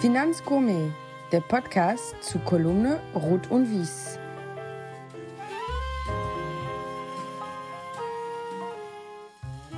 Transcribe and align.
Finanzgourmet, 0.00 0.92
der 1.32 1.40
Podcast 1.40 2.14
zu 2.20 2.38
Kolumne 2.38 3.00
Rot 3.16 3.50
und 3.50 3.68
Wies. 3.68 4.16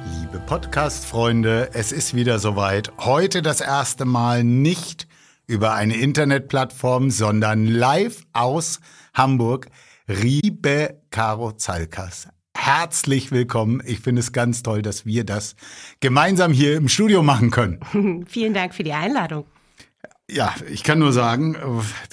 Liebe 0.05 0.41
Podcast-Freunde, 0.41 1.71
es 1.73 1.91
ist 1.91 2.15
wieder 2.15 2.39
soweit. 2.39 2.93
Heute 2.99 3.41
das 3.41 3.63
erste 3.63 4.05
Mal 4.05 4.45
nicht 4.45 5.09
über 5.47 5.73
eine 5.73 5.97
Internetplattform, 5.97 7.11
sondern 7.11 7.65
live 7.65 8.27
aus 8.35 8.81
Hamburg. 9.15 9.69
Riebe 10.07 11.01
Caro 11.09 11.53
Zalkas. 11.53 12.29
Herzlich 12.55 13.33
willkommen. 13.33 13.83
Ich 13.87 14.01
finde 14.01 14.21
es 14.21 14.33
ganz 14.33 14.63
toll, 14.63 14.83
dass 14.83 15.07
wir 15.07 15.25
das 15.25 15.57
gemeinsam 16.01 16.53
hier 16.53 16.77
im 16.77 16.89
Studio 16.89 17.23
machen 17.23 17.51
können. 17.51 18.27
Vielen 18.29 18.53
Dank 18.53 18.75
für 18.75 18.83
die 18.83 18.93
Einladung. 18.93 19.47
Ja, 20.33 20.55
ich 20.69 20.85
kann 20.85 21.01
nur 21.01 21.13
sagen, 21.13 21.57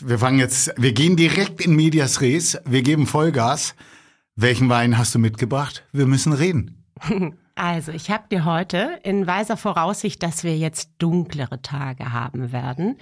wir 0.01 0.17
fangen 0.17 0.39
jetzt, 0.39 0.73
wir 0.77 0.93
gehen 0.93 1.15
direkt 1.15 1.61
in 1.61 1.75
Medias 1.75 2.21
Res, 2.21 2.57
wir 2.65 2.81
geben 2.81 3.05
Vollgas. 3.05 3.75
Welchen 4.35 4.69
Wein 4.69 4.97
hast 4.97 5.13
du 5.13 5.19
mitgebracht? 5.19 5.85
Wir 5.91 6.07
müssen 6.07 6.33
reden. 6.33 6.83
Also, 7.59 7.91
ich 7.91 8.11
habe 8.11 8.25
dir 8.29 8.45
heute 8.45 8.99
in 9.01 9.25
weiser 9.25 9.57
Voraussicht, 9.57 10.21
dass 10.21 10.43
wir 10.43 10.55
jetzt 10.55 10.91
dunklere 10.99 11.59
Tage 11.63 12.13
haben 12.13 12.51
werden, 12.51 12.99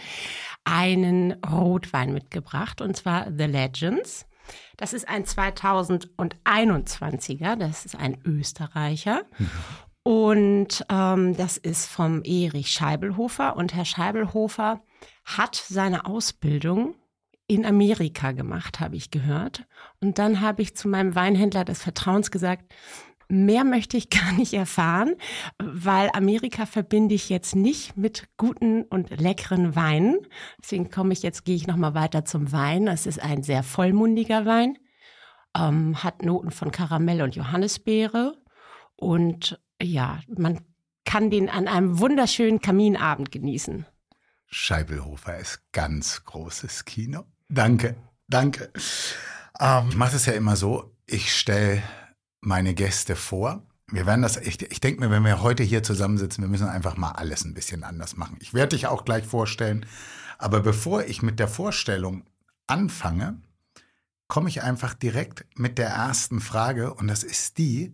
einen 0.64 1.34
Rotwein 1.44 2.14
mitgebracht, 2.14 2.80
und 2.80 2.96
zwar 2.96 3.28
The 3.38 3.44
Legends. 3.44 4.26
Das 4.78 4.94
ist 4.94 5.10
ein 5.10 5.26
2021er, 5.26 7.58
das 7.58 7.86
ist 7.86 7.98
ein 7.98 8.18
Österreicher. 8.24 9.24
Mhm. 9.38 9.50
Und 10.04 10.86
ähm, 10.90 11.36
das 11.36 11.58
ist 11.58 11.88
vom 11.88 12.24
Erich 12.24 12.70
Scheibelhofer. 12.70 13.58
Und 13.58 13.74
Herr 13.74 13.84
Scheibelhofer 13.84 14.80
hat 15.26 15.56
seine 15.56 16.06
Ausbildung 16.06 16.96
in 17.48 17.66
Amerika 17.66 18.32
gemacht, 18.32 18.80
habe 18.80 18.96
ich 18.96 19.12
gehört. 19.12 19.66
Und 20.02 20.18
dann 20.18 20.42
habe 20.42 20.62
ich 20.62 20.76
zu 20.76 20.88
meinem 20.88 21.16
Weinhändler 21.16 21.66
des 21.66 21.82
Vertrauens 21.82 22.32
gesagt, 22.32 22.74
mehr 23.28 23.64
möchte 23.64 23.98
ich 23.98 24.10
gar 24.10 24.32
nicht 24.34 24.54
erfahren, 24.54 25.16
weil 25.62 26.10
Amerika 26.14 26.66
verbinde 26.66 27.16
ich 27.16 27.30
jetzt 27.30 27.56
nicht 27.56 27.98
mit 27.98 28.30
guten 28.38 28.84
und 28.84 29.10
leckeren 29.20 29.76
Weinen. 29.76 30.18
Deswegen 30.62 30.90
komme 30.90 31.14
ich 31.14 31.24
jetzt, 31.24 31.46
gehe 31.46 31.56
ich 31.56 31.68
nochmal 31.68 31.94
weiter 31.94 32.26
zum 32.26 32.52
Wein. 32.52 32.88
Es 32.88 33.06
ist 33.06 33.22
ein 33.22 33.44
sehr 33.44 33.64
vollmundiger 33.64 34.46
Wein, 34.46 34.78
ähm, 35.58 36.04
hat 36.04 36.24
Noten 36.24 36.52
von 36.52 36.72
Karamell 36.72 37.22
und 37.22 37.36
Johannisbeere 37.36 38.36
und 38.96 39.60
ja, 39.82 40.20
man 40.28 40.62
kann 41.04 41.30
den 41.30 41.50
an 41.50 41.68
einem 41.68 42.00
wunderschönen 42.00 42.60
Kaminabend 42.60 43.32
genießen. 43.32 43.86
Scheibelhofer 44.58 45.38
ist 45.38 45.60
ganz 45.74 46.24
großes 46.24 46.86
Kino. 46.86 47.26
Danke, 47.50 47.98
danke. 48.30 48.72
Ähm, 49.60 49.90
ich 49.90 49.98
mache 49.98 50.16
es 50.16 50.26
ja 50.28 50.34
immer 50.34 50.56
so, 50.56 50.96
ich 51.06 51.38
stelle 51.38 51.84
meine 52.40 52.74
Gäste 52.74 53.18
vor. 53.18 53.68
Wir 53.92 54.06
werden 54.06 54.22
das, 54.22 54.38
ich, 54.38 54.62
ich 54.62 54.80
denke 54.80 55.02
mir, 55.02 55.12
wenn 55.12 55.26
wir 55.26 55.42
heute 55.42 55.62
hier 55.62 55.84
zusammensitzen, 55.84 56.42
wir 56.42 56.50
müssen 56.50 56.70
einfach 56.70 56.96
mal 56.96 57.12
alles 57.12 57.44
ein 57.44 57.54
bisschen 57.54 57.84
anders 57.84 58.16
machen. 58.16 58.38
Ich 58.40 58.54
werde 58.54 58.78
dich 58.78 58.88
auch 58.88 59.04
gleich 59.04 59.26
vorstellen. 59.26 59.86
Aber 60.38 60.62
bevor 60.62 61.04
ich 61.04 61.22
mit 61.22 61.38
der 61.38 61.50
Vorstellung 61.50 62.24
anfange, 62.66 63.42
komme 64.30 64.48
ich 64.48 64.64
einfach 64.64 64.94
direkt 64.94 65.46
mit 65.60 65.78
der 65.78 65.90
ersten 65.90 66.40
Frage 66.40 66.94
und 66.94 67.08
das 67.08 67.26
ist 67.26 67.58
die, 67.58 67.94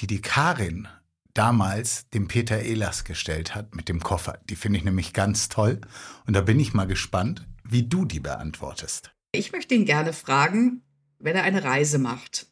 die 0.00 0.08
die 0.08 0.20
Karin 0.20 0.88
damals 1.34 2.08
dem 2.10 2.28
Peter 2.28 2.60
Elas 2.60 3.04
gestellt 3.04 3.54
hat 3.54 3.74
mit 3.74 3.88
dem 3.88 4.00
Koffer. 4.00 4.38
Die 4.48 4.56
finde 4.56 4.78
ich 4.78 4.84
nämlich 4.84 5.12
ganz 5.12 5.48
toll. 5.48 5.80
Und 6.26 6.34
da 6.34 6.40
bin 6.40 6.58
ich 6.60 6.72
mal 6.72 6.86
gespannt, 6.86 7.46
wie 7.64 7.82
du 7.82 8.04
die 8.04 8.20
beantwortest. 8.20 9.12
Ich 9.32 9.52
möchte 9.52 9.74
ihn 9.74 9.84
gerne 9.84 10.12
fragen, 10.12 10.82
wenn 11.18 11.36
er 11.36 11.42
eine 11.42 11.64
Reise 11.64 11.98
macht. 11.98 12.46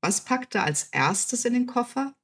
Was 0.00 0.24
packt 0.24 0.54
er 0.54 0.64
als 0.64 0.84
erstes 0.84 1.44
in 1.44 1.52
den 1.52 1.66
Koffer 1.66 2.14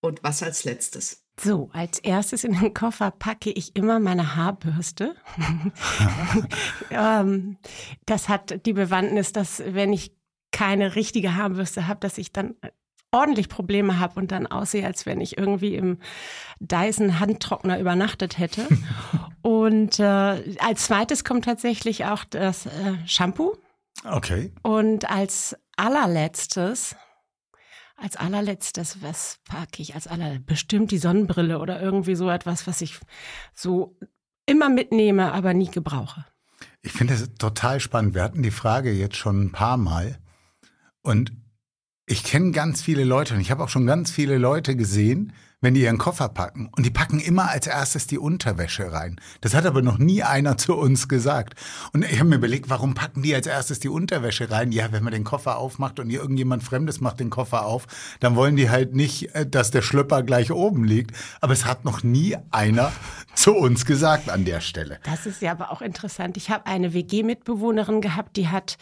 und 0.00 0.22
was 0.22 0.42
als 0.42 0.64
letztes? 0.64 1.24
So, 1.40 1.70
als 1.72 1.98
erstes 1.98 2.44
in 2.44 2.52
den 2.52 2.74
Koffer 2.74 3.10
packe 3.10 3.50
ich 3.50 3.74
immer 3.74 4.00
meine 4.00 4.36
Haarbürste. 4.36 5.16
Ähm, 6.90 7.56
das 8.04 8.28
hat 8.28 8.66
die 8.66 8.74
Bewandtnis, 8.74 9.32
dass 9.32 9.62
wenn 9.64 9.94
ich 9.94 10.14
keine 10.50 10.94
richtige 10.94 11.36
Haarbürste 11.36 11.86
habe, 11.86 12.00
dass 12.00 12.18
ich 12.18 12.32
dann 12.32 12.54
ordentlich 13.12 13.48
Probleme 13.48 13.98
habe 13.98 14.18
und 14.18 14.32
dann 14.32 14.46
aussehe, 14.46 14.84
als 14.84 15.06
wenn 15.06 15.20
ich 15.20 15.38
irgendwie 15.38 15.76
im 15.76 15.98
Dyson 16.58 17.20
Handtrockner 17.20 17.78
übernachtet 17.78 18.38
hätte. 18.38 18.66
und 19.42 20.00
äh, 20.00 20.56
als 20.58 20.86
zweites 20.86 21.22
kommt 21.22 21.44
tatsächlich 21.44 22.06
auch 22.06 22.24
das 22.24 22.66
äh, 22.66 22.94
Shampoo. 23.06 23.56
Okay. 24.04 24.52
Und 24.62 25.08
als 25.10 25.56
allerletztes, 25.76 26.96
als 27.96 28.16
allerletztes, 28.16 29.02
was 29.02 29.38
packe 29.44 29.82
ich 29.82 29.94
als 29.94 30.06
allerletztes? 30.06 30.46
Bestimmt 30.46 30.90
die 30.90 30.98
Sonnenbrille 30.98 31.58
oder 31.58 31.80
irgendwie 31.80 32.14
so 32.14 32.30
etwas, 32.30 32.66
was 32.66 32.80
ich 32.80 32.98
so 33.54 33.96
immer 34.46 34.70
mitnehme, 34.70 35.32
aber 35.32 35.54
nie 35.54 35.70
gebrauche. 35.70 36.24
Ich 36.80 36.92
finde 36.92 37.14
das 37.14 37.28
total 37.34 37.78
spannend. 37.78 38.14
Wir 38.14 38.22
hatten 38.22 38.42
die 38.42 38.50
Frage 38.50 38.90
jetzt 38.90 39.16
schon 39.16 39.42
ein 39.44 39.52
paar 39.52 39.76
Mal. 39.76 40.18
Und 41.02 41.32
ich 42.06 42.24
kenne 42.24 42.50
ganz 42.50 42.82
viele 42.82 43.04
Leute 43.04 43.34
und 43.34 43.40
ich 43.40 43.50
habe 43.50 43.62
auch 43.62 43.68
schon 43.68 43.86
ganz 43.86 44.10
viele 44.10 44.38
Leute 44.38 44.76
gesehen, 44.76 45.32
wenn 45.62 45.74
die 45.74 45.82
ihren 45.82 45.98
Koffer 45.98 46.28
packen. 46.28 46.68
Und 46.76 46.84
die 46.84 46.90
packen 46.90 47.20
immer 47.20 47.48
als 47.48 47.68
erstes 47.68 48.08
die 48.08 48.18
Unterwäsche 48.18 48.92
rein. 48.92 49.20
Das 49.40 49.54
hat 49.54 49.64
aber 49.64 49.80
noch 49.80 49.96
nie 49.96 50.22
einer 50.24 50.56
zu 50.58 50.74
uns 50.74 51.08
gesagt. 51.08 51.54
Und 51.92 52.04
ich 52.04 52.18
habe 52.18 52.28
mir 52.28 52.36
überlegt, 52.36 52.68
warum 52.68 52.94
packen 52.94 53.22
die 53.22 53.34
als 53.34 53.46
erstes 53.46 53.78
die 53.78 53.88
Unterwäsche 53.88 54.50
rein? 54.50 54.72
Ja, 54.72 54.90
wenn 54.90 55.04
man 55.04 55.12
den 55.12 55.22
Koffer 55.22 55.56
aufmacht 55.56 56.00
und 56.00 56.10
irgendjemand 56.10 56.64
Fremdes 56.64 57.00
macht 57.00 57.20
den 57.20 57.30
Koffer 57.30 57.64
auf, 57.64 57.86
dann 58.18 58.34
wollen 58.34 58.56
die 58.56 58.68
halt 58.68 58.94
nicht, 58.94 59.34
äh, 59.34 59.46
dass 59.46 59.70
der 59.70 59.82
Schlüpper 59.82 60.24
gleich 60.24 60.50
oben 60.50 60.84
liegt. 60.84 61.16
Aber 61.40 61.52
es 61.52 61.64
hat 61.64 61.84
noch 61.84 62.02
nie 62.02 62.36
einer 62.50 62.92
zu 63.34 63.54
uns 63.54 63.86
gesagt 63.86 64.28
an 64.28 64.44
der 64.44 64.60
Stelle. 64.60 64.98
Das 65.04 65.26
ist 65.26 65.40
ja 65.40 65.52
aber 65.52 65.70
auch 65.70 65.80
interessant. 65.80 66.36
Ich 66.36 66.50
habe 66.50 66.66
eine 66.66 66.92
WG-Mitbewohnerin 66.92 68.00
gehabt, 68.00 68.36
die 68.36 68.48
hat 68.48 68.76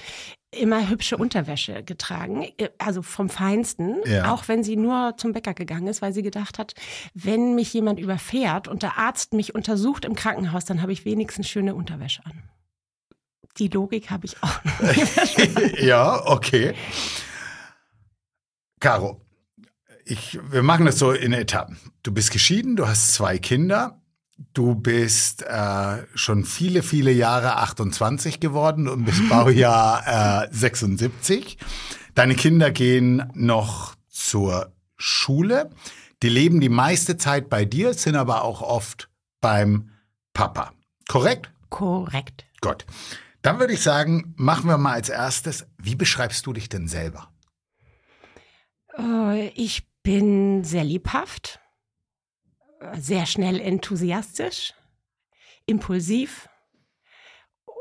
immer 0.52 0.88
hübsche 0.88 1.16
Unterwäsche 1.16 1.82
getragen, 1.82 2.42
äh, 2.58 2.70
also 2.78 3.02
vom 3.02 3.28
Feinsten, 3.28 3.96
ja. 4.04 4.32
auch 4.32 4.48
wenn 4.48 4.64
sie 4.64 4.76
nur 4.76 5.14
zum 5.16 5.32
Bäcker 5.32 5.54
gegangen 5.54 5.86
ist, 5.86 6.02
weil 6.02 6.12
sie 6.12 6.22
gedacht 6.22 6.58
hat, 6.58 6.74
wenn 7.14 7.54
mich 7.54 7.72
jemand 7.72 8.00
überfährt 8.00 8.68
und 8.68 8.82
der 8.82 8.98
Arzt 8.98 9.32
mich 9.32 9.54
untersucht 9.54 10.04
im 10.04 10.14
Krankenhaus, 10.14 10.64
dann 10.64 10.82
habe 10.82 10.92
ich 10.92 11.04
wenigstens 11.04 11.48
schöne 11.48 11.74
Unterwäsche 11.74 12.24
an. 12.24 12.42
Die 13.58 13.68
Logik 13.68 14.10
habe 14.10 14.26
ich 14.26 14.36
auch. 14.42 14.60
ja, 15.80 16.26
okay. 16.26 16.74
Caro, 18.80 19.20
ich, 20.04 20.38
wir 20.50 20.62
machen 20.62 20.86
das 20.86 20.98
so 20.98 21.12
in 21.12 21.32
Etappen. 21.32 21.78
Du 22.02 22.12
bist 22.12 22.30
geschieden, 22.30 22.76
du 22.76 22.88
hast 22.88 23.12
zwei 23.12 23.38
Kinder. 23.38 23.99
Du 24.54 24.74
bist 24.74 25.42
äh, 25.42 26.06
schon 26.14 26.44
viele, 26.44 26.82
viele 26.82 27.12
Jahre 27.12 27.56
28 27.56 28.40
geworden 28.40 28.88
und 28.88 29.04
bist 29.04 29.28
Baujahr 29.28 30.44
äh, 30.44 30.48
76. 30.50 31.58
Deine 32.14 32.34
Kinder 32.34 32.70
gehen 32.70 33.30
noch 33.34 33.94
zur 34.08 34.72
Schule. 34.96 35.70
Die 36.22 36.28
leben 36.28 36.60
die 36.60 36.68
meiste 36.68 37.16
Zeit 37.16 37.50
bei 37.50 37.64
dir, 37.64 37.94
sind 37.94 38.16
aber 38.16 38.42
auch 38.42 38.62
oft 38.62 39.10
beim 39.40 39.90
Papa. 40.32 40.72
Korrekt? 41.06 41.50
Korrekt. 41.68 42.46
Gut. 42.60 42.86
Dann 43.42 43.58
würde 43.58 43.72
ich 43.74 43.82
sagen, 43.82 44.34
machen 44.36 44.68
wir 44.68 44.78
mal 44.78 44.92
als 44.92 45.08
erstes, 45.08 45.66
wie 45.78 45.94
beschreibst 45.94 46.46
du 46.46 46.52
dich 46.52 46.68
denn 46.68 46.88
selber? 46.88 47.30
Äh, 48.98 49.48
ich 49.48 49.86
bin 50.02 50.64
sehr 50.64 50.84
liebhaft 50.84 51.59
sehr 52.98 53.26
schnell 53.26 53.60
enthusiastisch, 53.60 54.74
impulsiv 55.66 56.48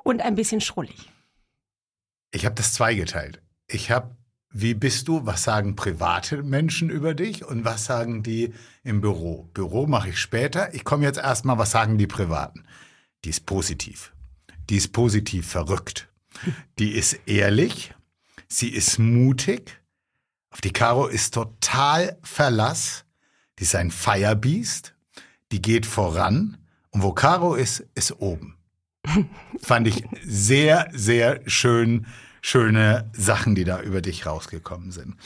und 0.04 0.22
ein 0.22 0.36
bisschen 0.36 0.62
schrullig. 0.62 1.10
Ich 2.32 2.46
habe 2.46 2.56
das 2.56 2.74
zweigeteilt. 2.74 3.42
Ich 3.68 3.92
habe, 3.92 4.16
wie 4.52 4.74
bist 4.74 5.08
du, 5.08 5.26
was 5.26 5.44
sagen 5.44 5.76
private 5.76 6.44
Menschen 6.44 6.90
über 6.90 7.14
dich 7.14 7.46
und 7.46 7.66
was 7.66 7.86
sagen 7.86 8.24
die 8.24 8.54
im 8.84 9.02
Büro? 9.02 9.50
Büro 9.54 9.88
mache 9.88 10.10
ich 10.10 10.20
später. 10.20 10.74
Ich 10.74 10.84
komme 10.84 11.06
jetzt 11.06 11.20
erstmal, 11.20 11.58
was 11.58 11.72
sagen 11.72 11.98
die 11.98 12.08
Privaten? 12.08 12.66
Die 13.26 13.30
ist 13.30 13.46
positiv. 13.46 14.14
Die 14.70 14.78
ist 14.78 14.94
positiv 14.94 15.48
verrückt. 15.48 16.10
Die 16.78 16.92
ist 16.92 17.14
ehrlich. 17.26 17.94
Sie 18.48 18.70
ist 18.70 19.00
mutig. 19.00 19.82
Auf 20.52 20.62
die 20.62 20.74
Caro 20.74 21.08
ist 21.08 21.34
total 21.34 22.18
Verlass. 22.24 23.06
Die 23.60 23.64
ist 23.64 23.76
ein 23.76 23.92
Firebeast, 23.92 24.96
die 25.52 25.62
geht 25.62 25.86
voran 25.86 26.58
und 26.92 27.04
wo 27.04 27.12
Caro 27.12 27.56
ist, 27.56 27.86
ist 27.94 28.22
oben. 28.22 28.56
Fand 29.62 29.86
ich 29.86 30.06
sehr, 30.24 30.88
sehr 30.94 31.42
schön, 31.46 32.08
schöne 32.42 33.10
Sachen, 33.12 33.56
die 33.56 33.66
da 33.66 33.82
über 33.82 34.02
dich 34.02 34.26
rausgekommen 34.26 34.92
sind. 34.92 35.18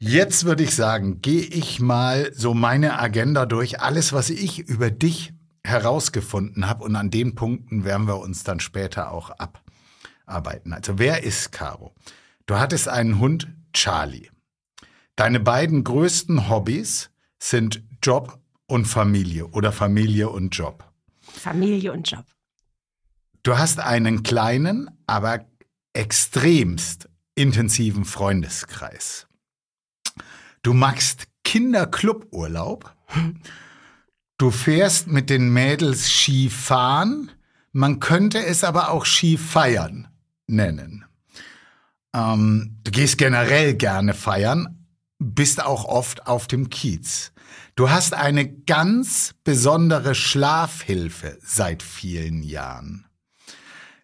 Jetzt 0.00 0.46
würde 0.46 0.64
ich 0.64 0.74
sagen, 0.74 1.22
gehe 1.22 1.42
ich 1.42 1.78
mal 1.78 2.32
so 2.34 2.54
meine 2.54 2.98
Agenda 2.98 3.46
durch, 3.46 3.80
alles, 3.80 4.12
was 4.12 4.30
ich 4.30 4.58
über 4.58 4.90
dich 4.90 5.32
herausgefunden 5.64 6.68
habe 6.68 6.82
und 6.82 6.96
an 6.96 7.10
den 7.10 7.36
Punkten 7.36 7.84
werden 7.84 8.08
wir 8.08 8.18
uns 8.18 8.42
dann 8.42 8.58
später 8.58 9.12
auch 9.12 9.30
abarbeiten. 10.26 10.72
Also 10.72 10.98
wer 10.98 11.22
ist 11.22 11.52
Caro? 11.52 11.94
Du 12.46 12.56
hattest 12.56 12.88
einen 12.88 13.20
Hund, 13.20 13.48
Charlie. 13.72 14.28
Deine 15.14 15.38
beiden 15.38 15.84
größten 15.84 16.48
Hobbys 16.48 17.10
sind 17.38 17.82
Job 18.02 18.40
und 18.66 18.86
Familie 18.86 19.46
oder 19.48 19.72
Familie 19.72 20.28
und 20.28 20.50
Job. 20.50 20.84
Familie 21.20 21.92
und 21.92 22.10
Job. 22.10 22.24
Du 23.42 23.56
hast 23.56 23.80
einen 23.80 24.22
kleinen, 24.22 24.90
aber 25.06 25.46
extremst 25.92 27.08
intensiven 27.34 28.04
Freundeskreis. 28.04 29.26
Du 30.62 30.74
machst 30.74 31.28
Kindercluburlaub. 31.44 32.94
Du 34.36 34.50
fährst 34.50 35.06
mit 35.06 35.30
den 35.30 35.52
Mädels 35.52 36.10
Ski 36.10 36.50
fahren. 36.50 37.30
Man 37.72 38.00
könnte 38.00 38.44
es 38.44 38.64
aber 38.64 38.90
auch 38.90 39.04
Ski 39.04 39.38
feiern 39.38 40.08
nennen. 40.46 41.04
Ähm, 42.14 42.78
du 42.84 42.90
gehst 42.90 43.18
generell 43.18 43.74
gerne 43.74 44.14
feiern, 44.14 44.77
bist 45.18 45.62
auch 45.62 45.84
oft 45.84 46.26
auf 46.26 46.46
dem 46.46 46.70
Kiez. 46.70 47.32
Du 47.74 47.90
hast 47.90 48.14
eine 48.14 48.48
ganz 48.48 49.34
besondere 49.44 50.14
Schlafhilfe 50.14 51.38
seit 51.42 51.82
vielen 51.82 52.42
Jahren. 52.42 53.06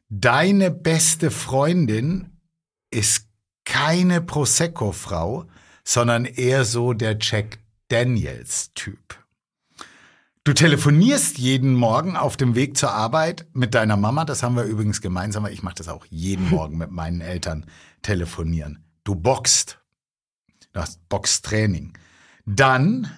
Deine 0.08 0.70
beste 0.70 1.31
Freundin 1.31 2.38
ist 2.90 3.26
keine 3.64 4.20
Prosecco-Frau, 4.20 5.46
sondern 5.84 6.25
eher 6.25 6.64
so 6.64 6.93
der 6.93 7.19
Jack 7.20 7.58
Daniels-Typ. 7.88 9.19
Du 10.44 10.52
telefonierst 10.52 11.38
jeden 11.38 11.75
Morgen 11.75 12.17
auf 12.17 12.37
dem 12.37 12.55
Weg 12.55 12.76
zur 12.76 12.93
Arbeit 12.93 13.46
mit 13.55 13.75
deiner 13.75 13.96
Mama. 13.96 14.25
Das 14.26 14.43
haben 14.43 14.56
wir 14.56 14.64
übrigens 14.64 15.00
gemeinsam. 15.00 15.46
Ich 15.46 15.62
mache 15.62 15.76
das 15.76 15.88
auch 15.88 16.05
jeden 16.10 16.50
Morgen 16.50 16.76
mit 16.76 16.90
meinen 16.90 17.20
Eltern 17.20 17.67
telefonieren. 18.02 18.84
Du 19.05 19.14
boxt. 19.14 19.83
Du 20.75 20.81
hast 20.81 21.09
Boxtraining. 21.09 21.97
Dann, 22.47 23.11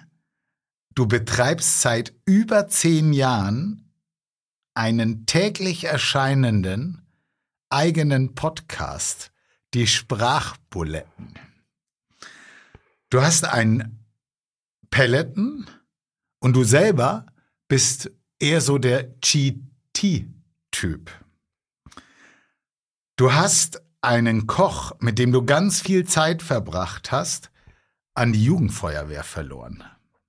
du 0.93 1.07
betreibst 1.07 1.81
seit 1.81 2.13
über 2.23 2.67
zehn 2.67 3.13
Jahren 3.13 3.91
einen 4.75 5.25
täglich 5.25 5.85
erscheinenden 5.85 7.01
eigenen 7.69 8.35
Podcast, 8.35 9.31
die 9.73 9.87
Sprachbuletten. 9.87 11.33
Du 13.09 13.23
hast 13.23 13.43
einen 13.43 14.05
Pelleten 14.91 15.65
und 16.39 16.55
du 16.55 16.63
selber 16.63 17.25
bist 17.67 18.11
eher 18.37 18.61
so 18.61 18.77
der 18.77 19.15
GT-Typ. 19.21 21.09
Du 23.15 23.33
hast 23.33 23.81
einen 24.01 24.47
Koch, 24.47 24.93
mit 24.99 25.19
dem 25.19 25.31
du 25.31 25.43
ganz 25.43 25.81
viel 25.81 26.05
Zeit 26.05 26.41
verbracht 26.41 27.11
hast, 27.11 27.51
an 28.13 28.33
die 28.33 28.43
Jugendfeuerwehr 28.43 29.23
verloren. 29.23 29.83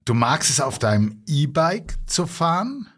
Du 0.05 0.15
magst 0.15 0.51
es 0.51 0.61
auf 0.61 0.79
deinem 0.79 1.23
E-Bike 1.27 1.97
zu 2.07 2.27
fahren 2.27 2.89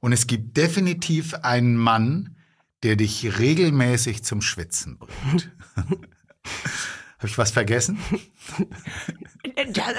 und 0.00 0.12
es 0.12 0.26
gibt 0.26 0.56
definitiv 0.56 1.34
einen 1.34 1.76
Mann, 1.76 2.36
der 2.82 2.96
dich 2.96 3.38
regelmäßig 3.38 4.22
zum 4.22 4.42
Schwitzen 4.42 4.98
bringt. 4.98 5.50
Habe 5.76 7.26
ich 7.26 7.38
was 7.38 7.50
vergessen? 7.50 7.98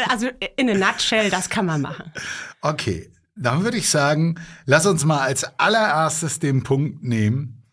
Also 0.09 0.29
in 0.57 0.69
a 0.69 0.73
nutshell, 0.73 1.29
das 1.29 1.49
kann 1.49 1.65
man 1.65 1.81
machen. 1.81 2.11
Okay, 2.61 3.09
dann 3.35 3.63
würde 3.63 3.77
ich 3.77 3.89
sagen, 3.89 4.35
lass 4.65 4.85
uns 4.85 5.05
mal 5.05 5.21
als 5.21 5.43
allererstes 5.59 6.39
den 6.39 6.63
Punkt 6.63 7.03
nehmen, 7.03 7.63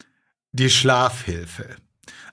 die 0.53 0.71
Schlafhilfe. 0.71 1.77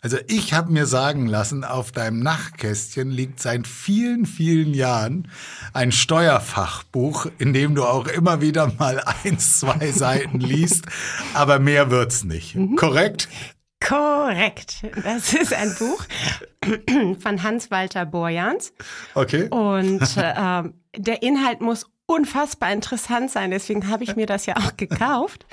Also 0.02 0.18
ich 0.28 0.54
habe 0.54 0.72
mir 0.72 0.86
sagen 0.86 1.28
lassen, 1.28 1.66
auf 1.66 1.92
deinem 1.92 2.20
Nachtkästchen 2.20 3.12
liegt 3.12 3.42
seit 3.42 3.68
vielen, 3.68 4.26
vielen 4.26 4.74
Jahren 4.74 5.30
ein 5.74 5.92
Steuerfachbuch, 5.92 7.28
in 7.38 7.54
dem 7.54 7.76
du 7.76 7.84
auch 7.84 8.08
immer 8.08 8.40
wieder 8.40 8.72
mal 8.78 9.04
eins, 9.24 9.60
zwei 9.60 9.92
Seiten 9.92 10.40
liest, 10.40 10.86
aber 11.34 11.60
mehr 11.60 11.92
wird's 11.92 12.24
nicht. 12.24 12.56
Mhm. 12.56 12.78
Korrekt? 12.78 13.28
Korrekt. 13.82 14.86
Das 15.04 15.34
ist 15.34 15.54
ein 15.54 15.74
Buch 15.78 16.06
von 17.22 17.44
Hans-Walter 17.44 18.06
Borjans. 18.06 18.74
Okay. 19.16 19.48
Und 19.50 20.02
äh, 20.18 20.64
der 20.96 21.24
Inhalt 21.24 21.62
muss 21.62 21.86
unfassbar 22.06 22.72
interessant 22.72 23.32
sein. 23.32 23.52
Deswegen 23.52 23.90
habe 23.90 24.04
ich 24.04 24.16
mir 24.16 24.26
das 24.26 24.46
ja 24.46 24.58
auch 24.58 24.76
gekauft. 24.78 25.46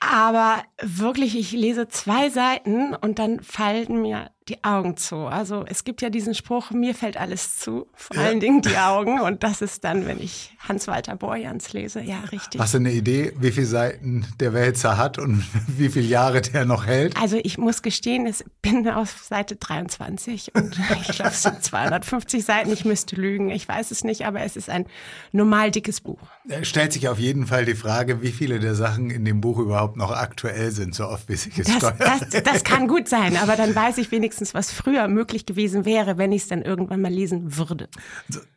Aber 0.00 0.62
wirklich, 0.80 1.36
ich 1.36 1.52
lese 1.52 1.88
zwei 1.88 2.30
Seiten 2.30 2.94
und 2.94 3.18
dann 3.18 3.40
fallen 3.40 4.02
mir 4.02 4.30
die 4.48 4.64
Augen 4.64 4.96
zu. 4.96 5.16
Also 5.26 5.64
es 5.66 5.84
gibt 5.84 6.02
ja 6.02 6.10
diesen 6.10 6.34
Spruch, 6.34 6.70
mir 6.70 6.94
fällt 6.94 7.16
alles 7.16 7.58
zu, 7.58 7.86
vor 7.94 8.16
ja. 8.16 8.22
allen 8.22 8.40
Dingen 8.40 8.62
die 8.62 8.76
Augen. 8.76 9.20
Und 9.20 9.42
das 9.42 9.62
ist 9.62 9.84
dann, 9.84 10.06
wenn 10.06 10.20
ich 10.20 10.56
Hans-Walter 10.66 11.16
Borjans 11.16 11.72
lese. 11.72 12.00
Ja, 12.00 12.20
richtig. 12.32 12.60
Hast 12.60 12.74
du 12.74 12.78
eine 12.78 12.92
Idee, 12.92 13.32
wie 13.38 13.52
viele 13.52 13.66
Seiten 13.66 14.26
der 14.40 14.52
Wälzer 14.52 14.96
hat 14.96 15.18
und 15.18 15.44
wie 15.66 15.88
viele 15.88 16.06
Jahre 16.06 16.40
der 16.40 16.64
noch 16.64 16.86
hält? 16.86 17.16
Also 17.20 17.38
ich 17.42 17.58
muss 17.58 17.82
gestehen, 17.82 18.26
ich 18.26 18.44
bin 18.62 18.88
auf 18.88 19.22
Seite 19.22 19.56
23 19.56 20.54
und 20.54 20.78
ich 21.00 21.16
glaube, 21.16 21.30
es 21.30 21.42
sind 21.42 21.62
250 21.62 22.44
Seiten. 22.44 22.72
Ich 22.72 22.84
müsste 22.84 23.16
lügen, 23.16 23.50
ich 23.50 23.68
weiß 23.68 23.90
es 23.90 24.04
nicht, 24.04 24.26
aber 24.26 24.40
es 24.40 24.56
ist 24.56 24.70
ein 24.70 24.86
normal 25.32 25.70
dickes 25.70 26.00
Buch. 26.00 26.20
Stellt 26.62 26.92
sich 26.92 27.08
auf 27.08 27.18
jeden 27.18 27.46
Fall 27.46 27.64
die 27.64 27.74
Frage, 27.74 28.22
wie 28.22 28.32
viele 28.32 28.58
der 28.58 28.74
Sachen 28.74 29.10
in 29.10 29.24
dem 29.24 29.40
Buch 29.40 29.58
überhaupt 29.58 29.96
noch 29.96 30.10
aktuell 30.10 30.70
sind, 30.70 30.94
so 30.94 31.06
oft 31.06 31.28
wie 31.28 31.36
sich 31.36 31.58
es 31.58 31.66
das, 31.78 31.92
das, 31.98 32.42
das 32.42 32.64
kann 32.64 32.88
gut 32.88 33.08
sein, 33.08 33.36
aber 33.36 33.56
dann 33.56 33.74
weiß 33.74 33.98
ich 33.98 34.10
wenigstens, 34.10 34.37
wenigstens, 34.38 34.54
was 34.54 34.72
früher 34.72 35.08
möglich 35.08 35.46
gewesen 35.46 35.84
wäre, 35.84 36.18
wenn 36.18 36.32
ich 36.32 36.42
es 36.42 36.48
dann 36.48 36.62
irgendwann 36.62 37.00
mal 37.00 37.12
lesen 37.12 37.56
würde. 37.56 37.88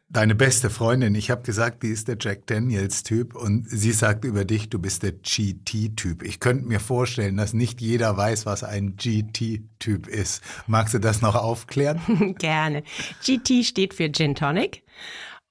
Deine 0.10 0.36
beste 0.36 0.70
Freundin, 0.70 1.16
ich 1.16 1.32
habe 1.32 1.42
gesagt, 1.44 1.84
die 1.84 1.88
ist 1.88 2.10
der 2.10 2.18
Jack 2.20 2.46
Daniels-Typ 2.48 3.34
und 3.34 3.70
sie 3.70 3.94
sagt 3.94 4.26
über 4.26 4.44
dich, 4.44 4.70
du 4.70 4.78
bist 4.78 5.04
der 5.04 5.14
GT-Typ. 5.14 6.24
Ich 6.24 6.42
könnte 6.42 6.66
mir 6.66 6.82
vorstellen, 6.82 7.38
dass 7.38 7.54
nicht 7.54 7.80
jeder 7.80 8.18
weiß, 8.18 8.46
was 8.46 8.66
ein 8.66 8.98
GT-Typ 8.98 10.08
ist. 10.08 10.44
Magst 10.68 10.94
du 10.94 11.00
das 11.00 11.22
noch 11.22 11.36
aufklären? 11.36 12.36
Gerne. 12.38 12.84
GT 13.26 13.66
steht 13.66 13.94
für 13.94 14.12
Gin 14.12 14.36
Tonic. 14.36 14.84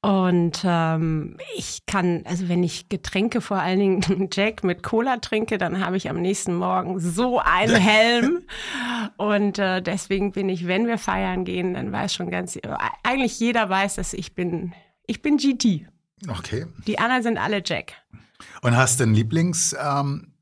Und 0.03 0.63
ähm, 0.65 1.37
ich 1.57 1.85
kann, 1.85 2.23
also 2.25 2.49
wenn 2.49 2.63
ich 2.63 2.89
Getränke, 2.89 3.43
vor 3.43 3.59
allen 3.59 3.79
Dingen 3.79 4.29
Jack 4.33 4.65
mit 4.65 4.83
Cola 4.83 5.19
trinke, 5.19 5.59
dann 5.59 5.85
habe 5.85 5.99
ich 5.99 6.09
am 6.09 6.23
nächsten 6.23 6.55
Morgen 6.55 6.99
so 6.99 7.39
einen 7.39 7.77
Helm. 7.77 8.43
Und 9.19 9.59
äh, 9.59 9.83
deswegen 9.83 10.33
bin 10.33 10.49
ich, 10.49 10.67
wenn 10.67 10.87
wir 10.87 10.97
feiern 10.97 11.45
gehen, 11.45 11.75
dann 11.75 11.93
weiß 11.93 12.15
schon 12.15 12.31
ganz, 12.31 12.59
eigentlich 13.03 13.39
jeder 13.41 13.69
weiß, 13.69 13.97
dass 13.97 14.15
ich 14.15 14.35
bin, 14.35 14.73
ich 15.07 15.21
bin 15.21 15.37
GT. 15.37 15.87
Okay. 16.29 16.67
Die 16.87 16.99
anderen 16.99 17.23
sind 17.23 17.39
alle 17.39 17.63
Jack. 17.65 17.93
Und 18.63 18.77
hast 18.77 19.01
du 19.01 19.05
einen 19.05 19.15
Lieblings 19.15 19.77
ähm, 19.79 20.33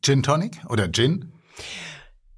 Gin 0.00 0.22
Tonic 0.22 0.62
oder 0.70 0.90
Gin? 0.90 1.32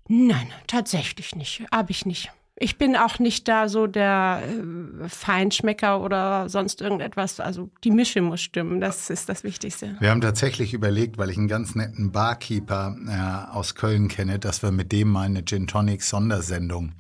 Nein, 0.09 0.49
tatsächlich 0.67 1.37
nicht. 1.37 1.65
Habe 1.73 1.93
ich 1.93 2.07
nicht. 2.07 2.33
Ich 2.59 2.79
bin 2.79 2.97
auch 2.97 3.19
nicht 3.19 3.49
da 3.49 3.69
so 3.69 3.87
der 3.87 4.43
äh, 4.43 5.09
Feinschmecker 5.09 6.01
oder 6.01 6.49
sonst 6.49 6.81
irgendetwas. 6.81 7.39
Also 7.39 7.69
die 7.85 7.91
Mische 7.91 8.23
muss 8.23 8.41
stimmen, 8.41 8.81
das 8.81 9.11
ist 9.11 9.29
das 9.29 9.45
Wichtigste. 9.45 9.97
Wir 10.01 10.11
haben 10.11 10.23
tatsächlich 10.23 10.73
überlegt, 10.73 11.19
weil 11.19 11.29
ich 11.29 11.37
einen 11.37 11.49
ganz 11.49 11.75
netten 11.75 12.13
Barkeeper 12.13 12.97
äh, 13.07 13.55
aus 13.55 13.75
Köln 13.75 14.09
kenne, 14.09 14.39
dass 14.39 14.63
wir 14.63 14.71
mit 14.71 14.91
dem 14.91 15.09
mal 15.09 15.27
eine 15.27 15.45
Gin 15.45 15.67
Tonic 15.67 16.03
Sondersendung 16.03 16.93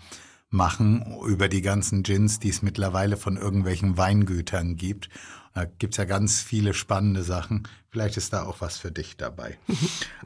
machen 0.57 1.15
über 1.27 1.49
die 1.49 1.63
ganzen 1.63 2.03
Gins, 2.03 2.41
die 2.41 2.49
es 2.49 2.63
mittlerweile 2.63 3.17
von 3.17 3.37
irgendwelchen 3.37 3.97
Weingütern 3.97 4.77
gibt. 4.77 5.09
Da 5.55 5.65
gibt's 5.65 5.97
ja 5.97 6.05
ganz 6.05 6.43
viele 6.43 6.75
spannende 6.75 7.23
Sachen. 7.23 7.67
Vielleicht 7.89 8.19
ist 8.19 8.35
da 8.35 8.43
auch 8.43 8.61
was 8.61 8.77
für 8.77 8.91
dich 8.91 9.17
dabei. 9.17 9.57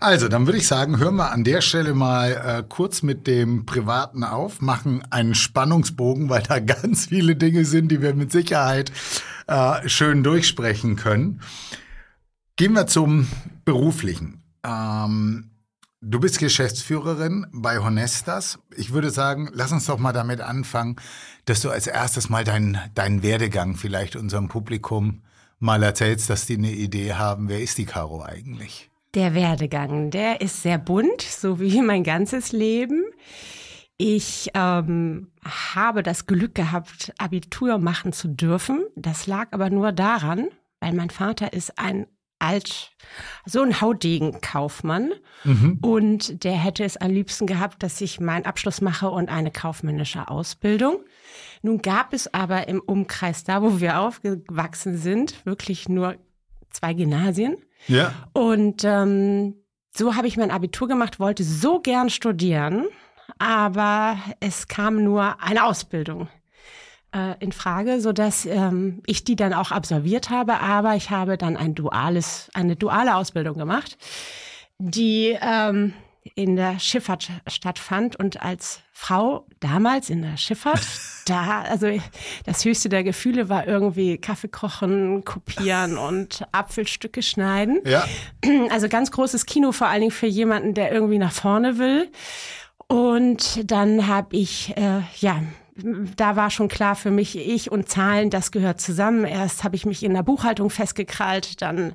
Also, 0.00 0.26
dann 0.26 0.46
würde 0.46 0.58
ich 0.58 0.66
sagen, 0.66 0.98
hören 0.98 1.14
wir 1.14 1.30
an 1.30 1.44
der 1.44 1.60
Stelle 1.60 1.94
mal 1.94 2.32
äh, 2.32 2.64
kurz 2.68 3.02
mit 3.02 3.28
dem 3.28 3.64
Privaten 3.64 4.24
auf, 4.24 4.60
machen 4.60 5.04
einen 5.10 5.36
Spannungsbogen, 5.36 6.30
weil 6.30 6.42
da 6.42 6.58
ganz 6.60 7.06
viele 7.06 7.36
Dinge 7.36 7.64
sind, 7.64 7.92
die 7.92 8.02
wir 8.02 8.12
mit 8.14 8.32
Sicherheit 8.32 8.90
äh, 9.46 9.88
schön 9.88 10.24
durchsprechen 10.24 10.96
können. 10.96 11.40
Gehen 12.56 12.72
wir 12.72 12.88
zum 12.88 13.28
Beruflichen. 13.64 14.42
Ähm, 14.64 15.50
Du 16.02 16.18
bist 16.18 16.38
Geschäftsführerin 16.38 17.46
bei 17.52 17.78
Honestas. 17.78 18.58
Ich 18.74 18.90
würde 18.92 19.10
sagen, 19.10 19.50
lass 19.52 19.70
uns 19.70 19.84
doch 19.84 19.98
mal 19.98 20.14
damit 20.14 20.40
anfangen, 20.40 20.96
dass 21.44 21.60
du 21.60 21.68
als 21.68 21.86
erstes 21.86 22.30
mal 22.30 22.42
deinen, 22.42 22.78
deinen 22.94 23.22
Werdegang 23.22 23.76
vielleicht 23.76 24.16
unserem 24.16 24.48
Publikum 24.48 25.20
mal 25.58 25.82
erzählst, 25.82 26.30
dass 26.30 26.46
die 26.46 26.56
eine 26.56 26.72
Idee 26.72 27.12
haben, 27.12 27.50
wer 27.50 27.60
ist 27.60 27.76
die 27.76 27.84
Caro 27.84 28.22
eigentlich? 28.22 28.90
Der 29.12 29.34
Werdegang, 29.34 30.10
der 30.10 30.40
ist 30.40 30.62
sehr 30.62 30.78
bunt, 30.78 31.20
so 31.20 31.60
wie 31.60 31.82
mein 31.82 32.02
ganzes 32.02 32.52
Leben. 32.52 33.04
Ich 33.98 34.50
ähm, 34.54 35.28
habe 35.44 36.02
das 36.02 36.24
Glück 36.24 36.54
gehabt, 36.54 37.12
Abitur 37.18 37.76
machen 37.76 38.14
zu 38.14 38.28
dürfen. 38.28 38.86
Das 38.96 39.26
lag 39.26 39.48
aber 39.50 39.68
nur 39.68 39.92
daran, 39.92 40.48
weil 40.80 40.94
mein 40.94 41.10
Vater 41.10 41.52
ist 41.52 41.78
ein 41.78 42.06
alt, 42.40 42.92
so 43.44 43.62
ein 43.62 43.80
Hautdegenkaufmann. 43.80 45.12
Mhm. 45.44 45.78
Und 45.80 46.44
der 46.44 46.52
hätte 46.52 46.84
es 46.84 46.96
am 46.96 47.10
liebsten 47.10 47.46
gehabt, 47.46 47.82
dass 47.82 48.00
ich 48.00 48.20
meinen 48.20 48.46
Abschluss 48.46 48.80
mache 48.80 49.08
und 49.08 49.28
eine 49.28 49.50
kaufmännische 49.50 50.28
Ausbildung. 50.28 51.04
Nun 51.62 51.82
gab 51.82 52.12
es 52.12 52.32
aber 52.32 52.68
im 52.68 52.80
Umkreis, 52.80 53.44
da 53.44 53.62
wo 53.62 53.80
wir 53.80 54.00
aufgewachsen 54.00 54.96
sind, 54.96 55.44
wirklich 55.44 55.88
nur 55.88 56.16
zwei 56.70 56.94
Gymnasien. 56.94 57.56
Ja. 57.86 58.12
Und 58.32 58.84
ähm, 58.84 59.54
so 59.94 60.14
habe 60.14 60.26
ich 60.26 60.36
mein 60.36 60.50
Abitur 60.50 60.88
gemacht, 60.88 61.20
wollte 61.20 61.44
so 61.44 61.80
gern 61.80 62.10
studieren, 62.10 62.86
aber 63.38 64.18
es 64.40 64.68
kam 64.68 65.02
nur 65.02 65.42
eine 65.42 65.64
Ausbildung 65.64 66.28
äh, 67.14 67.34
in 67.40 67.52
Frage, 67.52 68.00
so 68.00 68.12
dass 68.12 68.46
ähm, 68.46 69.02
ich 69.06 69.24
die 69.24 69.36
dann 69.36 69.52
auch 69.52 69.70
absolviert 69.70 70.30
habe. 70.30 70.60
Aber 70.60 70.96
ich 70.96 71.10
habe 71.10 71.36
dann 71.36 71.56
ein 71.56 71.74
duales, 71.74 72.50
eine 72.54 72.76
duale 72.76 73.16
Ausbildung 73.16 73.56
gemacht, 73.56 73.98
die 74.78 75.36
ähm, 75.40 75.94
in 76.34 76.56
der 76.56 76.78
Schifffahrt 76.78 77.30
stattfand 77.46 78.16
und 78.16 78.42
als 78.42 78.80
Frau 78.92 79.46
damals 79.60 80.10
in 80.10 80.22
der 80.22 80.36
Schifffahrt, 80.36 80.86
da, 81.26 81.62
also 81.62 81.88
das 82.44 82.64
höchste 82.64 82.88
der 82.88 83.02
Gefühle 83.02 83.48
war 83.48 83.66
irgendwie 83.66 84.18
Kaffee 84.18 84.48
kochen, 84.48 85.24
kopieren 85.24 85.96
und 86.08 86.44
Apfelstücke 86.52 87.22
schneiden. 87.22 87.80
Ja. 87.84 88.04
Also 88.70 88.88
ganz 88.88 89.10
großes 89.10 89.46
Kino, 89.46 89.72
vor 89.72 89.88
allen 89.88 90.00
Dingen 90.00 90.12
für 90.12 90.26
jemanden, 90.26 90.74
der 90.74 90.92
irgendwie 90.92 91.18
nach 91.18 91.32
vorne 91.32 91.78
will. 91.78 92.10
Und 92.86 93.70
dann 93.70 94.08
habe 94.08 94.36
ich, 94.36 94.76
äh, 94.76 95.00
ja, 95.20 95.42
da 96.16 96.36
war 96.36 96.50
schon 96.50 96.68
klar 96.68 96.94
für 96.96 97.10
mich, 97.10 97.36
ich 97.38 97.70
und 97.70 97.88
Zahlen, 97.88 98.30
das 98.30 98.52
gehört 98.52 98.80
zusammen. 98.80 99.24
Erst 99.24 99.64
habe 99.64 99.76
ich 99.76 99.86
mich 99.86 100.02
in 100.02 100.14
der 100.14 100.22
Buchhaltung 100.22 100.70
festgekrallt, 100.70 101.62
dann 101.62 101.94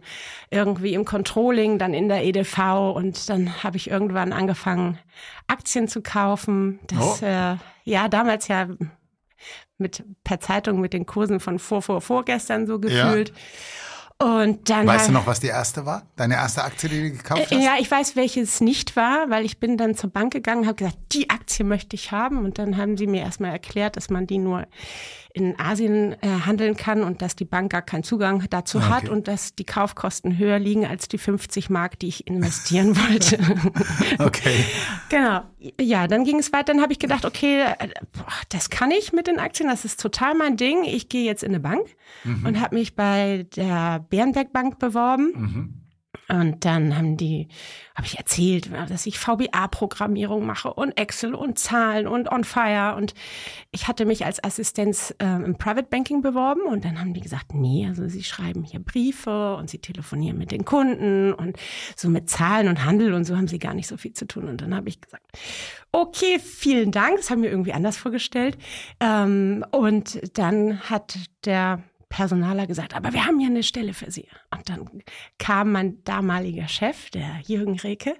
irgendwie 0.50 0.94
im 0.94 1.06
Controlling, 1.06 1.78
dann 1.78 1.94
in 1.94 2.08
der 2.10 2.24
EDV 2.24 2.94
und 2.96 3.30
dann 3.30 3.64
habe 3.64 3.78
ich 3.78 3.90
irgendwann 3.90 4.34
angefangen, 4.34 4.98
Aktien 5.48 5.88
zu 5.88 6.02
kaufen. 6.02 6.80
Das, 6.88 7.22
Oh. 7.22 7.26
äh, 7.26 7.56
ja, 7.84 8.08
damals 8.10 8.48
ja 8.48 8.68
mit 9.78 10.04
per 10.24 10.40
Zeitung 10.40 10.80
mit 10.80 10.94
den 10.94 11.06
Kursen 11.06 11.40
von 11.40 11.60
vor, 11.60 11.82
vor, 11.82 12.02
vorgestern 12.02 12.66
so 12.66 12.80
gefühlt. 12.80 13.34
Und 14.18 14.70
dann 14.70 14.88
Weißt 14.88 15.10
du 15.10 15.12
noch, 15.12 15.28
was 15.28 15.42
die 15.42 15.48
erste 15.48 15.86
war? 15.86 16.04
Deine 16.16 16.36
erste 16.36 16.64
Aktie, 16.64 16.88
die 16.88 17.02
du 17.02 17.18
gekauft 17.18 17.52
äh, 17.52 17.56
hast? 17.56 17.64
Ja, 17.64 17.76
ich 17.80 17.92
weiß, 17.92 18.16
welches 18.16 18.62
nicht 18.62 18.96
war, 18.96 19.30
weil 19.30 19.44
ich 19.44 19.60
bin 19.60 19.78
dann 19.78 19.96
zur 19.96 20.10
Bank 20.10 20.32
gegangen, 20.32 20.66
habe 20.66 20.76
gesagt, 20.76 20.98
die 21.12 21.30
Aktie 21.30 21.66
möchte 21.66 21.96
ich 21.98 22.12
haben. 22.12 22.46
Und 22.46 22.58
dann 22.58 22.78
haben 22.78 22.96
sie 22.96 23.08
mir 23.08 23.22
erstmal 23.24 23.52
erklärt, 23.52 23.98
dass 23.98 24.10
man 24.10 24.26
die 24.26 24.38
nur 24.38 24.68
in 25.36 25.60
Asien 25.60 26.14
äh, 26.22 26.28
handeln 26.46 26.78
kann 26.78 27.04
und 27.04 27.22
dass 27.22 27.36
die 27.36 27.44
Bank 27.44 27.72
gar 27.72 27.82
keinen 27.82 28.04
Zugang 28.04 28.46
dazu 28.50 28.80
Ah, 28.80 28.90
hat 28.90 29.04
okay. 29.04 29.12
und 29.12 29.28
dass 29.28 29.54
die 29.54 29.66
Kaufkosten 29.66 30.38
höher 30.38 30.60
liegen 30.60 30.86
als 30.86 31.10
die 31.10 31.18
50 31.18 31.70
Mark, 31.70 32.00
die 32.00 32.08
ich 32.08 32.26
investieren 32.26 32.96
wollte. 33.10 33.38
Okay. 34.18 34.64
Genau. 35.10 35.42
Ja, 35.80 36.08
dann 36.08 36.24
ging 36.24 36.40
es 36.40 36.54
weiter. 36.54 36.72
Dann 36.74 36.82
habe 36.82 36.94
ich 36.94 37.00
gedacht, 37.00 37.26
okay, 37.26 37.64
äh, 37.64 37.90
boah, 38.14 38.26
das 38.50 38.70
kann 38.70 38.92
ich 38.92 39.12
mit 39.12 39.28
den 39.28 39.40
Aktien, 39.40 39.68
das 39.68 39.84
ist 39.84 40.00
total 40.00 40.36
mein 40.36 40.56
Ding. 40.56 40.84
Ich 40.86 41.10
gehe 41.10 41.26
jetzt 41.26 41.44
in 41.44 41.50
eine 41.52 41.60
Bank 41.60 41.86
und 42.46 42.62
habe 42.62 42.76
mich 42.76 42.96
bei 42.96 43.46
der 43.56 44.00
Bärenberg 44.10 44.54
Bank 44.54 44.80
beworben. 44.80 45.34
Mhm. 45.36 45.74
Und 46.28 46.66
dann 46.66 46.98
haben 46.98 47.18
die, 47.18 47.48
habe 47.96 48.08
ich 48.08 48.18
erzählt, 48.18 48.72
dass 48.90 49.06
ich 49.06 49.20
VBA-Programmierung 49.20 50.46
mache 50.46 50.74
und 50.74 50.98
Excel 50.98 51.36
und 51.36 51.60
Zahlen 51.60 52.08
und 52.08 52.32
On 52.32 52.44
Fire. 52.44 52.96
Und 52.96 53.14
ich 53.72 53.88
hatte 53.88 54.06
mich 54.06 54.26
als 54.26 54.44
Assistenz 54.44 55.14
ähm, 55.20 55.46
im 55.46 55.58
Private 55.58 55.88
Banking 55.90 56.22
beworben 56.22 56.62
und 56.62 56.86
dann 56.86 57.00
haben 57.00 57.14
die 57.14 57.22
gesagt, 57.22 57.54
nee, 57.54 57.86
also 57.88 58.08
sie 58.08 58.24
schreiben 58.24 58.64
hier 58.64 58.80
Briefe 58.80 59.56
und 59.56 59.70
sie 59.70 59.80
telefonieren 59.80 60.38
mit 60.38 60.52
den 60.52 60.66
Kunden 60.66 61.34
und 61.34 61.58
so 61.96 62.10
mit 62.10 62.30
Zahlen 62.30 62.68
und 62.68 62.84
Handel 62.86 63.14
und 63.14 63.26
so 63.26 63.38
haben 63.38 63.48
sie 63.48 63.60
gar 63.60 63.74
nicht 63.74 63.88
so 63.88 63.98
viel 63.98 64.14
zu 64.14 64.28
tun. 64.28 64.48
Und 64.48 64.62
dann 64.62 64.76
habe 64.76 64.90
ich 64.90 65.02
gesagt, 65.02 65.26
okay, 65.92 66.40
vielen 66.40 66.92
Dank, 66.92 67.18
das 67.18 67.30
haben 67.30 67.42
wir 67.42 67.50
irgendwie 67.50 67.74
anders 67.74 67.98
vorgestellt. 67.98 68.58
Ähm, 69.00 69.66
und 69.72 70.38
dann 70.38 70.82
hat 70.82 71.18
der 71.46 71.84
Personaler 72.16 72.66
gesagt, 72.66 72.96
aber 72.96 73.12
wir 73.12 73.26
haben 73.26 73.40
hier 73.40 73.50
eine 73.50 73.62
Stelle 73.62 73.94
für 73.94 74.10
Sie. 74.10 74.30
Und 74.50 74.70
dann 74.70 74.90
kam 75.38 75.74
mein 75.74 76.02
damaliger 76.06 76.70
Chef, 76.70 77.10
der 77.10 77.42
Jürgen 77.46 77.78
Reke, 77.78 78.16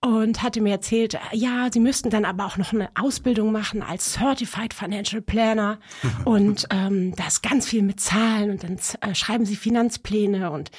und 0.00 0.42
hatte 0.42 0.60
mir 0.60 0.72
erzählt, 0.72 1.16
ja, 1.30 1.68
Sie 1.72 1.78
müssten 1.78 2.10
dann 2.10 2.24
aber 2.24 2.46
auch 2.46 2.56
noch 2.56 2.72
eine 2.72 2.90
Ausbildung 2.96 3.52
machen 3.52 3.80
als 3.80 4.14
Certified 4.14 4.74
Financial 4.74 5.22
Planner. 5.22 5.78
Und 6.24 6.66
ähm, 6.70 7.14
da 7.14 7.28
ist 7.28 7.44
ganz 7.44 7.68
viel 7.68 7.82
mit 7.82 8.00
Zahlen 8.00 8.50
und 8.50 8.64
dann 8.64 8.78
äh, 9.00 9.14
schreiben 9.14 9.46
Sie 9.46 9.56
Finanzpläne. 9.56 10.50
Und 10.50 10.72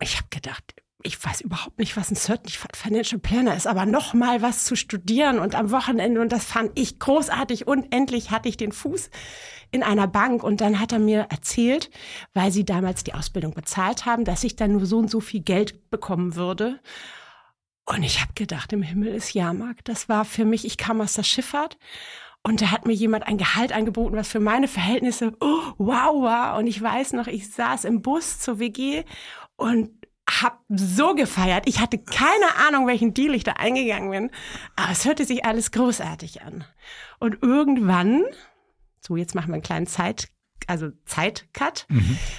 ich 0.00 0.16
habe 0.16 0.28
gedacht, 0.30 0.64
ich 1.02 1.22
weiß 1.22 1.42
überhaupt 1.42 1.78
nicht, 1.78 1.98
was 1.98 2.10
ein 2.10 2.16
Certified 2.16 2.76
Financial 2.76 3.20
Planner 3.20 3.54
ist, 3.54 3.66
aber 3.66 3.84
noch 3.84 4.14
mal 4.14 4.40
was 4.40 4.64
zu 4.64 4.74
studieren 4.74 5.38
und 5.38 5.54
am 5.54 5.70
Wochenende. 5.70 6.20
Und 6.22 6.32
das 6.32 6.46
fand 6.46 6.72
ich 6.78 6.98
großartig. 6.98 7.66
Und 7.66 7.94
endlich 7.94 8.30
hatte 8.30 8.48
ich 8.48 8.56
den 8.56 8.72
Fuß 8.72 9.10
in 9.74 9.82
einer 9.82 10.06
Bank 10.06 10.44
und 10.44 10.60
dann 10.60 10.78
hat 10.78 10.92
er 10.92 11.00
mir 11.00 11.26
erzählt, 11.30 11.90
weil 12.32 12.52
sie 12.52 12.64
damals 12.64 13.02
die 13.02 13.12
Ausbildung 13.12 13.54
bezahlt 13.54 14.06
haben, 14.06 14.24
dass 14.24 14.44
ich 14.44 14.54
dann 14.54 14.72
nur 14.72 14.86
so 14.86 14.98
und 14.98 15.10
so 15.10 15.18
viel 15.18 15.40
Geld 15.40 15.90
bekommen 15.90 16.36
würde. 16.36 16.78
Und 17.84 18.04
ich 18.04 18.20
habe 18.20 18.32
gedacht, 18.34 18.72
im 18.72 18.82
Himmel 18.82 19.12
ist 19.12 19.34
Jahrmarkt. 19.34 19.88
Das 19.88 20.08
war 20.08 20.24
für 20.24 20.44
mich, 20.44 20.64
ich 20.64 20.78
kam 20.78 21.00
aus 21.00 21.14
der 21.14 21.24
Schifffahrt 21.24 21.76
und 22.44 22.62
da 22.62 22.70
hat 22.70 22.86
mir 22.86 22.92
jemand 22.92 23.26
ein 23.26 23.36
Gehalt 23.36 23.72
angeboten, 23.72 24.16
was 24.16 24.28
für 24.28 24.38
meine 24.38 24.68
Verhältnisse 24.68 25.32
oh, 25.40 25.72
wow 25.76 26.22
war. 26.22 26.56
Und 26.56 26.68
ich 26.68 26.80
weiß 26.80 27.12
noch, 27.14 27.26
ich 27.26 27.50
saß 27.50 27.84
im 27.84 28.00
Bus 28.00 28.38
zur 28.38 28.60
WG 28.60 29.02
und 29.56 29.90
hab 30.30 30.60
so 30.68 31.14
gefeiert. 31.14 31.68
Ich 31.68 31.80
hatte 31.80 31.98
keine 31.98 32.56
Ahnung, 32.68 32.86
welchen 32.86 33.12
Deal 33.12 33.34
ich 33.34 33.42
da 33.42 33.54
eingegangen 33.54 34.10
bin, 34.10 34.30
aber 34.76 34.92
es 34.92 35.04
hörte 35.04 35.24
sich 35.24 35.44
alles 35.44 35.72
großartig 35.72 36.42
an. 36.42 36.64
Und 37.18 37.42
irgendwann, 37.42 38.24
so 39.06 39.16
jetzt 39.16 39.34
machen 39.34 39.48
wir 39.48 39.54
einen 39.54 39.62
kleinen 39.62 39.86
Zeit, 39.86 40.28
also 40.66 40.90
Zeitcut 41.04 41.86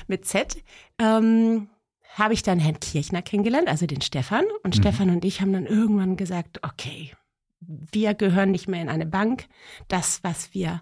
mit 0.08 0.26
Z, 0.26 0.58
ähm, 1.00 1.70
habe 2.14 2.34
ich 2.34 2.44
dann 2.44 2.60
Herrn 2.60 2.80
Kirchner 2.80 3.22
kennengelernt, 3.22 3.68
also 3.68 3.86
den 3.86 4.02
Stefan. 4.02 4.46
Und 4.64 4.76
Stefan 4.76 5.10
und 5.10 5.26
ich 5.26 5.42
haben 5.42 5.52
dann 5.52 5.66
irgendwann 5.66 6.16
gesagt, 6.16 6.64
okay, 6.64 7.12
wir 7.60 8.14
gehören 8.14 8.52
nicht 8.52 8.68
mehr 8.68 8.82
in 8.82 8.90
eine 8.90 9.06
Bank. 9.06 9.48
Das, 9.88 10.24
was 10.24 10.54
wir 10.54 10.82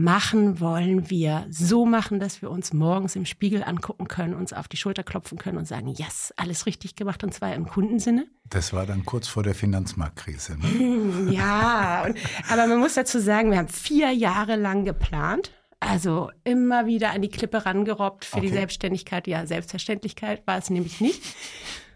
machen, 0.00 0.60
wollen 0.60 1.10
wir 1.10 1.46
so 1.50 1.84
machen, 1.84 2.20
dass 2.20 2.42
wir 2.42 2.50
uns 2.50 2.72
morgens 2.72 3.16
im 3.16 3.26
Spiegel 3.26 3.62
angucken 3.62 4.08
können, 4.08 4.34
uns 4.34 4.52
auf 4.52 4.66
die 4.66 4.76
Schulter 4.76 5.02
klopfen 5.02 5.38
können 5.38 5.58
und 5.58 5.68
sagen, 5.68 5.88
yes, 5.88 6.32
alles 6.36 6.66
richtig 6.66 6.96
gemacht 6.96 7.22
und 7.22 7.34
zwar 7.34 7.54
im 7.54 7.66
Kundensinne. 7.66 8.26
Das 8.48 8.72
war 8.72 8.86
dann 8.86 9.04
kurz 9.04 9.28
vor 9.28 9.42
der 9.42 9.54
Finanzmarktkrise. 9.54 10.56
Ne? 10.58 11.30
Ja, 11.32 12.04
und, 12.06 12.16
aber 12.48 12.66
man 12.66 12.78
muss 12.78 12.94
dazu 12.94 13.20
sagen, 13.20 13.50
wir 13.50 13.58
haben 13.58 13.68
vier 13.68 14.10
Jahre 14.10 14.56
lang 14.56 14.84
geplant. 14.84 15.52
Also 15.78 16.30
immer 16.44 16.86
wieder 16.86 17.12
an 17.12 17.22
die 17.22 17.30
Klippe 17.30 17.64
rangerobbt 17.64 18.24
für 18.24 18.40
die 18.40 18.48
Okay. 18.48 18.56
Selbstständigkeit. 18.56 19.26
Ja, 19.26 19.46
Selbstverständlichkeit 19.46 20.46
war 20.46 20.58
es 20.58 20.68
nämlich 20.68 21.00
nicht. 21.00 21.22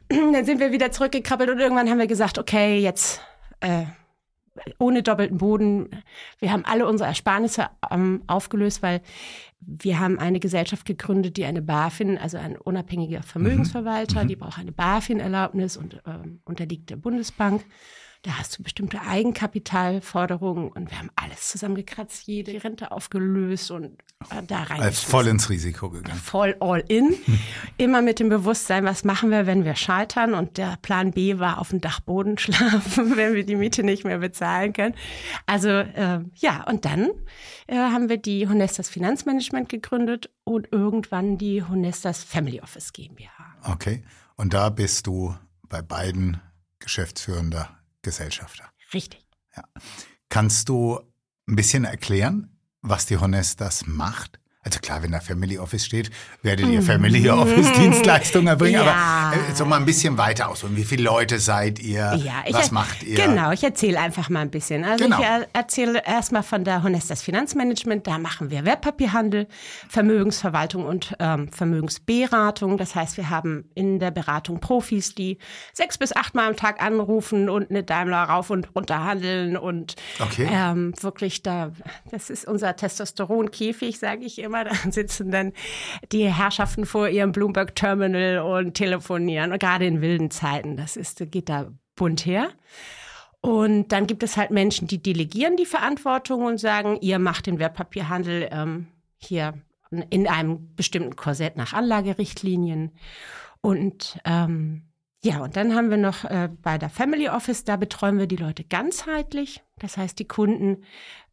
Dann 0.08 0.44
sind 0.44 0.60
wir 0.60 0.72
wieder 0.72 0.90
zurückgekrabbelt 0.90 1.50
und 1.50 1.58
irgendwann 1.58 1.90
haben 1.90 1.98
wir 1.98 2.06
gesagt, 2.06 2.38
okay, 2.38 2.78
jetzt 2.78 3.20
äh, 3.60 3.84
ohne 4.78 5.02
doppelten 5.02 5.38
Boden. 5.38 5.88
Wir 6.38 6.52
haben 6.52 6.64
alle 6.64 6.86
unsere 6.86 7.08
Ersparnisse 7.08 7.68
ähm, 7.90 8.22
aufgelöst, 8.26 8.82
weil 8.82 9.00
wir 9.60 9.98
haben 9.98 10.18
eine 10.18 10.40
Gesellschaft 10.40 10.84
gegründet, 10.84 11.36
die 11.36 11.44
eine 11.44 11.62
BaFin, 11.62 12.18
also 12.18 12.36
ein 12.36 12.56
unabhängiger 12.56 13.22
Vermögensverwalter, 13.22 14.24
die 14.24 14.36
braucht 14.36 14.58
eine 14.58 14.72
BaFin-Erlaubnis 14.72 15.76
und 15.76 16.02
ähm, 16.06 16.40
unterliegt 16.44 16.90
der 16.90 16.96
Bundesbank. 16.96 17.64
Da 18.24 18.38
hast 18.38 18.58
du 18.58 18.62
bestimmte 18.62 19.02
Eigenkapitalforderungen 19.02 20.68
und 20.68 20.90
wir 20.90 20.98
haben 20.98 21.10
alles 21.14 21.50
zusammengekratzt, 21.50 22.26
jede 22.26 22.64
Rente 22.64 22.90
aufgelöst 22.90 23.70
und 23.70 23.98
äh, 24.30 24.42
da 24.46 24.62
rein. 24.62 24.80
Als 24.80 25.00
voll 25.00 25.26
ins 25.26 25.50
Risiko 25.50 25.90
gegangen. 25.90 26.18
voll 26.18 26.56
all 26.58 26.82
in. 26.88 27.14
Immer 27.76 28.00
mit 28.00 28.20
dem 28.20 28.30
Bewusstsein, 28.30 28.86
was 28.86 29.04
machen 29.04 29.30
wir, 29.30 29.46
wenn 29.46 29.66
wir 29.66 29.76
scheitern? 29.76 30.32
Und 30.32 30.56
der 30.56 30.78
Plan 30.80 31.10
B 31.10 31.38
war 31.38 31.58
auf 31.58 31.68
dem 31.68 31.82
Dachboden 31.82 32.38
schlafen, 32.38 33.14
wenn 33.14 33.34
wir 33.34 33.44
die 33.44 33.56
Miete 33.56 33.82
nicht 33.82 34.04
mehr 34.04 34.20
bezahlen 34.20 34.72
können. 34.72 34.94
Also 35.44 35.68
äh, 35.68 36.20
ja, 36.36 36.64
und 36.66 36.86
dann 36.86 37.10
äh, 37.66 37.76
haben 37.76 38.08
wir 38.08 38.16
die 38.16 38.48
Honestas 38.48 38.88
Finanzmanagement 38.88 39.68
gegründet 39.68 40.30
und 40.44 40.72
irgendwann 40.72 41.36
die 41.36 41.62
Honestas 41.62 42.24
Family 42.24 42.62
Office 42.62 42.94
GmbH. 42.94 43.54
Okay. 43.64 44.02
Und 44.36 44.54
da 44.54 44.70
bist 44.70 45.06
du 45.06 45.36
bei 45.68 45.82
beiden 45.82 46.40
geschäftsführender 46.78 47.83
Gesellschafter. 48.04 48.70
Richtig. 48.92 49.26
Kannst 50.28 50.68
du 50.68 51.00
ein 51.48 51.56
bisschen 51.56 51.84
erklären, 51.84 52.60
was 52.82 53.06
die 53.06 53.18
Honestas 53.18 53.86
macht? 53.86 54.38
Also 54.64 54.80
klar, 54.80 55.02
wenn 55.02 55.12
da 55.12 55.20
Family 55.20 55.58
Office 55.58 55.84
steht, 55.84 56.10
werdet 56.42 56.66
ihr 56.68 56.80
Family 56.82 57.28
Office 57.28 57.70
Dienstleistungen 57.78 58.46
erbringen, 58.48 58.80
Mhm. 58.80 58.86
Ja. 58.86 59.32
aber 59.32 59.36
äh, 59.36 59.54
so 59.54 59.64
mal 59.66 59.76
ein 59.76 59.84
bisschen 59.84 60.16
weiter 60.16 60.48
aus. 60.48 60.64
Und 60.64 60.74
wie 60.76 60.84
viele 60.84 61.02
Leute 61.04 61.38
seid 61.38 61.78
ihr? 61.78 62.14
Ja, 62.24 62.42
ich 62.46 62.54
Was 62.54 62.70
macht 62.70 63.02
ihr? 63.02 63.14
Genau, 63.16 63.52
ich 63.52 63.62
erzähle 63.62 64.00
einfach 64.00 64.30
mal 64.30 64.40
ein 64.40 64.50
bisschen. 64.50 64.84
Also 64.84 65.04
Genau. 65.04 65.18
ich 65.18 65.24
er, 65.24 65.46
erzähle 65.52 66.02
erstmal 66.06 66.42
von 66.42 66.64
der 66.64 66.82
Honestas 66.82 67.20
Finanzmanagement. 67.20 68.06
Da 68.06 68.16
machen 68.18 68.50
wir 68.50 68.64
Wertpapierhandel, 68.64 69.48
Vermögensverwaltung 69.88 70.86
und 70.86 71.14
ähm, 71.18 71.48
Vermögensberatung. 71.52 72.78
Das 72.78 72.94
heißt, 72.94 73.16
wir 73.16 73.30
haben 73.30 73.68
in 73.74 73.98
der 73.98 74.10
Beratung 74.10 74.60
Profis, 74.60 75.14
die 75.14 75.38
sechs 75.72 75.98
bis 75.98 76.14
achtmal 76.16 76.48
am 76.48 76.56
Tag 76.56 76.82
anrufen 76.82 77.48
und 77.48 77.70
eine 77.70 77.82
Daimler 77.84 78.22
rauf 78.24 78.50
und 78.50 78.74
runter 78.74 79.04
handeln 79.04 79.56
und 79.56 79.94
Okay. 80.20 80.48
ähm, 80.50 80.94
wirklich 81.00 81.42
da, 81.42 81.72
das 82.10 82.30
ist 82.30 82.46
unser 82.46 82.76
Testosteronkäfig, 82.76 83.98
sage 83.98 84.24
ich 84.24 84.38
immer. 84.38 84.53
Da 84.62 84.74
sitzen 84.90 85.32
dann 85.32 85.52
die 86.12 86.32
Herrschaften 86.32 86.86
vor 86.86 87.08
ihrem 87.08 87.32
Bloomberg 87.32 87.74
Terminal 87.74 88.38
und 88.38 88.74
telefonieren. 88.74 89.50
Und 89.50 89.58
gerade 89.58 89.86
in 89.86 90.00
wilden 90.00 90.30
Zeiten, 90.30 90.76
das 90.76 90.96
ist, 90.96 91.28
geht 91.32 91.48
da 91.48 91.72
bunt 91.96 92.24
her. 92.24 92.50
Und 93.40 93.88
dann 93.88 94.06
gibt 94.06 94.22
es 94.22 94.36
halt 94.36 94.50
Menschen, 94.50 94.86
die 94.88 95.02
delegieren 95.02 95.56
die 95.56 95.66
Verantwortung 95.66 96.44
und 96.44 96.58
sagen, 96.58 96.98
ihr 97.00 97.18
macht 97.18 97.46
den 97.46 97.58
Wertpapierhandel 97.58 98.48
ähm, 98.50 98.86
hier 99.18 99.54
in 100.10 100.26
einem 100.26 100.74
bestimmten 100.76 101.14
Korsett 101.16 101.56
nach 101.56 101.72
Anlagerichtlinien. 101.72 102.92
Und 103.60 104.18
ähm, 104.24 104.82
ja, 105.24 105.38
und 105.42 105.56
dann 105.56 105.74
haben 105.74 105.88
wir 105.88 105.96
noch 105.96 106.24
äh, 106.26 106.50
bei 106.60 106.76
der 106.76 106.90
Family 106.90 107.30
Office, 107.30 107.64
da 107.64 107.76
betreuen 107.76 108.18
wir 108.18 108.26
die 108.26 108.36
Leute 108.36 108.62
ganzheitlich. 108.62 109.62
Das 109.78 109.96
heißt, 109.96 110.18
die 110.18 110.28
Kunden, 110.28 110.84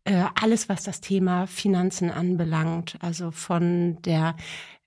äh, 0.05 0.23
alles, 0.41 0.69
was 0.69 0.83
das 0.83 1.01
Thema 1.01 1.45
Finanzen 1.45 2.09
anbelangt, 2.09 2.97
also 3.01 3.31
von 3.31 4.01
der 4.03 4.37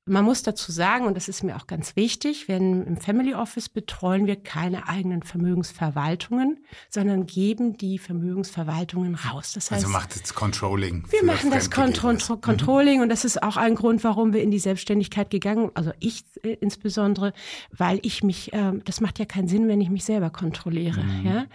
man 0.06 0.25
muss 0.25 0.42
dazu 0.42 0.70
sagen, 0.70 1.06
und 1.06 1.16
das 1.16 1.28
ist 1.28 1.42
mir 1.42 1.56
auch 1.56 1.66
ganz 1.66 1.96
wichtig, 1.96 2.46
wenn 2.46 2.82
im 2.84 2.96
Family 2.99 3.34
Office 3.34 3.70
betreuen 3.70 4.26
wir 4.26 4.37
keine 4.37 4.87
eigenen 4.87 5.23
Vermögensverwaltungen, 5.23 6.58
sondern 6.90 7.26
geben 7.26 7.78
die 7.78 7.99
Vermögensverwaltungen 7.99 9.14
raus. 9.14 9.52
Das 9.54 9.70
heißt, 9.70 9.84
Also 9.84 9.88
macht 9.88 10.14
jetzt 10.14 10.34
Controlling. 10.34 11.04
wir 11.11 11.25
machen 11.25 11.50
das. 11.50 11.70
Contro 11.70 12.37
Controlling 12.37 13.00
und 13.00 13.08
das 13.08 13.25
ist 13.25 13.42
auch 13.42 13.56
ein 13.56 13.75
Grund, 13.75 14.04
warum 14.04 14.34
wir 14.34 14.42
in 14.42 14.50
die 14.50 14.58
Selbstständigkeit 14.58 15.30
gegangen, 15.30 15.70
also 15.75 15.92
ich 16.00 16.25
äh, 16.42 16.58
insbesondere, 16.61 17.32
weil 17.70 17.99
ich 18.02 18.23
mich, 18.23 18.50
ähm, 18.52 18.82
das 18.84 19.00
macht 19.00 19.18
ja 19.18 19.25
keinen 19.25 19.49
Sinn, 19.49 19.68
wenn 19.68 19.80
ich 19.80 19.88
mich 19.88 20.04
selber 20.04 20.28
kontrolliere, 20.28 21.02
ja. 21.25 21.46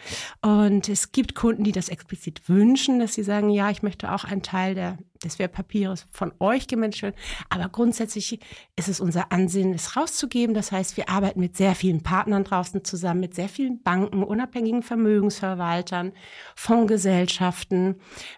Und 0.41 0.89
es 0.89 1.11
gibt 1.11 1.35
Kunden, 1.35 1.63
die 1.63 1.71
das 1.71 1.89
explizit 1.89 2.49
wünschen, 2.49 2.99
dass 2.99 3.13
sie 3.13 3.23
sagen, 3.23 3.49
ja, 3.49 3.69
ich 3.69 3.83
möchte 3.83 4.11
auch 4.11 4.23
einen 4.23 4.41
Teil 4.41 4.73
der, 4.73 4.97
des 5.23 5.39
Wertpapiers 5.39 6.07
von 6.11 6.31
euch 6.39 6.67
werden. 6.71 7.13
Aber 7.49 7.69
grundsätzlich 7.69 8.39
ist 8.75 8.87
es 8.87 8.99
unser 8.99 9.31
Ansinnen, 9.31 9.73
es 9.73 9.95
rauszugeben. 9.95 10.53
Das 10.53 10.71
heißt, 10.71 10.97
wir 10.97 11.09
arbeiten 11.09 11.39
mit 11.39 11.57
sehr 11.57 11.75
vielen 11.75 12.01
Partnern 12.03 12.43
draußen 12.43 12.83
zusammen, 12.83 13.19
mit 13.19 13.35
sehr 13.35 13.49
vielen 13.49 13.81
Banken, 13.81 14.23
unabhängigen 14.23 14.83
Vermögensverwaltern, 14.83 16.13
Fondsgesellschaften. 16.55 17.95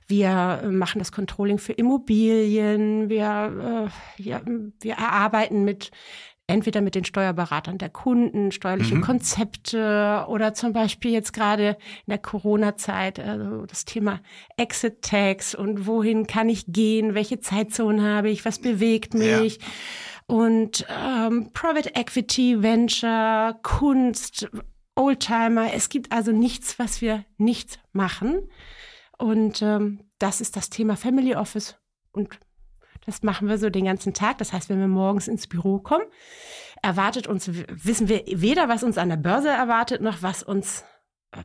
Wir 0.08 0.62
äh, 0.64 0.68
machen 0.68 1.00
das 1.00 1.12
Controlling 1.12 1.58
für 1.58 1.74
Immobilien. 1.74 3.10
Wir, 3.10 3.90
äh, 4.18 4.24
ja, 4.24 4.42
wir 4.46 4.94
erarbeiten 4.94 5.64
mit 5.64 5.92
entweder 6.52 6.82
mit 6.82 6.96
den 6.96 7.06
Steuerberatern 7.06 7.78
der 7.78 7.90
Kunden, 7.90 8.52
steuerliche 8.52 9.00
Konzepte 9.02 10.26
oder 10.28 10.54
zum 10.54 10.74
Beispiel 10.74 11.12
jetzt 11.12 11.34
gerade 11.34 11.78
in 12.06 12.12
der 12.12 12.18
Corona-Zeit 12.18 13.20
also 13.20 13.66
das 13.66 13.86
Thema 13.86 14.20
Exit-Tax 14.58 15.56
und 15.56 15.88
wohin 15.88 16.28
kann 16.28 16.50
ich 16.50 16.66
gehen, 16.68 17.16
welche 17.16 17.40
Zeitzone 17.40 18.04
habe 18.04 18.30
ich, 18.30 18.46
was 18.46 18.60
bewegt 18.60 19.14
mich. 19.14 19.60
Und 20.28 20.86
ähm, 20.90 21.50
Private 21.54 21.96
Equity, 21.96 22.62
Venture, 22.62 23.60
Kunst, 23.64 24.50
Oldtimer. 24.96 25.74
Es 25.74 25.90
gibt 25.90 26.12
also 26.12 26.32
nichts, 26.32 26.80
was 26.80 27.02
wir 27.02 27.26
nicht 27.38 27.80
machen. 27.92 28.50
Und 29.18 29.62
ähm, 29.62 30.02
das 30.20 30.42
ist 30.42 30.56
das 30.56 30.70
Thema 30.70 30.96
Family 30.96 31.36
Office. 31.36 31.78
Und 32.12 32.40
das 33.06 33.24
machen 33.24 33.48
wir 33.48 33.58
so 33.58 33.70
den 33.70 33.86
ganzen 33.86 34.14
Tag. 34.14 34.38
Das 34.38 34.54
heißt, 34.54 34.70
wenn 34.70 34.80
wir 34.80 34.88
morgens 34.88 35.28
ins 35.28 35.48
Büro 35.48 35.80
kommen, 35.80 36.06
erwartet 36.82 37.28
uns, 37.28 37.50
wissen 37.50 38.08
wir 38.08 38.24
weder, 38.28 38.70
was 38.70 38.84
uns 38.84 38.98
an 38.98 39.10
der 39.10 39.18
Börse 39.18 39.50
erwartet, 39.50 40.02
noch 40.02 40.22
was 40.22 40.44
uns 40.44 40.84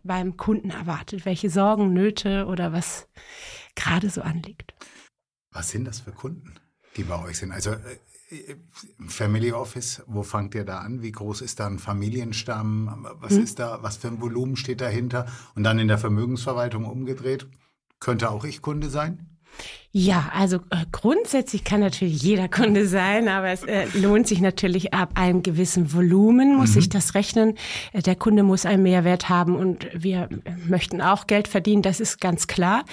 beim 0.03 0.37
Kunden 0.37 0.71
erwartet. 0.71 1.25
Welche 1.25 1.51
Sorgen, 1.51 1.93
Nöte 1.93 2.47
oder 2.47 2.73
was 2.73 3.09
gerade 3.75 4.11
so 4.11 4.23
anliegt. 4.23 4.75
Was 5.53 5.71
sind 5.71 5.85
das 5.85 6.01
für 6.01 6.13
Kunden, 6.13 6.55
die 6.97 7.05
bei 7.05 7.23
euch 7.23 7.39
sind? 7.39 7.53
Also 7.53 7.71
äh, 7.71 8.57
Family 9.07 9.53
Office, 9.53 10.03
wo 10.07 10.23
fangt 10.23 10.55
ihr 10.55 10.65
da 10.65 10.81
an? 10.81 11.03
Wie 11.03 11.13
groß 11.13 11.41
ist 11.41 11.61
da 11.61 11.67
ein 11.67 11.79
Familienstamm? 11.79 13.07
Was 13.21 13.35
Hm. 13.35 13.45
ist 13.45 13.59
da, 13.59 13.83
was 13.83 13.97
für 13.97 14.09
ein 14.09 14.21
Volumen 14.21 14.57
steht 14.57 14.81
dahinter? 14.81 15.27
Und 15.55 15.63
dann 15.63 15.79
in 15.79 15.89
der 15.89 15.99
Vermögensverwaltung 15.99 16.85
umgedreht, 16.85 17.47
könnte 18.01 18.31
auch 18.31 18.45
ich 18.45 18.63
Kunde 18.63 18.91
sein? 18.91 19.36
Ja, 19.99 20.31
also 20.35 20.59
äh, 20.69 20.85
grundsätzlich 20.93 21.65
kann 21.65 21.81
natürlich 21.81 22.21
jeder 22.23 22.49
Kunde 22.49 22.87
sein, 22.87 23.29
aber 23.29 23.49
es 23.49 23.63
äh, 23.65 23.87
lohnt 23.95 24.27
sich 24.29 24.43
natürlich 24.43 24.93
ab 24.93 25.13
einem 25.15 25.43
gewissen 25.43 25.91
Volumen, 25.95 26.55
muss 26.57 26.75
sich 26.75 26.91
das 26.91 27.15
rechnen. 27.15 27.55
Äh, 27.95 28.03
der 28.03 28.15
Kunde 28.15 28.43
muss 28.43 28.67
einen 28.67 28.83
Mehrwert 28.83 29.31
haben 29.31 29.57
und 29.57 29.89
wir 29.95 30.29
möchten 30.69 31.01
auch 31.01 31.27
Geld 31.27 31.49
verdienen, 31.49 31.81
das 31.81 32.01
ist 32.01 32.21
ganz 32.21 32.47
klar. 32.47 32.85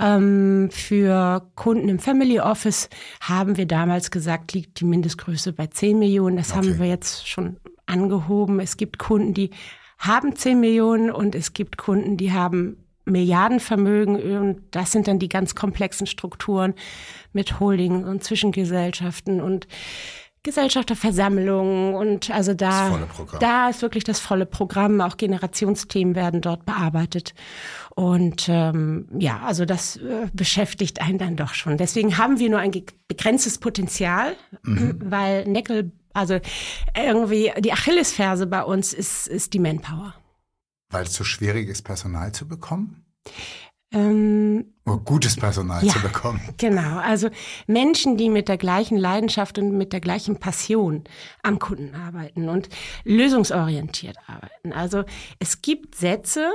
Ähm, 0.00 0.70
für 0.72 1.46
Kunden 1.56 1.90
im 1.90 1.98
Family 1.98 2.40
Office 2.40 2.88
haben 3.20 3.58
wir 3.58 3.66
damals 3.66 4.10
gesagt, 4.10 4.54
liegt 4.54 4.80
die 4.80 4.86
Mindestgröße 4.86 5.52
bei 5.52 5.66
10 5.66 5.98
Millionen. 5.98 6.38
Das 6.38 6.54
haben 6.54 6.68
Okay. 6.70 6.78
wir 6.78 6.86
jetzt 6.86 7.28
schon 7.28 7.58
angehoben. 7.84 8.60
Es 8.60 8.78
gibt 8.78 8.98
Kunden, 8.98 9.34
die 9.34 9.50
haben 9.98 10.34
10 10.34 10.58
Millionen 10.58 11.10
und 11.10 11.34
es 11.34 11.52
gibt 11.52 11.76
Kunden, 11.76 12.16
die 12.16 12.32
haben 12.32 12.78
Milliardenvermögen 13.06 14.16
und 14.38 14.62
das 14.72 14.92
sind 14.92 15.08
dann 15.08 15.18
die 15.18 15.28
ganz 15.28 15.54
komplexen 15.54 16.06
Strukturen 16.06 16.74
mit 17.32 17.60
Holding 17.60 18.04
und 18.04 18.22
Zwischengesellschaften 18.22 19.40
und 19.40 19.66
Gesellschafterversammlungen 20.46 21.94
und 21.94 22.30
also 22.30 22.54
da, 22.54 23.00
da 23.40 23.68
ist 23.68 23.82
wirklich 23.82 24.04
das 24.04 24.20
volle 24.20 24.46
Programm. 24.46 25.00
Auch 25.00 25.16
Generationsthemen 25.16 26.14
werden 26.14 26.40
dort 26.40 26.64
bearbeitet. 26.64 27.34
Und 27.96 28.46
ähm, 28.48 29.08
ja, 29.18 29.40
also 29.40 29.64
das 29.64 29.96
äh, 29.96 30.28
beschäftigt 30.32 31.02
einen 31.02 31.18
dann 31.18 31.34
doch 31.34 31.52
schon. 31.52 31.78
Deswegen 31.78 32.16
haben 32.16 32.38
wir 32.38 32.48
nur 32.48 32.60
ein 32.60 32.70
begrenztes 33.08 33.58
Potenzial, 33.58 34.36
weil 34.62 35.46
Neckel, 35.48 35.90
also 36.12 36.38
irgendwie 36.96 37.52
die 37.58 37.72
Achillesferse 37.72 38.46
bei 38.46 38.62
uns 38.62 38.92
ist, 38.92 39.26
ist 39.26 39.52
die 39.52 39.58
Manpower. 39.58 40.14
Weil 40.96 41.04
es 41.04 41.12
so 41.14 41.24
schwierig 41.24 41.68
ist, 41.68 41.82
Personal 41.82 42.32
zu 42.32 42.48
bekommen? 42.48 43.04
Ähm, 43.92 44.72
Oder 44.86 44.96
gutes 44.96 45.36
Personal 45.36 45.84
Ja. 45.84 45.92
zu 45.92 46.00
bekommen? 46.00 46.40
Genau, 46.56 46.96
also 47.00 47.28
Menschen, 47.66 48.16
die 48.16 48.30
mit 48.30 48.48
der 48.48 48.56
gleichen 48.56 48.96
Leidenschaft 48.96 49.58
und 49.58 49.76
mit 49.76 49.92
der 49.92 50.00
gleichen 50.00 50.38
Passion 50.38 51.04
am 51.42 51.58
Kunden 51.58 51.94
arbeiten 51.94 52.48
und 52.48 52.70
lösungsorientiert 53.04 54.16
arbeiten. 54.26 54.72
Also 54.72 55.04
es 55.38 55.60
gibt 55.60 55.96
Sätze, 55.96 56.50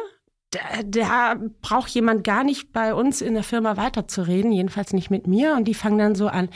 da, 0.50 0.60
da 0.86 1.36
braucht 1.62 1.90
jemand 1.92 2.24
gar 2.24 2.44
nicht 2.44 2.74
bei 2.74 2.96
uns 2.96 3.22
in 3.22 3.36
der 3.36 3.44
Firma 3.44 3.78
weiterzureden, 3.78 4.52
jedenfalls 4.52 4.92
nicht 4.92 5.12
mit 5.12 5.28
mir. 5.28 5.54
Und 5.56 5.66
die 5.66 5.76
fangen 5.76 6.00
dann 6.00 6.16
so 6.16 6.30
an, 6.30 6.50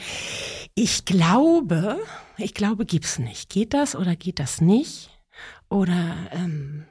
ich 0.74 1.04
glaube, 1.04 2.00
ich 2.36 2.52
glaube, 2.52 2.84
gibt's 2.84 3.20
nicht. 3.20 3.48
Geht 3.48 3.74
das 3.74 3.94
oder 3.94 4.16
geht 4.16 4.40
das 4.40 4.60
nicht? 4.60 5.10
Oder 5.70 6.16
ähm, 6.32 6.84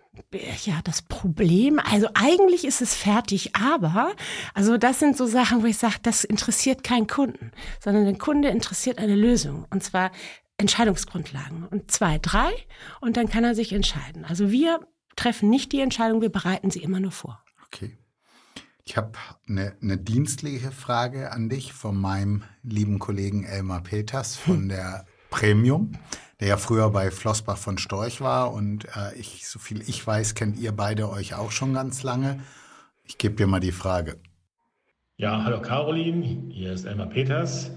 ja, 0.64 0.82
das 0.84 1.02
Problem, 1.02 1.80
also 1.80 2.08
eigentlich 2.14 2.66
ist 2.66 2.82
es 2.82 2.96
fertig, 2.96 3.56
aber, 3.56 4.14
also 4.54 4.78
das 4.78 5.00
sind 5.00 5.18
so 5.18 5.26
Sachen, 5.26 5.64
wo 5.64 5.68
ich 5.68 5.78
sage, 5.78 5.96
das 6.04 6.24
interessiert 6.24 6.84
keinen 6.84 7.08
Kunden, 7.08 7.52
sondern 7.80 8.06
den 8.06 8.18
Kunde 8.18 8.50
interessiert 8.50 8.98
eine 8.98 9.16
Lösung. 9.16 9.66
Und 9.70 9.84
zwar 9.84 10.12
Entscheidungsgrundlagen. 10.58 11.66
Und 11.66 11.92
zwei, 11.92 12.18
drei, 12.20 12.52
und 13.02 13.18
dann 13.18 13.30
kann 13.30 13.44
er 13.44 13.56
sich 13.56 13.74
entscheiden. 13.74 14.26
Also 14.26 14.52
wir 14.52 14.80
treffen 15.16 15.50
nicht 15.50 15.72
die 15.72 15.82
Entscheidung, 15.82 16.22
wir 16.22 16.32
bereiten 16.32 16.72
sie 16.72 16.82
immer 16.82 17.00
nur 17.00 17.12
vor. 17.12 17.44
Okay. 17.68 17.98
Ich 18.88 18.98
habe 18.98 19.14
eine, 19.48 19.76
eine 19.82 19.98
dienstliche 19.98 20.72
Frage 20.72 21.32
an 21.32 21.50
dich 21.50 21.74
von 21.74 21.98
meinem 21.98 22.44
lieben 22.62 23.00
Kollegen 23.00 23.44
Elmar 23.44 23.82
Peters 23.82 24.36
von 24.36 24.70
der 24.70 25.06
Premium, 25.32 25.94
der 26.40 26.50
ja 26.50 26.58
früher 26.58 26.90
bei 26.90 27.12
Flossbach 27.12 27.58
von 27.58 27.78
Storch 27.78 28.22
war. 28.22 28.54
Und 28.54 28.86
äh, 28.96 29.16
ich, 29.18 29.48
so 29.48 29.60
viel 29.60 29.82
ich 29.88 30.06
weiß, 30.06 30.36
kennt 30.36 30.60
ihr 30.60 30.72
beide 30.72 31.10
euch 31.10 31.34
auch 31.34 31.52
schon 31.52 31.74
ganz 31.74 32.04
lange. 32.04 32.40
Ich 33.04 33.18
gebe 33.18 33.36
dir 33.36 33.48
mal 33.48 33.60
die 33.60 33.72
Frage. 33.72 34.18
Ja, 35.18 35.44
hallo 35.44 35.62
Caroline, 35.62 36.26
hier 36.50 36.74
ist 36.74 36.86
Elmar 36.86 37.08
Peters. 37.08 37.72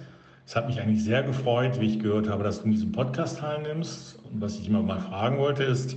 Es 0.44 0.56
hat 0.56 0.66
mich 0.66 0.80
eigentlich 0.80 1.04
sehr 1.04 1.22
gefreut, 1.22 1.78
wie 1.78 1.86
ich 1.86 2.00
gehört 2.00 2.28
habe, 2.28 2.42
dass 2.42 2.60
du 2.60 2.64
in 2.64 2.72
diesem 2.72 2.90
Podcast 2.90 3.38
teilnimmst. 3.38 4.18
Und 4.24 4.40
was 4.40 4.58
ich 4.58 4.66
immer 4.66 4.82
mal 4.82 4.98
fragen 4.98 5.38
wollte, 5.38 5.62
ist, 5.62 5.96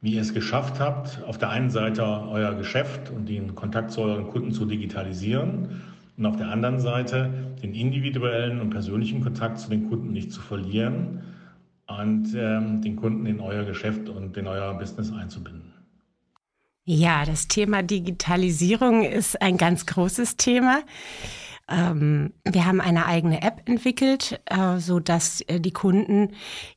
wie 0.00 0.14
ihr 0.14 0.22
es 0.22 0.32
geschafft 0.32 0.80
habt, 0.80 1.22
auf 1.24 1.38
der 1.38 1.50
einen 1.50 1.70
Seite 1.70 2.02
euer 2.04 2.54
Geschäft 2.54 3.10
und 3.10 3.28
den 3.28 3.54
Kontakt 3.54 3.90
zu 3.90 4.02
euren 4.02 4.28
Kunden 4.28 4.52
zu 4.52 4.64
digitalisieren 4.64 5.82
und 6.16 6.26
auf 6.26 6.36
der 6.36 6.48
anderen 6.48 6.78
Seite 6.78 7.30
den 7.62 7.74
individuellen 7.74 8.60
und 8.60 8.70
persönlichen 8.70 9.22
Kontakt 9.22 9.58
zu 9.58 9.68
den 9.68 9.88
Kunden 9.88 10.12
nicht 10.12 10.32
zu 10.32 10.40
verlieren 10.40 11.33
und 11.86 12.34
ähm, 12.34 12.80
den 12.82 12.96
Kunden 12.96 13.26
in 13.26 13.40
euer 13.40 13.64
Geschäft 13.64 14.08
und 14.08 14.36
in 14.36 14.46
euer 14.46 14.74
Business 14.74 15.12
einzubinden. 15.12 15.72
Ja, 16.84 17.24
das 17.24 17.48
Thema 17.48 17.82
Digitalisierung 17.82 19.04
ist 19.04 19.40
ein 19.40 19.56
ganz 19.56 19.86
großes 19.86 20.36
Thema. 20.36 20.82
Ähm, 21.66 22.34
wir 22.44 22.66
haben 22.66 22.82
eine 22.82 23.06
eigene 23.06 23.40
App 23.40 23.62
entwickelt, 23.64 24.38
äh, 24.44 24.78
so 24.78 25.00
dass 25.00 25.40
äh, 25.42 25.60
die 25.60 25.72
Kunden 25.72 26.32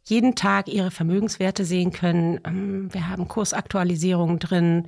jeden 0.05 0.35
Tag 0.35 0.69
ihre 0.69 0.91
Vermögenswerte 0.91 1.65
sehen 1.65 1.91
können. 1.91 2.39
Ähm, 2.45 2.93
wir 2.93 3.09
haben 3.09 3.27
Kursaktualisierungen 3.27 4.39
drin. 4.39 4.87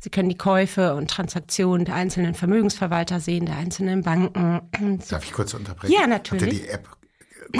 Sie 0.00 0.10
können 0.10 0.28
die 0.28 0.38
Käufe 0.38 0.96
und 0.96 1.08
Transaktionen 1.08 1.84
der 1.84 1.94
einzelnen 1.94 2.34
Vermögensverwalter 2.34 3.20
sehen, 3.20 3.46
der 3.46 3.56
einzelnen 3.56 4.02
Banken. 4.02 4.62
Darf 5.08 5.24
ich 5.24 5.32
kurz 5.32 5.54
unterbrechen? 5.54 5.94
Ja, 5.94 6.08
natürlich. 6.08 6.42
Habt 6.42 6.52
ihr 6.52 6.66
die 6.66 6.68
App 6.68 6.88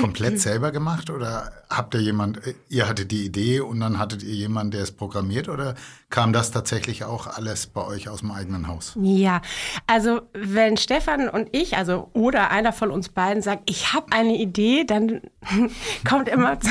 komplett 0.00 0.40
selber 0.40 0.72
gemacht 0.72 1.10
oder 1.10 1.52
habt 1.70 1.94
ihr 1.94 2.00
jemand, 2.00 2.40
ihr 2.68 2.88
hattet 2.88 3.10
die 3.10 3.24
Idee 3.24 3.60
und 3.60 3.80
dann 3.80 3.98
hattet 3.98 4.22
ihr 4.22 4.34
jemanden, 4.34 4.72
der 4.72 4.82
es 4.82 4.92
programmiert 4.92 5.48
oder 5.48 5.74
kam 6.10 6.32
das 6.32 6.50
tatsächlich 6.50 7.04
auch 7.04 7.26
alles 7.26 7.66
bei 7.66 7.84
euch 7.84 8.08
aus 8.08 8.20
dem 8.20 8.30
eigenen 8.30 8.68
Haus? 8.68 8.96
Ja, 9.00 9.42
also 9.86 10.22
wenn 10.32 10.76
Stefan 10.76 11.28
und 11.28 11.48
ich, 11.52 11.76
also 11.76 12.10
oder 12.12 12.50
einer 12.50 12.72
von 12.72 12.90
uns 12.90 13.08
beiden 13.08 13.42
sagt, 13.42 13.68
ich 13.68 13.92
habe 13.92 14.12
eine 14.12 14.36
Idee, 14.36 14.84
dann 14.84 15.20
kommt 16.08 16.28
immer 16.28 16.58
so, 16.60 16.70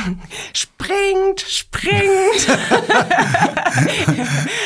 springt, 0.54 1.42
springt. 1.42 2.48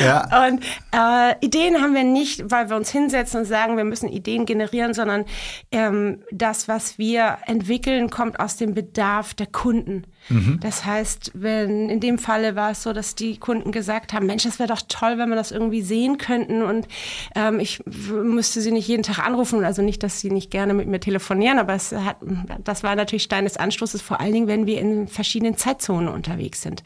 ja. 0.00 0.46
Und 0.46 0.64
äh, 0.92 1.44
Ideen 1.44 1.80
haben 1.82 1.94
wir 1.94 2.04
nicht, 2.04 2.50
weil 2.50 2.70
wir 2.70 2.76
uns 2.76 2.90
hinsetzen 2.90 3.40
und 3.40 3.46
sagen, 3.46 3.76
wir 3.76 3.84
müssen 3.84 4.08
Ideen 4.08 4.46
generieren, 4.46 4.94
sondern 4.94 5.24
ähm, 5.72 6.22
das, 6.30 6.68
was 6.68 6.98
wir 6.98 7.38
entwickeln, 7.46 8.10
kommt 8.10 8.39
aus 8.40 8.56
dem 8.56 8.74
Bedarf 8.74 9.34
der 9.34 9.46
Kunden. 9.46 10.04
Mhm. 10.28 10.60
Das 10.60 10.84
heißt, 10.84 11.32
wenn 11.34 11.88
in 11.88 12.00
dem 12.00 12.18
Falle 12.18 12.54
war 12.54 12.72
es 12.72 12.82
so, 12.82 12.92
dass 12.92 13.14
die 13.14 13.38
Kunden 13.38 13.72
gesagt 13.72 14.12
haben, 14.12 14.26
Mensch, 14.26 14.44
das 14.44 14.58
wäre 14.58 14.68
doch 14.68 14.82
toll, 14.86 15.18
wenn 15.18 15.28
wir 15.28 15.36
das 15.36 15.50
irgendwie 15.50 15.82
sehen 15.82 16.18
könnten 16.18 16.62
und 16.62 16.86
ähm, 17.34 17.58
ich 17.58 17.82
müsste 17.86 18.60
sie 18.60 18.70
nicht 18.70 18.86
jeden 18.86 19.02
Tag 19.02 19.18
anrufen, 19.18 19.64
also 19.64 19.82
nicht, 19.82 20.02
dass 20.02 20.20
sie 20.20 20.30
nicht 20.30 20.50
gerne 20.50 20.74
mit 20.74 20.88
mir 20.88 21.00
telefonieren, 21.00 21.58
aber 21.58 21.74
es 21.74 21.92
hat, 21.92 22.16
das 22.64 22.82
war 22.82 22.94
natürlich 22.96 23.22
Stein 23.22 23.44
des 23.44 23.56
Anstoßes, 23.56 24.02
vor 24.02 24.20
allen 24.20 24.32
Dingen, 24.32 24.46
wenn 24.46 24.66
wir 24.66 24.80
in 24.80 25.08
verschiedenen 25.08 25.56
Zeitzonen 25.56 26.08
unterwegs 26.08 26.62
sind. 26.62 26.82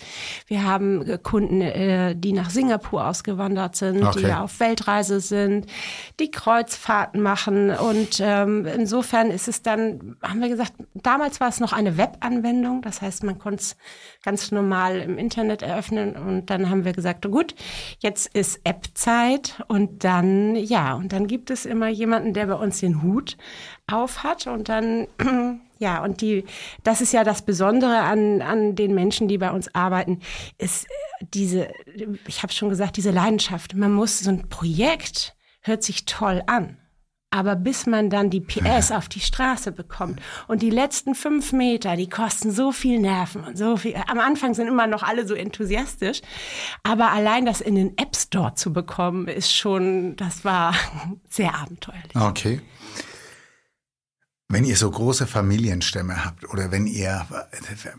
Wir 0.46 0.64
haben 0.64 1.02
äh, 1.02 1.18
Kunden, 1.22 1.60
äh, 1.60 2.14
die 2.16 2.32
nach 2.32 2.50
Singapur 2.50 3.06
ausgewandert 3.06 3.76
sind, 3.76 4.02
okay. 4.02 4.20
die 4.20 4.32
auf 4.32 4.60
Weltreise 4.60 5.20
sind, 5.20 5.66
die 6.20 6.30
Kreuzfahrten 6.30 7.20
machen 7.20 7.70
und 7.70 8.20
ähm, 8.20 8.64
insofern 8.66 9.30
ist 9.30 9.48
es 9.48 9.62
dann, 9.62 10.16
haben 10.22 10.40
wir 10.40 10.48
gesagt, 10.48 10.72
damals 10.94 11.40
war 11.40 11.43
es 11.48 11.60
noch 11.60 11.72
eine 11.72 11.96
Webanwendung, 11.96 12.82
das 12.82 13.02
heißt, 13.02 13.24
man 13.24 13.38
konnte 13.38 13.60
es 13.62 13.76
ganz 14.22 14.50
normal 14.52 15.00
im 15.00 15.18
Internet 15.18 15.62
eröffnen. 15.62 16.16
Und 16.16 16.50
dann 16.50 16.70
haben 16.70 16.84
wir 16.84 16.92
gesagt, 16.92 17.24
gut, 17.24 17.54
jetzt 17.98 18.34
ist 18.34 18.60
App-Zeit. 18.64 19.62
Und 19.68 20.04
dann, 20.04 20.56
ja, 20.56 20.94
und 20.94 21.12
dann 21.12 21.26
gibt 21.26 21.50
es 21.50 21.66
immer 21.66 21.88
jemanden, 21.88 22.34
der 22.34 22.46
bei 22.46 22.54
uns 22.54 22.80
den 22.80 23.02
Hut 23.02 23.36
auf 23.90 24.22
hat. 24.22 24.46
Und 24.46 24.68
dann, 24.68 25.08
ja, 25.78 26.02
und 26.02 26.20
die, 26.20 26.44
das 26.82 27.00
ist 27.00 27.12
ja 27.12 27.24
das 27.24 27.42
Besondere 27.42 28.00
an, 28.00 28.42
an 28.42 28.74
den 28.74 28.94
Menschen, 28.94 29.28
die 29.28 29.38
bei 29.38 29.50
uns 29.50 29.74
arbeiten, 29.74 30.20
ist 30.58 30.86
diese, 31.20 31.68
ich 32.26 32.42
habe 32.42 32.52
schon 32.52 32.68
gesagt, 32.68 32.96
diese 32.96 33.10
Leidenschaft. 33.10 33.74
Man 33.74 33.92
muss 33.92 34.20
so 34.20 34.30
ein 34.30 34.48
Projekt, 34.48 35.36
hört 35.60 35.82
sich 35.82 36.04
toll 36.04 36.42
an. 36.46 36.78
Aber 37.34 37.56
bis 37.56 37.86
man 37.86 38.10
dann 38.10 38.30
die 38.30 38.40
PS 38.40 38.92
auf 38.92 39.08
die 39.08 39.18
Straße 39.18 39.72
bekommt 39.72 40.20
und 40.46 40.62
die 40.62 40.70
letzten 40.70 41.16
fünf 41.16 41.52
Meter, 41.52 41.96
die 41.96 42.08
kosten 42.08 42.52
so 42.52 42.70
viel 42.70 43.00
Nerven 43.00 43.42
und 43.42 43.58
so 43.58 43.76
viel. 43.76 43.96
Am 44.06 44.20
Anfang 44.20 44.54
sind 44.54 44.68
immer 44.68 44.86
noch 44.86 45.02
alle 45.02 45.26
so 45.26 45.34
enthusiastisch. 45.34 46.20
Aber 46.84 47.10
allein 47.10 47.44
das 47.44 47.60
in 47.60 47.74
den 47.74 47.98
App 47.98 48.14
Store 48.14 48.54
zu 48.54 48.72
bekommen, 48.72 49.26
ist 49.26 49.52
schon, 49.52 50.14
das 50.14 50.44
war 50.44 50.76
sehr 51.28 51.56
abenteuerlich. 51.56 52.14
Okay. 52.14 52.60
Wenn 54.48 54.62
ihr 54.62 54.76
so 54.76 54.88
große 54.88 55.26
Familienstämme 55.26 56.24
habt 56.24 56.48
oder 56.48 56.70
wenn 56.70 56.86
ihr, 56.86 57.26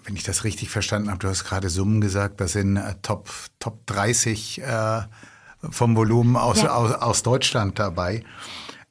wenn 0.05 0.15
ich 0.15 0.23
das 0.23 0.45
richtig 0.45 0.69
verstanden 0.69 1.09
habe, 1.09 1.19
du 1.19 1.27
hast 1.27 1.43
gerade 1.43 1.69
Summen 1.69 1.99
gesagt, 1.99 2.39
das 2.39 2.53
sind 2.53 2.77
äh, 2.77 2.95
Top, 3.01 3.29
Top 3.59 3.85
30 3.87 4.61
äh, 4.61 5.01
vom 5.71 5.97
Volumen 5.97 6.37
aus, 6.37 6.61
ja. 6.61 6.73
aus, 6.73 6.93
aus 6.93 7.23
Deutschland 7.23 7.79
dabei. 7.79 8.23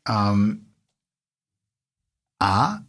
Ähm, 0.08 0.66
A, 2.38 2.80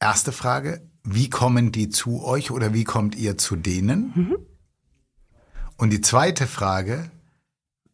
erste 0.00 0.32
Frage, 0.32 0.88
wie 1.04 1.30
kommen 1.30 1.72
die 1.72 1.88
zu 1.88 2.24
euch 2.24 2.50
oder 2.50 2.74
wie 2.74 2.84
kommt 2.84 3.14
ihr 3.14 3.38
zu 3.38 3.56
denen? 3.56 4.12
Mhm. 4.14 4.36
Und 5.76 5.90
die 5.90 6.00
zweite 6.00 6.46
Frage, 6.46 7.10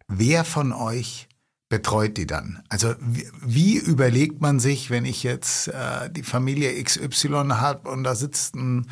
wer 0.08 0.44
von 0.44 0.72
euch 0.72 1.28
betreut 1.68 2.16
die 2.16 2.26
dann? 2.26 2.62
Also 2.68 2.94
wie, 3.00 3.28
wie 3.42 3.76
überlegt 3.76 4.40
man 4.40 4.60
sich, 4.60 4.90
wenn 4.90 5.04
ich 5.04 5.22
jetzt 5.22 5.68
äh, 5.68 6.10
die 6.10 6.22
Familie 6.22 6.82
XY 6.82 7.48
habe 7.50 7.88
und 7.90 8.04
da 8.04 8.14
sitzt 8.14 8.54
ein 8.54 8.88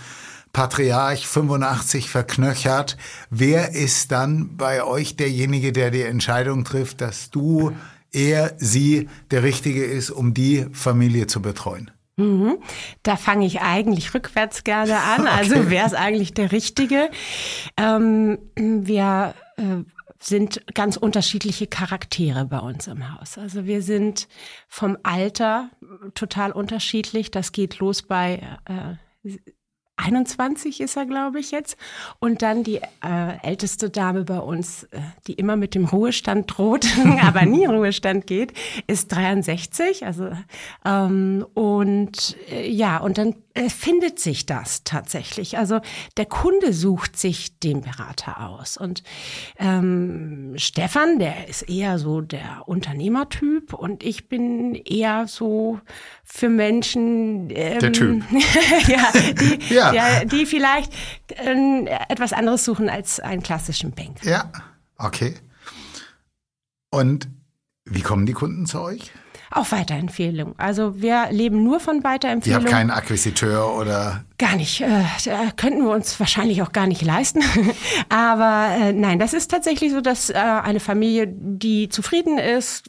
Patriarch 0.53 1.27
85 1.27 2.11
verknöchert, 2.11 2.97
wer 3.29 3.75
ist 3.75 4.13
dann 4.13 4.57
bei 4.57 4.83
euch 4.83 5.17
derjenige, 5.17 5.73
der 5.73 5.91
die 5.91 6.03
Entscheidung 6.03 6.65
trifft, 6.65 7.01
dass 7.01 7.31
du 7.31 7.73
er, 8.13 8.55
sie 8.59 9.09
der 9.31 9.43
Richtige 9.43 9.85
ist, 9.85 10.11
um 10.11 10.35
die 10.35 10.67
Familie 10.73 11.27
zu 11.27 11.43
betreuen? 11.43 11.91
Mhm. 12.17 12.59
Da 13.03 13.17
fange 13.17 13.47
ich 13.47 13.61
eigentlich 13.61 14.15
rückwärts 14.15 14.65
gerne 14.65 14.99
an. 14.99 15.27
Also 15.41 15.57
okay. 15.57 15.65
wer 15.69 15.87
ist 15.87 15.95
eigentlich 15.95 16.35
der 16.35 16.53
Richtige? 16.53 17.11
Ähm, 17.77 18.39
wir 18.57 19.35
äh, 19.57 19.85
sind 20.19 20.63
ganz 20.75 20.97
unterschiedliche 20.97 21.67
Charaktere 21.67 22.45
bei 22.45 22.59
uns 22.59 22.87
im 22.89 23.15
Haus. 23.15 23.39
Also 23.39 23.65
wir 23.65 23.83
sind 23.83 24.29
vom 24.69 24.99
Alter 25.03 25.71
total 26.15 26.53
unterschiedlich. 26.53 27.31
Das 27.31 27.53
geht 27.53 27.79
los 27.79 28.03
bei 28.03 28.43
äh, 28.67 29.31
21 30.05 30.81
ist 30.81 30.97
er, 30.97 31.07
glaube 31.07 31.41
ich, 31.41 31.51
jetzt. 31.51 31.77
Und 32.19 32.43
dann 32.43 32.65
die 32.65 32.77
äh, 32.77 33.39
älteste 33.43 33.91
Dame 33.91 34.25
bei 34.25 34.39
uns, 34.39 34.85
äh, 34.85 35.01
die 35.27 35.35
immer 35.35 35.57
mit 35.57 35.75
dem 35.75 35.85
Ruhestand 35.85 36.57
droht, 36.57 36.87
aber 37.23 37.45
nie 37.45 37.65
in 37.65 37.71
Ruhestand 37.71 38.27
geht, 38.27 38.53
ist 38.87 39.13
63. 39.13 40.07
Also 40.07 40.31
ähm, 40.85 41.47
und 41.55 42.37
äh, 42.51 42.69
ja, 42.71 42.99
und 42.99 43.19
dann 43.19 43.35
findet 43.69 44.19
sich 44.21 44.47
das 44.47 44.85
tatsächlich. 44.85 45.59
Also 45.59 45.81
der 46.17 46.27
Kunde 46.27 46.73
sucht 46.73 47.19
sich 47.19 47.59
den 47.59 47.81
Berater 47.81 48.49
aus. 48.49 48.77
Und 48.77 49.03
ähm, 49.59 50.55
Stefan, 50.57 51.19
der 51.19 51.49
ist 51.49 51.63
eher 51.63 51.99
so 51.99 52.21
der 52.21 52.63
Unternehmertyp 52.67 53.75
und 53.75 54.03
ich 54.03 54.29
bin 54.29 54.75
eher 54.75 55.27
so 55.27 55.81
für 56.25 56.49
Menschen, 56.49 57.51
ähm, 57.51 57.79
der 57.81 57.93
Typ. 57.93 58.23
ja, 58.87 59.13
die, 59.33 59.59
ja. 59.75 59.93
ja. 59.93 60.25
die 60.25 60.47
vielleicht 60.47 60.93
äh, 61.29 61.85
etwas 62.09 62.33
anderes 62.33 62.65
suchen 62.65 62.89
als 62.89 63.21
einen 63.21 63.43
klassischen 63.43 63.93
Bank. 63.93 64.25
Ja, 64.25 64.51
okay. 64.97 65.35
Und 66.91 67.29
wie 67.85 68.03
kommen 68.03 68.27
die 68.27 68.33
Kunden 68.33 68.67
zu 68.67 68.81
euch? 68.81 69.13
Auch 69.53 69.73
Weiterempfehlung. 69.73 70.55
Also 70.59 71.03
wir 71.03 71.27
leben 71.33 71.65
nur 71.65 71.81
von 71.81 72.05
Weiterempfehlung. 72.05 72.61
Ihr 72.61 72.65
habt 72.65 72.73
keinen 72.73 72.91
Akquisiteur 72.91 73.75
oder? 73.75 74.25
Gar 74.39 74.55
nicht. 74.55 74.81
Äh, 74.81 75.03
könnten 75.57 75.83
wir 75.83 75.91
uns 75.91 76.21
wahrscheinlich 76.21 76.63
auch 76.63 76.71
gar 76.71 76.87
nicht 76.87 77.03
leisten. 77.03 77.43
Aber 78.09 78.69
äh, 78.81 78.93
nein, 78.93 79.19
das 79.19 79.33
ist 79.35 79.51
tatsächlich 79.51 79.91
so, 79.91 80.01
dass 80.01 80.31
äh, 80.31 80.35
eine 80.35 80.79
Familie, 80.79 81.27
die 81.27 81.89
zufrieden 81.89 82.39
ist, 82.39 82.85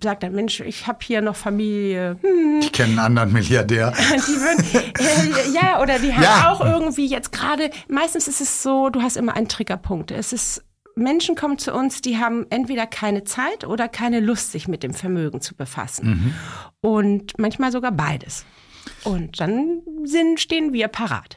sagt 0.00 0.22
dann, 0.22 0.32
Mensch, 0.32 0.60
ich 0.60 0.86
habe 0.86 0.98
hier 1.02 1.22
noch 1.22 1.34
Familie. 1.34 2.18
Hm. 2.22 2.60
Ich 2.60 2.70
kenne 2.70 2.90
einen 2.90 2.98
anderen 3.00 3.32
Milliardär. 3.32 3.92
die 4.28 4.40
würden, 4.40 5.54
ja, 5.54 5.82
oder 5.82 5.98
die 5.98 6.14
haben 6.14 6.22
ja. 6.22 6.52
auch 6.52 6.60
irgendwie 6.60 7.06
jetzt 7.06 7.32
gerade, 7.32 7.70
meistens 7.88 8.28
ist 8.28 8.40
es 8.40 8.62
so, 8.62 8.90
du 8.90 9.02
hast 9.02 9.16
immer 9.16 9.34
einen 9.34 9.48
Triggerpunkt. 9.48 10.12
Es 10.12 10.32
ist 10.32 10.62
Menschen 10.96 11.36
kommen 11.36 11.58
zu 11.58 11.74
uns, 11.74 12.00
die 12.00 12.16
haben 12.16 12.46
entweder 12.50 12.86
keine 12.86 13.24
Zeit 13.24 13.64
oder 13.64 13.86
keine 13.86 14.20
Lust, 14.20 14.52
sich 14.52 14.66
mit 14.66 14.82
dem 14.82 14.94
Vermögen 14.94 15.40
zu 15.40 15.54
befassen. 15.54 16.08
Mhm. 16.08 16.34
Und 16.80 17.38
manchmal 17.38 17.70
sogar 17.70 17.92
beides. 17.92 18.46
Und 19.04 19.40
dann 19.40 19.82
sind, 20.04 20.40
stehen 20.40 20.72
wir 20.72 20.88
parat. 20.88 21.36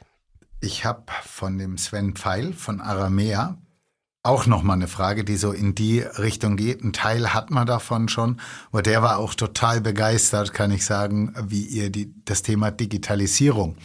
Ich 0.61 0.85
habe 0.85 1.03
von 1.23 1.57
dem 1.57 1.77
Sven 1.77 2.15
Pfeil 2.15 2.53
von 2.53 2.79
Aramea 2.79 3.57
auch 4.23 4.45
noch 4.47 4.63
mal 4.63 4.73
eine 4.73 4.87
Frage, 4.87 5.23
die 5.23 5.37
so 5.37 5.51
in 5.51 5.75
die 5.75 5.99
Richtung 5.99 6.57
geht. 6.57 6.83
Ein 6.83 6.93
Teil 6.93 7.33
hat 7.33 7.51
man 7.51 7.65
davon 7.65 8.09
schon, 8.09 8.39
aber 8.71 8.81
der 8.81 9.01
war 9.01 9.17
auch 9.17 9.33
total 9.33 9.81
begeistert, 9.81 10.53
kann 10.53 10.71
ich 10.71 10.85
sagen, 10.85 11.33
wie 11.47 11.63
ihr 11.63 11.89
die, 11.89 12.13
das 12.25 12.43
Thema 12.43 12.71
Digitalisierung 12.71 13.77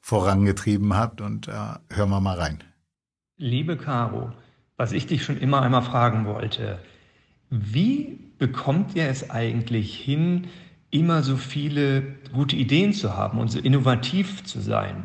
vorangetrieben 0.00 0.96
habt. 0.96 1.20
Und 1.20 1.48
äh, 1.48 1.52
hören 1.88 2.10
wir 2.10 2.20
mal 2.20 2.38
rein. 2.38 2.62
Liebe 3.36 3.76
Caro, 3.76 4.32
was 4.80 4.92
ich 4.92 5.06
dich 5.06 5.22
schon 5.22 5.36
immer 5.36 5.60
einmal 5.60 5.82
fragen 5.82 6.24
wollte. 6.24 6.78
Wie 7.50 8.18
bekommt 8.38 8.96
ihr 8.96 9.08
es 9.08 9.28
eigentlich 9.28 9.94
hin, 9.94 10.46
immer 10.90 11.22
so 11.22 11.36
viele 11.36 12.02
gute 12.32 12.56
Ideen 12.56 12.94
zu 12.94 13.14
haben 13.14 13.38
und 13.38 13.48
so 13.48 13.58
innovativ 13.58 14.42
zu 14.42 14.58
sein. 14.58 15.04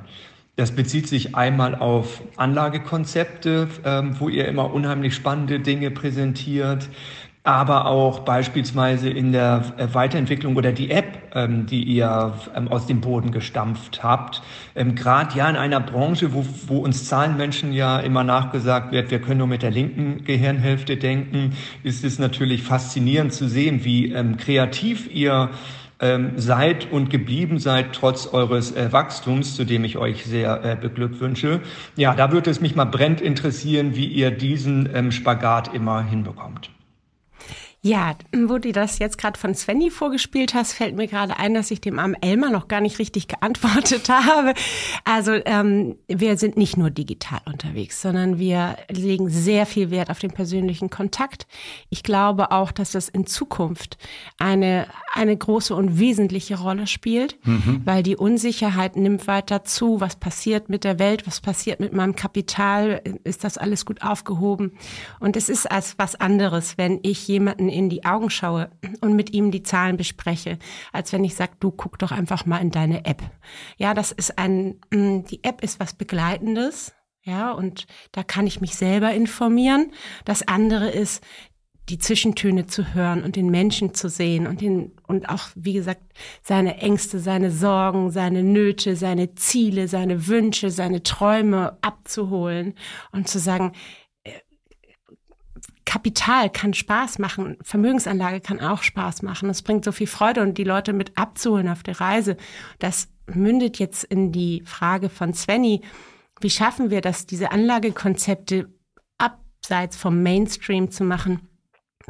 Das 0.55 0.71
bezieht 0.71 1.09
sich 1.09 1.35
einmal 1.35 1.75
auf 1.75 2.21
Anlagekonzepte, 2.38 3.67
ähm, 3.83 4.15
wo 4.17 4.29
ihr 4.29 4.47
immer 4.47 4.73
unheimlich 4.73 5.13
spannende 5.13 5.59
Dinge 5.59 5.91
präsentiert, 5.91 6.88
aber 7.45 7.86
auch 7.86 8.21
beispielsweise 8.21 9.08
in 9.10 9.31
der 9.31 9.63
äh, 9.77 9.93
Weiterentwicklung 9.93 10.55
oder 10.55 10.71
die 10.71 10.89
App, 10.89 11.31
ähm, 11.36 11.67
die 11.67 11.84
ihr 11.84 12.34
ähm, 12.55 12.67
aus 12.67 12.88
dem 12.88 13.01
Boden 13.01 13.31
gestampft 13.31 14.03
habt. 14.03 14.41
Ähm, 14.75 14.95
Gerade 14.95 15.38
ja 15.38 15.47
in 15.47 15.55
einer 15.55 15.79
Branche, 15.79 16.34
wo, 16.34 16.43
wo 16.65 16.79
uns 16.79 17.08
Zahlenmenschen 17.08 17.71
ja 17.71 17.99
immer 17.99 18.23
nachgesagt 18.23 18.91
wird, 18.91 19.12
wir 19.12 19.19
können 19.19 19.38
nur 19.38 19.47
mit 19.47 19.62
der 19.62 19.69
linken 19.69 20.23
Gehirnhälfte 20.23 20.97
denken, 20.97 21.53
ist 21.84 22.03
es 22.03 22.17
natürlich 22.17 22.63
faszinierend 22.63 23.31
zu 23.31 23.47
sehen, 23.47 23.86
wie 23.86 24.12
ähm, 24.12 24.38
kreativ 24.38 25.08
ihr 25.13 25.51
ähm, 25.99 26.31
seid 26.38 26.91
und 26.91 27.12
geblieben 27.12 27.60
seid, 27.60 27.93
trotz 27.93 28.25
eures 28.25 28.75
äh, 28.75 28.91
Wachstums, 28.91 29.55
zu 29.55 29.65
dem 29.65 29.84
ich 29.84 29.97
euch 29.97 30.25
sehr 30.25 30.65
äh, 30.65 30.75
beglückwünsche. 30.75 31.62
Ja, 31.95 32.15
da 32.15 32.31
würde 32.31 32.49
es 32.49 32.60
mich 32.60 32.75
mal 32.75 32.86
brennend 32.86 33.21
interessieren, 33.21 33.95
wie 33.95 34.08
ihr 34.08 34.31
diesen 34.31 34.89
ähm, 34.93 35.12
Spagat 35.12 35.73
immer 35.75 36.03
hinbekommt. 36.03 36.71
Ja, 37.86 38.15
wo 38.36 38.58
du 38.58 38.71
das 38.71 38.98
jetzt 38.98 39.19
gerade 39.19 39.39
von 39.39 39.54
Svenny 39.54 39.91
vorgespielt 39.91 40.56
hast, 40.56 40.74
fällt 40.74 40.95
mir 40.95 41.06
gerade 41.06 41.38
ein, 41.38 41.54
dass 41.54 41.69
ich 41.69 41.82
dem 41.82 42.00
armen 42.00 42.15
Elmar 42.19 42.50
noch 42.50 42.67
gar 42.67 42.82
nicht 42.82 42.98
richtig 42.98 43.28
geantwortet 43.28 44.10
habe. 44.10 44.56
Also 45.04 45.34
ähm, 45.45 45.95
wir 46.08 46.39
sind 46.39 46.58
nicht 46.58 46.78
nur 46.78 46.89
digital 46.89 47.41
unterwegs, 47.45 48.02
sondern 48.02 48.39
wir 48.39 48.78
legen 48.89 49.30
sehr 49.30 49.67
viel 49.67 49.91
Wert 49.91 50.10
auf 50.10 50.17
den 50.17 50.32
persönlichen 50.32 50.89
Kontakt. 50.89 51.45
Ich 51.91 52.02
glaube 52.02 52.50
auch, 52.50 52.71
dass 52.71 52.93
das 52.93 53.08
in 53.08 53.28
Zukunft 53.28 54.00
eine, 54.39 54.88
eine 55.13 55.38
große 55.38 55.76
und 55.76 56.00
wesentliche 56.00 56.58
Rolle 56.58 56.88
spielt, 56.88 57.38
mhm. 57.45 57.84
weil 57.86 58.02
die 58.02 58.15
Unsicherheit 58.15 58.95
nimmt 58.95 59.28
weiter 59.28 59.63
zu. 59.63 60.02
Was 60.02 60.15
passiert 60.15 60.69
mit 60.69 60.86
der 60.86 60.98
Welt? 60.98 61.28
Was 61.28 61.39
passiert 61.39 61.80
mit 61.80 61.93
meinem 61.93 62.15
Kapital? 62.15 63.04
Ist 63.24 63.43
das 63.43 63.60
alles 63.60 63.86
gut 63.86 64.02
aufgehoben? 64.02 64.71
Und 65.19 65.38
es 65.38 65.50
ist 65.50 65.69
als 65.69 66.00
was 66.00 66.15
anderes, 66.15 66.80
wenn 66.80 67.00
ich 67.04 67.28
jemanden 67.28 67.74
in 67.75 67.89
die 67.89 68.05
Augen 68.05 68.29
schaue 68.29 68.69
und 69.01 69.15
mit 69.15 69.33
ihm 69.33 69.51
die 69.51 69.63
Zahlen 69.63 69.97
bespreche, 69.97 70.57
als 70.91 71.13
wenn 71.13 71.23
ich 71.23 71.35
sage, 71.35 71.53
du 71.59 71.71
guck 71.71 71.99
doch 71.99 72.11
einfach 72.11 72.45
mal 72.45 72.59
in 72.59 72.71
deine 72.71 73.05
App. 73.05 73.21
Ja, 73.77 73.93
das 73.93 74.11
ist 74.11 74.38
ein, 74.38 74.79
mm, 74.91 75.25
die 75.29 75.43
App 75.43 75.63
ist 75.63 75.79
was 75.79 75.93
Begleitendes. 75.93 76.93
Ja, 77.23 77.51
und 77.51 77.88
da 78.11 78.21
kann 78.21 78.45
ich 78.45 78.61
mich 78.61 78.75
selber 78.75 79.11
informieren. 79.11 79.91
Das 80.25 80.47
andere 80.47 80.91
ist, 80.91 81.23
die 81.89 81.99
Zwischentöne 81.99 82.65
zu 82.65 82.93
hören 82.93 83.23
und 83.23 83.35
den 83.35 83.49
Menschen 83.49 83.93
zu 83.93 84.09
sehen 84.09 84.47
und 84.47 84.61
den, 84.61 84.91
und 85.07 85.29
auch, 85.29 85.49
wie 85.55 85.73
gesagt, 85.73 86.01
seine 86.41 86.77
Ängste, 86.77 87.19
seine 87.19 87.51
Sorgen, 87.51 88.09
seine 88.09 88.43
Nöte, 88.43 88.95
seine 88.95 89.35
Ziele, 89.35 89.88
seine 89.88 90.27
Wünsche, 90.27 90.71
seine 90.71 91.03
Träume 91.03 91.77
abzuholen 91.81 92.73
und 93.11 93.27
zu 93.27 93.39
sagen, 93.39 93.73
Kapital 95.86 96.50
kann 96.50 96.74
Spaß 96.74 97.19
machen, 97.19 97.58
Vermögensanlage 97.62 98.41
kann 98.41 98.60
auch 98.60 98.82
Spaß 98.82 99.21
machen. 99.21 99.50
Es 99.50 99.62
bringt 99.62 99.86
so 99.86 99.91
viel 99.91 100.08
Freude 100.08 100.41
und 100.41 100.58
die 100.58 100.63
Leute 100.63 100.93
mit 100.93 101.17
abzuholen 101.17 101.69
auf 101.69 101.84
der 101.84 102.02
Reise. 102.02 102.38
Das 102.80 103.08
mündet 103.28 103.80
jetzt 103.80 104.04
in 104.04 104.32
die 104.32 104.63
Frage 104.65 105.10
von 105.10 105.34
Svenny. 105.34 105.82
Wie 106.41 106.50
schaffen 106.50 106.89
wir 106.89 107.02
das, 107.02 107.28
diese 107.28 107.52
Anlagekonzepte 107.52 108.67
abseits 109.17 109.95
vom 109.95 110.21
Mainstream 110.24 110.91
zu 110.91 111.04
machen? 111.04 111.48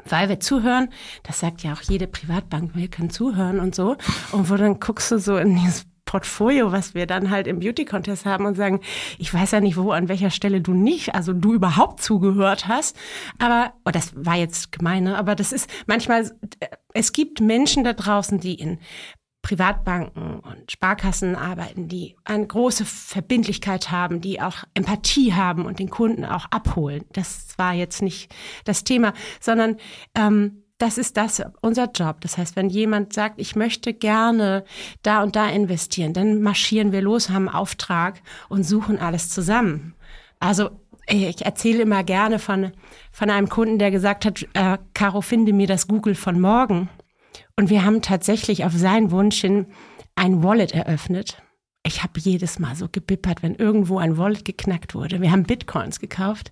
Weil 0.03 0.29
wir 0.29 0.39
zuhören, 0.39 0.89
das 1.23 1.39
sagt 1.39 1.63
ja 1.63 1.73
auch 1.73 1.81
jede 1.81 2.07
Privatbank, 2.07 2.75
wir 2.75 2.89
können 2.89 3.09
zuhören 3.09 3.59
und 3.59 3.75
so. 3.75 3.95
Und 4.31 4.49
wo 4.49 4.55
dann 4.55 4.79
guckst 4.79 5.11
du 5.11 5.19
so 5.19 5.37
in 5.37 5.55
dieses 5.55 5.85
Portfolio, 6.05 6.71
was 6.71 6.93
wir 6.93 7.07
dann 7.07 7.29
halt 7.31 7.47
im 7.47 7.59
Beauty 7.59 7.83
Contest 7.83 8.25
haben 8.25 8.45
und 8.45 8.55
sagen, 8.55 8.79
ich 9.17 9.33
weiß 9.33 9.51
ja 9.51 9.59
nicht, 9.59 9.75
wo, 9.75 9.91
an 9.91 10.07
welcher 10.07 10.29
Stelle 10.29 10.61
du 10.61 10.73
nicht, 10.73 11.15
also 11.15 11.33
du 11.33 11.53
überhaupt 11.53 12.01
zugehört 12.01 12.67
hast. 12.67 12.95
Aber, 13.39 13.73
oh, 13.85 13.91
das 13.91 14.13
war 14.15 14.35
jetzt 14.35 14.71
gemeine, 14.71 15.11
ne? 15.11 15.17
aber 15.17 15.35
das 15.35 15.51
ist 15.51 15.69
manchmal, 15.87 16.31
es 16.93 17.11
gibt 17.11 17.41
Menschen 17.41 17.83
da 17.83 17.93
draußen, 17.93 18.39
die 18.39 18.55
in 18.55 18.79
Privatbanken 19.45 20.39
und 20.39 20.71
Sparkassen 20.71 21.35
arbeiten, 21.35 21.87
die 21.87 22.15
eine 22.23 22.47
große 22.47 22.83
Verbindlichkeit 22.83 23.91
haben, 23.91 24.19
die 24.19 24.41
auch 24.41 24.63
Empathie 24.73 25.33
haben 25.33 25.67
und 25.67 25.77
den 25.77 25.91
Kunden 25.91 26.25
auch 26.25 26.47
abholen. 26.49 27.03
Das 27.13 27.49
war 27.57 27.73
jetzt 27.73 28.01
nicht 28.01 28.33
das 28.63 28.83
Thema, 28.83 29.13
sondern 29.39 29.77
ähm, 30.15 30.63
das 30.77 30.97
ist 30.97 31.15
das, 31.15 31.41
unser 31.61 31.89
Job. 31.91 32.21
Das 32.21 32.37
heißt, 32.37 32.55
wenn 32.55 32.69
jemand 32.69 33.13
sagt, 33.13 33.39
ich 33.39 33.55
möchte 33.55 33.93
gerne 33.93 34.65
da 35.03 35.23
und 35.23 35.35
da 35.35 35.47
investieren, 35.49 36.13
dann 36.13 36.41
marschieren 36.41 36.91
wir 36.91 37.01
los, 37.01 37.29
haben 37.29 37.47
einen 37.47 37.55
Auftrag 37.55 38.21
und 38.49 38.63
suchen 38.63 38.99
alles 38.99 39.29
zusammen. 39.29 39.93
Also 40.39 40.71
ich 41.07 41.45
erzähle 41.45 41.83
immer 41.83 42.03
gerne 42.03 42.39
von, 42.39 42.71
von 43.11 43.29
einem 43.29 43.47
Kunden, 43.47 43.79
der 43.79 43.91
gesagt 43.91 44.25
hat, 44.25 44.45
äh, 44.53 44.77
Caro, 44.93 45.21
finde 45.21 45.53
mir 45.53 45.67
das 45.67 45.87
Google 45.87 46.15
von 46.15 46.39
morgen. 46.39 46.89
Und 47.55 47.69
wir 47.69 47.85
haben 47.85 48.01
tatsächlich 48.01 48.65
auf 48.65 48.73
seinen 48.73 49.11
Wunsch 49.11 49.39
hin 49.39 49.67
ein 50.15 50.43
Wallet 50.43 50.73
eröffnet. 50.73 51.41
Ich 51.83 52.03
habe 52.03 52.19
jedes 52.19 52.59
Mal 52.59 52.75
so 52.75 52.87
gebippert, 52.91 53.43
wenn 53.43 53.55
irgendwo 53.55 53.99
ein 53.99 54.17
Wallet 54.17 54.43
geknackt 54.43 54.95
wurde. 54.95 55.21
Wir 55.21 55.31
haben 55.31 55.43
Bitcoins 55.43 55.99
gekauft. 55.99 56.51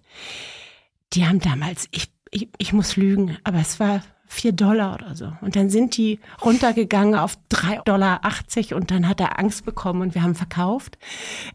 Die 1.14 1.26
haben 1.26 1.40
damals, 1.40 1.88
ich, 1.92 2.12
ich, 2.30 2.50
ich 2.58 2.74
muss 2.74 2.96
lügen, 2.96 3.38
aber 3.44 3.60
es 3.60 3.80
war 3.80 4.02
vier 4.34 4.52
Dollar 4.52 4.96
oder 4.96 5.16
so. 5.16 5.32
Und 5.42 5.56
dann 5.56 5.70
sind 5.70 5.96
die 5.98 6.20
runtergegangen 6.44 7.16
auf 7.16 7.38
drei 7.50 7.80
Dollar 7.86 8.20
achtzig 8.24 8.74
und 8.74 8.92
dann 8.92 9.08
hat 9.08 9.20
er 9.20 9.40
Angst 9.40 9.66
bekommen 9.66 10.02
und 10.02 10.16
wir 10.16 10.24
haben 10.24 10.36
verkauft. 10.36 10.98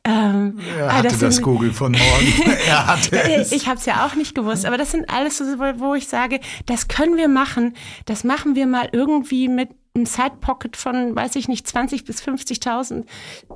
Ähm, 0.04 0.58
er 0.78 0.94
hatte 0.94 1.08
das, 1.08 1.18
das 1.18 1.34
sind, 1.36 1.44
Google 1.44 1.72
von 1.72 1.92
morgen. 1.92 2.52
er 2.66 2.86
hatte 2.86 3.20
es. 3.20 3.52
Ich 3.52 3.66
habe 3.66 3.78
es 3.78 3.86
ja 3.86 4.06
auch 4.06 4.14
nicht 4.14 4.34
gewusst, 4.34 4.64
aber 4.64 4.78
das 4.78 4.92
sind 4.92 5.10
alles 5.10 5.38
so, 5.38 5.44
wo 5.44 5.94
ich 5.94 6.08
sage, 6.08 6.40
das 6.66 6.88
können 6.88 7.16
wir 7.16 7.28
machen. 7.28 7.74
Das 8.06 8.24
machen 8.24 8.54
wir 8.54 8.66
mal 8.66 8.88
irgendwie 8.92 9.48
mit 9.48 9.70
einem 9.94 10.06
Side-Pocket 10.06 10.76
von, 10.76 11.14
weiß 11.14 11.36
ich 11.36 11.48
nicht, 11.48 11.66
20 11.66 12.04
bis 12.04 12.22
50.000, 12.22 13.04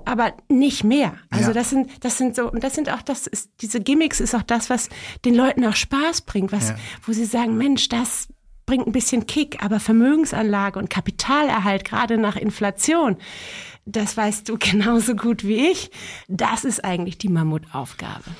aber 0.05 0.33
nicht 0.49 0.85
mehr. 0.85 1.15
Also 1.31 1.49
ja. 1.49 1.53
das 1.53 1.71
sind, 1.71 1.91
das 2.05 2.19
sind 2.19 2.35
so, 2.35 2.51
und 2.51 2.65
das 2.65 2.75
sind 2.75 2.91
auch 2.91 3.03
das, 3.03 3.27
ist, 3.27 3.51
diese 3.61 3.81
Gimmicks 3.81 4.21
ist 4.21 4.35
auch 4.35 4.43
das, 4.43 4.69
was 4.69 4.89
den 5.25 5.35
Leuten 5.35 5.65
auch 5.65 5.77
Spaß 5.77 6.23
bringt, 6.23 6.53
was, 6.53 6.71
ja. 6.71 6.77
wo 7.07 7.13
sie 7.13 7.25
sagen, 7.25 7.57
Mensch, 7.57 7.89
das 7.89 8.29
bringt 8.67 8.87
ein 8.87 8.93
bisschen 8.93 9.27
Kick, 9.27 9.63
aber 9.63 9.81
Vermögensanlage 9.81 10.79
und 10.79 10.91
Kapitalerhalt, 10.91 11.85
gerade 11.85 12.19
nach 12.19 12.37
Inflation, 12.37 13.17
das 13.85 14.17
weißt 14.17 14.49
du 14.49 14.57
genauso 14.61 15.15
gut 15.15 15.45
wie 15.45 15.71
ich, 15.71 15.91
das 16.29 16.65
ist 16.65 16.85
eigentlich 16.85 17.19
die 17.19 17.29
Mammutaufgabe. 17.29 18.31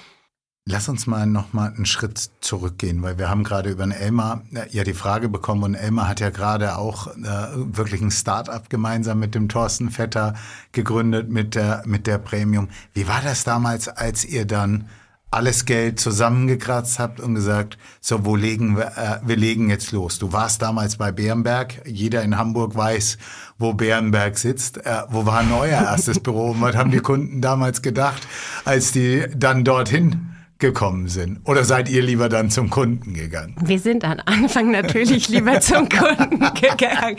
Lass 0.65 0.89
uns 0.89 1.09
mal 1.09 1.27
noch 1.27 1.53
mal 1.53 1.73
einen 1.75 1.87
Schritt 1.87 2.31
zurückgehen, 2.41 3.03
weil 3.03 3.19
wir 3.19 3.29
haben 3.29 3.43
gerade 3.43 3.69
über 3.69 3.83
den 3.83 3.91
Elmar 3.91 4.45
äh, 4.55 4.69
ja 4.71 4.85
die 4.85 4.95
Frage 4.95 5.29
bekommen 5.29 5.65
und 5.65 5.75
Elmar 5.75 6.07
hat 6.07 6.21
ja 6.21 6.31
gerade 6.31 6.79
auch 6.79 7.09
äh, 7.09 7.17
wirklich 7.53 8.01
ein 8.01 8.13
Start-up 8.13 8.71
gemeinsam 8.71 9.19
mit 9.19 9.35
dem 9.35 9.49
Thorsten 9.49 9.91
Vetter 9.91 10.35
gegründet 10.71 11.31
mit 11.31 11.57
der 11.57 11.83
mit 11.85 12.07
der 12.07 12.19
Premium. 12.19 12.69
Wie 12.95 13.09
war 13.09 13.21
das 13.23 13.43
damals, 13.43 13.89
als 13.89 14.25
ihr 14.25 14.45
dann 14.45 14.89
alles 15.33 15.65
Geld 15.65 15.99
zusammengekratzt 15.99 16.99
habt 16.99 17.21
und 17.21 17.35
gesagt, 17.35 17.79
so, 18.01 18.25
wo 18.25 18.37
legen 18.37 18.77
wir, 18.77 18.87
äh, 18.97 19.27
wir 19.27 19.37
legen 19.37 19.71
jetzt 19.71 19.91
los. 19.93 20.19
Du 20.19 20.33
warst 20.33 20.61
damals 20.61 20.97
bei 20.97 21.11
Bärenberg. 21.11 21.83
Jeder 21.87 22.23
in 22.23 22.37
Hamburg 22.37 22.77
weiß, 22.77 23.19
wo 23.59 23.73
Bärenberg 23.73 24.37
sitzt. 24.39 24.85
Äh, 24.85 25.03
wo 25.09 25.25
war 25.25 25.43
euer 25.51 25.83
erstes 25.83 26.21
Büro? 26.23 26.51
Und 26.51 26.61
was 26.61 26.77
haben 26.77 26.91
die 26.91 27.01
Kunden 27.01 27.41
damals 27.41 27.81
gedacht, 27.83 28.27
als 28.65 28.93
die 28.93 29.25
dann 29.35 29.65
dorthin 29.65 30.29
gekommen 30.59 31.09
sind? 31.09 31.41
Oder 31.45 31.65
seid 31.65 31.89
ihr 31.89 32.03
lieber 32.03 32.29
dann 32.29 32.51
zum 32.51 32.69
Kunden 32.71 33.15
gegangen? 33.15 33.57
Wir 33.65 33.79
sind 33.79 34.05
am 34.05 34.19
Anfang 34.27 34.71
natürlich 34.71 35.29
lieber 35.29 35.61
zum 35.61 35.89
Kunden 35.89 36.39
gegangen. 36.55 37.17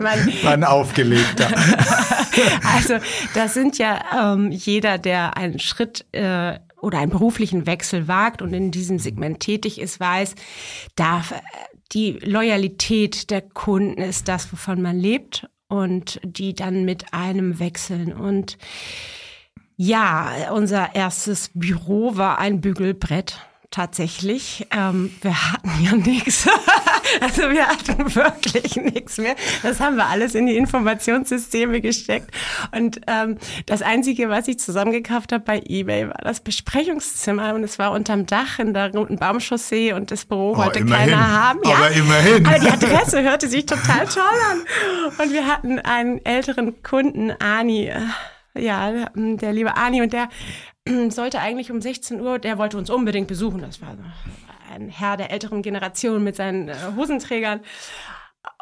Man, 0.00 0.32
Man 0.44 0.64
aufgelegter. 0.64 1.48
also 2.76 2.98
das 3.34 3.54
sind 3.54 3.78
ja 3.78 4.34
ähm, 4.34 4.50
jeder, 4.52 4.98
der 4.98 5.36
einen 5.36 5.58
Schritt 5.58 6.04
äh, 6.12 6.58
oder 6.84 6.98
einen 6.98 7.10
beruflichen 7.10 7.66
Wechsel 7.66 8.06
wagt 8.06 8.42
und 8.42 8.52
in 8.54 8.70
diesem 8.70 8.98
Segment 8.98 9.40
tätig 9.40 9.80
ist, 9.80 9.98
weiß, 9.98 10.34
darf 10.94 11.34
die 11.92 12.12
Loyalität 12.22 13.30
der 13.30 13.42
Kunden 13.42 14.00
ist 14.00 14.28
das, 14.28 14.52
wovon 14.52 14.82
man 14.82 14.98
lebt 14.98 15.48
und 15.68 16.20
die 16.24 16.54
dann 16.54 16.84
mit 16.84 17.12
einem 17.12 17.58
wechseln. 17.58 18.12
Und 18.12 18.58
ja, 19.76 20.52
unser 20.52 20.94
erstes 20.94 21.50
Büro 21.54 22.16
war 22.16 22.38
ein 22.38 22.60
Bügelbrett 22.60 23.40
tatsächlich. 23.74 24.66
Ähm, 24.70 25.12
wir 25.20 25.52
hatten 25.52 25.70
ja 25.82 25.92
nichts. 25.96 26.46
Also 27.20 27.42
wir 27.50 27.66
hatten 27.66 28.14
wirklich 28.14 28.76
nichts 28.76 29.18
mehr. 29.18 29.34
Das 29.62 29.80
haben 29.80 29.96
wir 29.96 30.06
alles 30.06 30.34
in 30.34 30.46
die 30.46 30.56
Informationssysteme 30.56 31.80
gesteckt. 31.80 32.30
Und 32.72 33.00
ähm, 33.06 33.36
das 33.66 33.82
Einzige, 33.82 34.28
was 34.28 34.46
ich 34.48 34.58
zusammengekauft 34.58 35.32
habe 35.32 35.44
bei 35.44 35.60
eBay, 35.66 36.08
war 36.08 36.18
das 36.22 36.40
Besprechungszimmer. 36.40 37.54
Und 37.54 37.64
es 37.64 37.78
war 37.78 37.90
unterm 37.92 38.26
Dach 38.26 38.58
in 38.58 38.74
der 38.74 38.92
roten 38.92 39.16
Baumchaussee 39.16 39.92
und 39.92 40.10
das 40.10 40.24
Büro 40.24 40.52
Oh, 40.52 40.56
wollte 40.56 40.80
immerhin. 40.80 41.10
keiner 41.10 41.30
haben. 41.48 41.60
Aber 41.64 41.90
immerhin. 41.90 42.46
Aber 42.46 42.58
die 42.58 42.68
Adresse 42.70 43.22
hörte 43.22 43.48
sich 43.48 43.66
total 43.66 44.06
toll 44.06 44.22
an. 44.52 44.60
Und 45.18 45.32
wir 45.32 45.46
hatten 45.46 45.78
einen 45.80 46.24
älteren 46.24 46.82
Kunden, 46.82 47.32
Ani, 47.40 47.90
ja, 48.56 49.06
der 49.16 49.52
liebe 49.52 49.76
Ani, 49.76 50.00
und 50.02 50.12
der 50.12 50.28
sollte 51.08 51.40
eigentlich 51.40 51.70
um 51.70 51.80
16 51.80 52.20
Uhr, 52.20 52.38
der 52.38 52.58
wollte 52.58 52.76
uns 52.76 52.90
unbedingt 52.90 53.28
besuchen. 53.28 53.62
Das 53.62 53.80
war 53.80 53.96
ein 54.72 54.88
Herr 54.88 55.16
der 55.16 55.30
älteren 55.30 55.62
Generation 55.62 56.22
mit 56.22 56.36
seinen 56.36 56.68
äh, 56.68 56.74
Hosenträgern. 56.96 57.60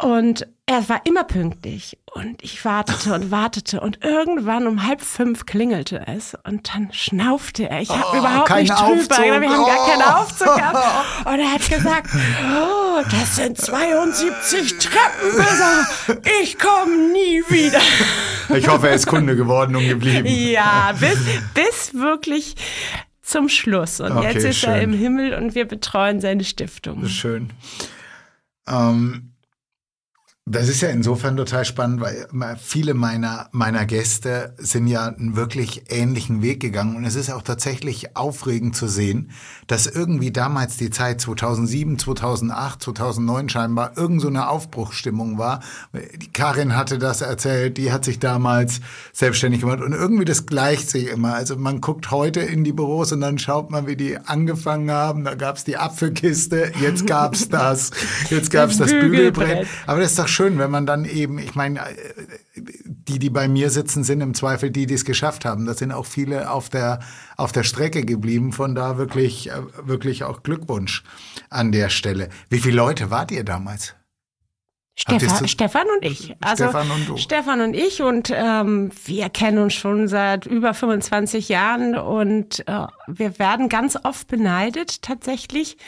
Und 0.00 0.46
er 0.66 0.88
war 0.88 1.00
immer 1.06 1.24
pünktlich. 1.24 1.98
Und 2.14 2.40
ich 2.44 2.64
wartete 2.64 3.14
und 3.14 3.32
wartete. 3.32 3.80
Und 3.80 4.04
irgendwann 4.04 4.68
um 4.68 4.86
halb 4.86 5.00
fünf 5.00 5.44
klingelte 5.46 6.04
es. 6.06 6.36
Und 6.44 6.72
dann 6.72 6.92
schnaufte 6.92 7.68
er. 7.68 7.80
Ich 7.80 7.90
habe 7.90 8.04
Oh, 8.12 8.18
überhaupt 8.18 8.50
nicht 8.54 8.70
drüber. 8.70 8.84
Aufzug. 8.86 9.18
Wir 9.18 9.34
haben 9.50 9.66
gar 9.66 9.86
keinen 9.88 10.02
Oh. 10.02 10.20
Aufzug 10.22 10.54
gehabt. 10.54 11.26
Und 11.26 11.40
er 11.40 11.52
hat 11.52 11.68
gesagt, 11.68 12.10
oh, 12.14 12.81
das 13.10 13.36
sind 13.36 13.58
72 13.58 14.78
Treppenmesser. 14.78 15.86
Ich 16.42 16.58
komme 16.58 17.12
nie 17.12 17.42
wieder. 17.48 17.80
Ich 18.56 18.68
hoffe, 18.68 18.88
er 18.88 18.94
ist 18.94 19.06
Kunde 19.06 19.36
geworden 19.36 19.76
und 19.76 19.86
geblieben. 19.88 20.26
Ja, 20.26 20.92
bis, 20.98 21.18
bis 21.54 21.94
wirklich 21.94 22.54
zum 23.22 23.48
Schluss. 23.48 24.00
Und 24.00 24.12
Okay, 24.12 24.32
jetzt 24.34 24.44
ist 24.44 24.64
er 24.64 24.74
schön. 24.74 24.82
im 24.82 24.92
Himmel 24.98 25.34
und 25.34 25.54
wir 25.54 25.64
betreuen 25.66 26.20
seine 26.20 26.44
Stiftung. 26.44 27.06
Schön. 27.06 27.50
Ähm, 28.68 29.31
das 30.44 30.68
ist 30.68 30.80
ja 30.80 30.88
insofern 30.88 31.36
total 31.36 31.64
spannend, 31.64 32.00
weil 32.00 32.56
viele 32.60 32.94
meiner, 32.94 33.48
meiner 33.52 33.86
Gäste 33.86 34.54
sind 34.58 34.88
ja 34.88 35.06
einen 35.06 35.36
wirklich 35.36 35.84
ähnlichen 35.88 36.42
Weg 36.42 36.58
gegangen. 36.58 36.96
Und 36.96 37.04
es 37.04 37.14
ist 37.14 37.30
auch 37.30 37.42
tatsächlich 37.42 38.16
aufregend 38.16 38.74
zu 38.74 38.88
sehen, 38.88 39.30
dass 39.68 39.86
irgendwie 39.86 40.32
damals 40.32 40.76
die 40.76 40.90
Zeit 40.90 41.20
2007, 41.20 41.96
2008, 41.96 42.82
2009 42.82 43.48
scheinbar 43.50 43.96
irgend 43.96 44.20
so 44.20 44.26
eine 44.26 44.48
Aufbruchsstimmung 44.48 45.38
war. 45.38 45.60
Die 45.92 46.32
Karin 46.32 46.74
hatte 46.74 46.98
das 46.98 47.20
erzählt, 47.20 47.78
die 47.78 47.92
hat 47.92 48.04
sich 48.04 48.18
damals 48.18 48.80
selbstständig 49.12 49.60
gemacht. 49.60 49.80
Und 49.80 49.92
irgendwie 49.92 50.24
das 50.24 50.46
gleicht 50.46 50.90
sich 50.90 51.06
immer. 51.06 51.34
Also 51.34 51.56
man 51.56 51.80
guckt 51.80 52.10
heute 52.10 52.40
in 52.40 52.64
die 52.64 52.72
Büros 52.72 53.12
und 53.12 53.20
dann 53.20 53.38
schaut 53.38 53.70
man, 53.70 53.86
wie 53.86 53.96
die 53.96 54.18
angefangen 54.18 54.90
haben. 54.90 55.22
Da 55.22 55.36
gab's 55.36 55.62
die 55.62 55.76
Apfelkiste, 55.76 56.72
jetzt 56.80 57.06
gab's 57.06 57.48
das, 57.48 57.92
jetzt 58.28 58.50
gab's 58.50 58.76
das. 58.76 58.90
Bügelbrett. 58.90 59.68
Aber 59.86 60.00
das 60.00 60.10
ist 60.10 60.18
doch 60.18 60.31
schön, 60.32 60.58
wenn 60.58 60.70
man 60.70 60.86
dann 60.86 61.04
eben, 61.04 61.38
ich 61.38 61.54
meine, 61.54 61.80
äh, 61.80 61.94
die, 62.54 63.18
die 63.18 63.30
bei 63.30 63.48
mir 63.48 63.70
sitzen, 63.70 64.04
sind 64.04 64.20
im 64.20 64.34
Zweifel 64.34 64.70
die, 64.70 64.86
die 64.86 64.94
es 64.94 65.04
geschafft 65.04 65.44
haben. 65.44 65.66
Da 65.66 65.74
sind 65.74 65.92
auch 65.92 66.06
viele 66.06 66.50
auf 66.50 66.68
der, 66.68 67.00
auf 67.36 67.52
der 67.52 67.62
Strecke 67.62 68.04
geblieben. 68.04 68.52
Von 68.52 68.74
da 68.74 68.98
wirklich, 68.98 69.50
äh, 69.50 69.62
wirklich 69.84 70.24
auch 70.24 70.42
Glückwunsch 70.42 71.04
an 71.50 71.72
der 71.72 71.88
Stelle. 71.88 72.28
Wie 72.50 72.58
viele 72.58 72.76
Leute 72.76 73.10
wart 73.10 73.30
ihr 73.30 73.44
damals? 73.44 73.94
Stefan, 74.94 75.48
Stefan 75.48 75.86
und 75.96 76.04
ich. 76.04 76.36
Also 76.40 76.64
Stefan 76.64 76.90
und 76.90 77.08
du. 77.08 77.16
Stefan 77.16 77.60
und 77.62 77.74
ich 77.74 78.02
und 78.02 78.30
ähm, 78.34 78.90
wir 79.04 79.30
kennen 79.30 79.58
uns 79.58 79.72
schon 79.72 80.06
seit 80.06 80.44
über 80.44 80.74
25 80.74 81.48
Jahren 81.48 81.96
und 81.96 82.66
äh, 82.68 82.86
wir 83.06 83.38
werden 83.38 83.70
ganz 83.70 83.98
oft 84.02 84.28
beneidet 84.28 85.00
tatsächlich 85.00 85.78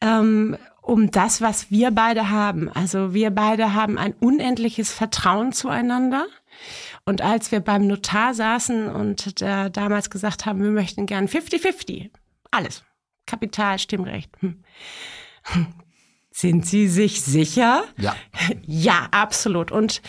ähm, 0.00 0.56
um 0.88 1.10
das, 1.10 1.42
was 1.42 1.70
wir 1.70 1.90
beide 1.90 2.30
haben. 2.30 2.70
Also 2.70 3.12
wir 3.12 3.30
beide 3.30 3.74
haben 3.74 3.98
ein 3.98 4.14
unendliches 4.14 4.90
Vertrauen 4.90 5.52
zueinander. 5.52 6.26
Und 7.04 7.20
als 7.20 7.52
wir 7.52 7.60
beim 7.60 7.86
Notar 7.86 8.32
saßen 8.32 8.88
und 8.90 9.42
äh, 9.42 9.70
damals 9.70 10.08
gesagt 10.08 10.46
haben, 10.46 10.62
wir 10.62 10.70
möchten 10.70 11.04
gern 11.04 11.26
50-50, 11.26 12.10
alles, 12.50 12.84
Kapital, 13.26 13.78
Stimmrecht. 13.78 14.30
Hm. 14.40 14.64
Sind 16.30 16.66
Sie 16.66 16.88
sich 16.88 17.22
sicher? 17.22 17.84
Ja. 17.98 18.16
Ja, 18.66 19.08
absolut. 19.10 19.70
Und 19.70 20.00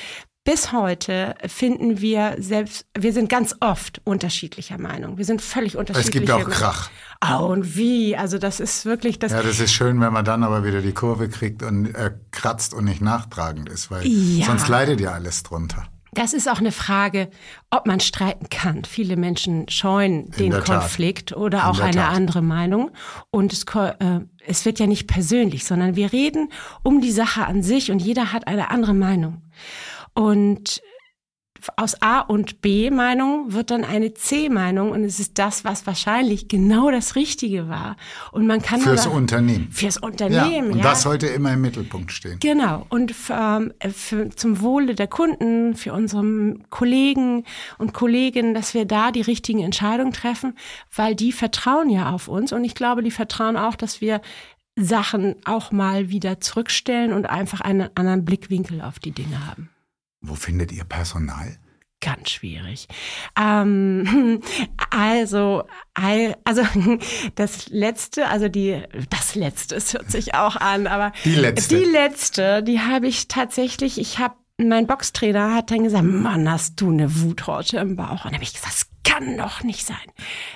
bis 0.45 0.71
heute 0.71 1.35
finden 1.45 1.99
wir 1.99 2.35
selbst, 2.39 2.85
wir 2.97 3.11
sind 3.11 3.29
ganz 3.29 3.55
oft 3.59 4.01
unterschiedlicher 4.05 4.77
Meinung. 4.77 5.17
Wir 5.17 5.25
sind 5.25 5.41
völlig 5.41 5.75
unterschiedlich. 5.75 6.15
Es 6.15 6.27
gibt 6.27 6.31
auch 6.31 6.49
Krach. 6.49 6.89
Oh, 7.21 7.47
und 7.47 7.75
wie? 7.75 8.15
Also 8.15 8.37
das 8.37 8.59
ist 8.61 8.85
wirklich 8.85 9.19
das. 9.19 9.33
Ja, 9.33 9.43
das 9.43 9.59
ist 9.59 9.73
schön, 9.73 9.99
wenn 9.99 10.13
man 10.13 10.23
dann 10.23 10.41
aber 10.43 10.63
wieder 10.63 10.81
die 10.81 10.93
Kurve 10.93 11.27
kriegt 11.27 11.63
und 11.63 11.93
äh, 11.93 12.11
kratzt 12.31 12.73
und 12.73 12.85
nicht 12.85 13.01
nachtragend 13.01 13.67
ist, 13.67 13.91
weil 13.91 14.07
Ja. 14.07 14.45
sonst 14.45 14.67
leidet 14.69 15.01
ja 15.01 15.11
alles 15.11 15.43
drunter. 15.43 15.83
Das 16.13 16.33
ist 16.33 16.49
auch 16.49 16.57
eine 16.59 16.71
Frage, 16.71 17.29
ob 17.69 17.85
man 17.85 17.99
streiten 17.99 18.49
kann. 18.49 18.83
Viele 18.83 19.15
Menschen 19.15 19.69
scheuen 19.69 20.31
den 20.31 20.51
der 20.51 20.63
Tat. 20.63 20.79
Konflikt 20.81 21.33
oder 21.35 21.59
In 21.59 21.63
auch 21.65 21.79
eine 21.81 21.97
Tat. 21.97 22.15
andere 22.15 22.41
Meinung. 22.41 22.91
Und 23.29 23.53
es, 23.53 23.63
äh, 23.75 24.21
es 24.47 24.65
wird 24.65 24.79
ja 24.79 24.87
nicht 24.87 25.05
persönlich, 25.07 25.65
sondern 25.65 25.95
wir 25.95 26.11
reden 26.11 26.51
um 26.83 26.99
die 27.01 27.11
Sache 27.11 27.45
an 27.45 27.61
sich 27.61 27.91
und 27.91 27.99
jeder 27.99 28.33
hat 28.33 28.47
eine 28.47 28.71
andere 28.71 28.93
Meinung. 28.95 29.43
Und 30.15 30.81
aus 31.75 32.01
A 32.01 32.19
und 32.19 32.61
B 32.61 32.89
Meinung 32.91 33.53
wird 33.53 33.71
dann 33.71 33.83
eine 33.83 34.13
C 34.13 34.49
Meinung 34.49 34.91
und 34.91 35.03
es 35.03 35.19
ist 35.19 35.37
das, 35.37 35.65
was 35.65 35.85
wahrscheinlich 35.87 36.47
genau 36.47 36.91
das 36.91 37.15
Richtige 37.15 37.69
war. 37.69 37.95
Und 38.31 38.47
man 38.47 38.61
kann 38.61 38.81
Fürs 38.81 39.07
aber- 39.07 39.15
Unternehmen. 39.15 39.69
Fürs 39.71 39.95
Ja, 39.95 40.01
Unternehmen, 40.07 40.71
und 40.71 40.77
ja. 40.77 40.83
das 40.83 41.01
sollte 41.03 41.27
immer 41.27 41.53
im 41.53 41.61
Mittelpunkt 41.61 42.11
stehen. 42.11 42.37
Genau. 42.39 42.85
Und 42.89 43.11
für, 43.11 43.33
ähm, 43.33 43.73
für, 43.93 44.29
zum 44.29 44.61
Wohle 44.61 44.95
der 44.95 45.07
Kunden, 45.07 45.75
für 45.75 45.93
unsere 45.93 46.55
Kollegen 46.69 47.43
und 47.77 47.93
Kolleginnen, 47.93 48.53
dass 48.53 48.73
wir 48.73 48.85
da 48.85 49.11
die 49.11 49.21
richtigen 49.21 49.59
Entscheidungen 49.59 50.13
treffen, 50.13 50.55
weil 50.95 51.15
die 51.15 51.31
vertrauen 51.31 51.89
ja 51.89 52.11
auf 52.11 52.27
uns. 52.27 52.53
Und 52.53 52.63
ich 52.63 52.75
glaube, 52.75 53.03
die 53.03 53.11
vertrauen 53.11 53.57
auch, 53.57 53.75
dass 53.75 54.01
wir 54.01 54.21
Sachen 54.75 55.35
auch 55.45 55.71
mal 55.71 56.09
wieder 56.09 56.39
zurückstellen 56.39 57.11
und 57.11 57.29
einfach 57.29 57.59
einen 57.61 57.89
anderen 57.95 58.23
Blickwinkel 58.23 58.81
auf 58.81 58.99
die 58.99 59.11
Dinge 59.11 59.45
haben. 59.47 59.69
Wo 60.21 60.35
findet 60.35 60.71
ihr 60.71 60.83
Personal? 60.83 61.57
Ganz 62.01 62.29
schwierig. 62.29 62.87
Ähm, 63.37 64.41
also, 64.89 65.63
also 65.93 66.63
das 67.35 67.67
letzte, 67.69 68.27
also 68.27 68.47
die, 68.47 68.81
das 69.09 69.35
letzte, 69.35 69.75
es 69.75 69.93
hört 69.93 70.09
sich 70.09 70.33
auch 70.33 70.55
an, 70.55 70.87
aber 70.87 71.11
Die 71.25 71.35
letzte. 71.35 71.77
die 71.77 71.83
letzte, 71.83 72.63
die 72.63 72.79
habe 72.79 73.07
ich 73.07 73.27
tatsächlich. 73.27 73.99
Ich 73.99 74.19
habe 74.19 74.35
mein 74.61 74.87
Boxtrainer 74.87 75.53
hat 75.55 75.71
dann 75.71 75.83
gesagt, 75.83 76.03
Mann, 76.03 76.49
hast 76.51 76.81
du 76.81 76.89
eine 76.89 77.21
Wuthorte 77.21 77.77
im 77.77 77.95
Bauch? 77.95 78.11
Und 78.11 78.25
dann 78.25 78.33
habe 78.33 78.43
ich 78.43 78.53
gesagt, 78.53 78.73
das 78.73 78.85
kann 79.03 79.37
doch 79.37 79.63
nicht 79.63 79.85
sein. 79.85 79.97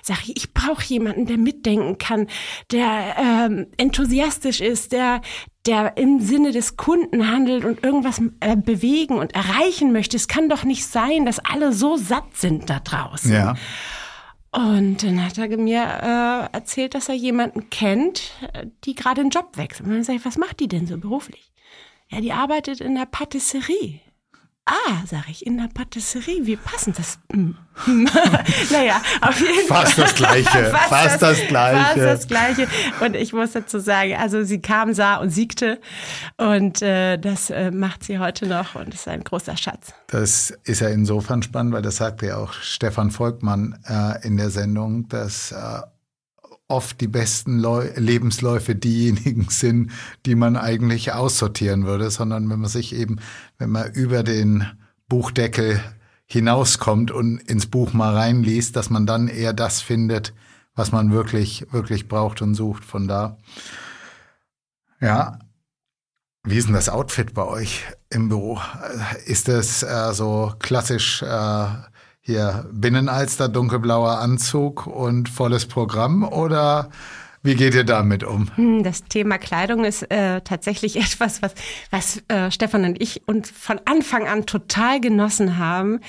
Sag 0.01 0.23
ich, 0.23 0.37
ich 0.37 0.53
brauche 0.53 0.83
jemanden, 0.83 1.25
der 1.25 1.37
mitdenken 1.37 1.97
kann, 1.97 2.27
der 2.71 3.15
ähm, 3.17 3.67
enthusiastisch 3.77 4.61
ist, 4.61 4.91
der 4.91 5.21
der 5.65 5.95
im 5.95 6.19
Sinne 6.19 6.51
des 6.51 6.75
Kunden 6.75 7.31
handelt 7.31 7.63
und 7.63 7.83
irgendwas 7.83 8.21
äh, 8.41 8.57
bewegen 8.57 9.17
und 9.17 9.33
erreichen 9.33 9.93
möchte. 9.93 10.17
Es 10.17 10.27
kann 10.27 10.49
doch 10.49 10.65
nicht 10.65 10.85
sein, 10.85 11.25
dass 11.25 11.39
alle 11.39 11.71
so 11.71 11.95
satt 11.95 12.35
sind 12.35 12.69
da 12.69 12.79
draußen. 12.79 13.31
Ja. 13.31 13.55
Und 14.51 15.03
dann 15.03 15.25
hat 15.25 15.37
er 15.37 15.57
mir 15.57 15.81
äh, 15.81 16.55
erzählt, 16.55 16.93
dass 16.93 17.09
er 17.09 17.15
jemanden 17.15 17.69
kennt, 17.69 18.33
äh, 18.53 18.67
die 18.83 18.93
gerade 18.93 19.21
einen 19.21 19.29
Job 19.29 19.57
wechselt. 19.57 19.87
Und 19.87 19.93
dann 19.93 20.03
sage 20.03 20.19
ich, 20.19 20.25
was 20.25 20.37
macht 20.37 20.59
die 20.59 20.67
denn 20.67 20.85
so 20.85 20.97
beruflich? 20.97 21.51
Ja, 22.09 22.21
die 22.21 22.33
arbeitet 22.33 22.79
in 22.79 22.93
der 22.93 23.07
Patisserie. 23.07 24.01
Ah, 24.65 25.05
sage 25.05 25.25
ich, 25.29 25.45
in 25.45 25.57
der 25.57 25.67
Patisserie, 25.67 26.45
wie 26.45 26.55
passend 26.55 26.97
das. 26.97 27.19
Hm. 27.33 27.57
naja, 28.71 29.01
auf 29.19 29.37
jeden 29.41 29.67
Fall. 29.67 29.85
Fast 29.85 29.97
das 29.97 30.15
Gleiche, 30.15 30.65
fast 30.89 31.21
das 31.21 31.47
Gleiche. 31.47 31.83
Fast 31.83 31.97
das 31.97 32.27
Gleiche. 32.27 32.67
Und 33.01 33.15
ich 33.17 33.33
muss 33.33 33.51
dazu 33.51 33.79
sagen, 33.79 34.15
also 34.15 34.43
sie 34.43 34.61
kam, 34.61 34.93
sah 34.93 35.17
und 35.17 35.31
siegte. 35.31 35.81
Und 36.37 36.81
äh, 36.81 37.17
das 37.17 37.49
äh, 37.49 37.71
macht 37.71 38.05
sie 38.05 38.19
heute 38.19 38.47
noch 38.47 38.75
und 38.75 38.93
ist 38.93 39.07
ein 39.09 39.25
großer 39.25 39.57
Schatz. 39.57 39.93
Das 40.07 40.51
ist 40.63 40.79
ja 40.79 40.87
insofern 40.87 41.43
spannend, 41.43 41.73
weil 41.73 41.81
das 41.81 41.97
sagte 41.97 42.27
ja 42.27 42.37
auch 42.37 42.53
Stefan 42.53 43.11
Volkmann 43.11 43.77
äh, 43.85 44.25
in 44.25 44.37
der 44.37 44.49
Sendung, 44.49 45.09
dass 45.09 45.51
äh, 45.51 45.81
oft 46.67 47.01
die 47.01 47.07
besten 47.07 47.59
Leu 47.59 47.89
Lebensläufe 47.95 48.75
diejenigen 48.75 49.47
sind, 49.49 49.91
die 50.25 50.35
man 50.35 50.57
eigentlich 50.57 51.13
aussortieren 51.13 51.85
würde, 51.85 52.09
sondern 52.09 52.49
wenn 52.49 52.59
man 52.59 52.69
sich 52.69 52.95
eben, 52.95 53.19
wenn 53.57 53.69
man 53.69 53.91
über 53.91 54.23
den 54.23 54.65
Buchdeckel 55.07 55.81
hinauskommt 56.25 57.11
und 57.11 57.37
ins 57.39 57.67
Buch 57.67 57.93
mal 57.93 58.15
reinliest, 58.15 58.75
dass 58.75 58.89
man 58.89 59.05
dann 59.05 59.27
eher 59.27 59.53
das 59.53 59.81
findet, 59.81 60.33
was 60.75 60.91
man 60.91 61.11
wirklich, 61.11 61.67
wirklich 61.71 62.07
braucht 62.07 62.41
und 62.41 62.55
sucht. 62.55 62.83
Von 62.85 63.07
da. 63.07 63.37
Ja. 64.99 65.39
Wie 66.45 66.57
ist 66.57 66.67
denn 66.67 66.73
das 66.73 66.89
Outfit 66.89 67.33
bei 67.33 67.45
euch 67.45 67.83
im 68.09 68.29
Büro? 68.29 68.59
Ist 69.25 69.47
das 69.47 69.83
äh, 69.83 70.13
so 70.13 70.53
klassisch 70.59 71.21
äh, 71.21 71.67
hier 72.25 72.65
Binnenalster, 72.71 73.49
dunkelblauer 73.49 74.19
Anzug 74.19 74.87
und 74.87 75.27
volles 75.27 75.65
Programm 75.65 76.23
oder 76.23 76.89
Wie 77.45 77.55
geht 77.55 77.75
ihr 77.75 77.83
damit 77.83 78.23
um? 78.23 78.49
Hm, 78.55 78.83
das 78.83 79.03
Thema 79.03 79.37
Kleidung 79.37 79.83
ist 79.83 80.09
äh, 80.09 80.39
tatsächlich 80.39 80.95
etwas, 81.01 81.41
was, 81.41 81.53
was 81.91 82.23
äh, 82.29 82.49
Stefan 82.49 82.85
und 82.85 83.01
ich 83.01 83.27
uns 83.27 83.51
von 83.51 83.81
Anfang 83.83 84.29
an 84.29 84.45
total 84.45 85.01
genossen 85.01 85.57
haben. 85.57 85.99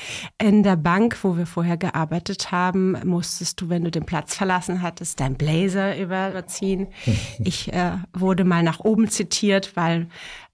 In 0.41 0.63
der 0.63 0.77
Bank, 0.77 1.19
wo 1.23 1.37
wir 1.37 1.47
vorher 1.47 1.77
gearbeitet 1.77 2.53
haben, 2.53 2.97
musstest 3.05 3.61
du, 3.61 3.69
wenn 3.69 3.83
du 3.83 3.91
den 3.91 4.07
Platz 4.07 4.37
verlassen 4.37 4.83
hattest, 4.83 5.19
dein 5.19 5.35
Blazer 5.35 5.99
überziehen. 5.99 6.87
Ich 7.41 7.73
äh, 7.73 7.99
wurde 8.13 8.45
mal 8.45 8.63
nach 8.63 8.81
oben 8.81 9.09
zitiert, 9.09 9.75
weil 9.75 10.09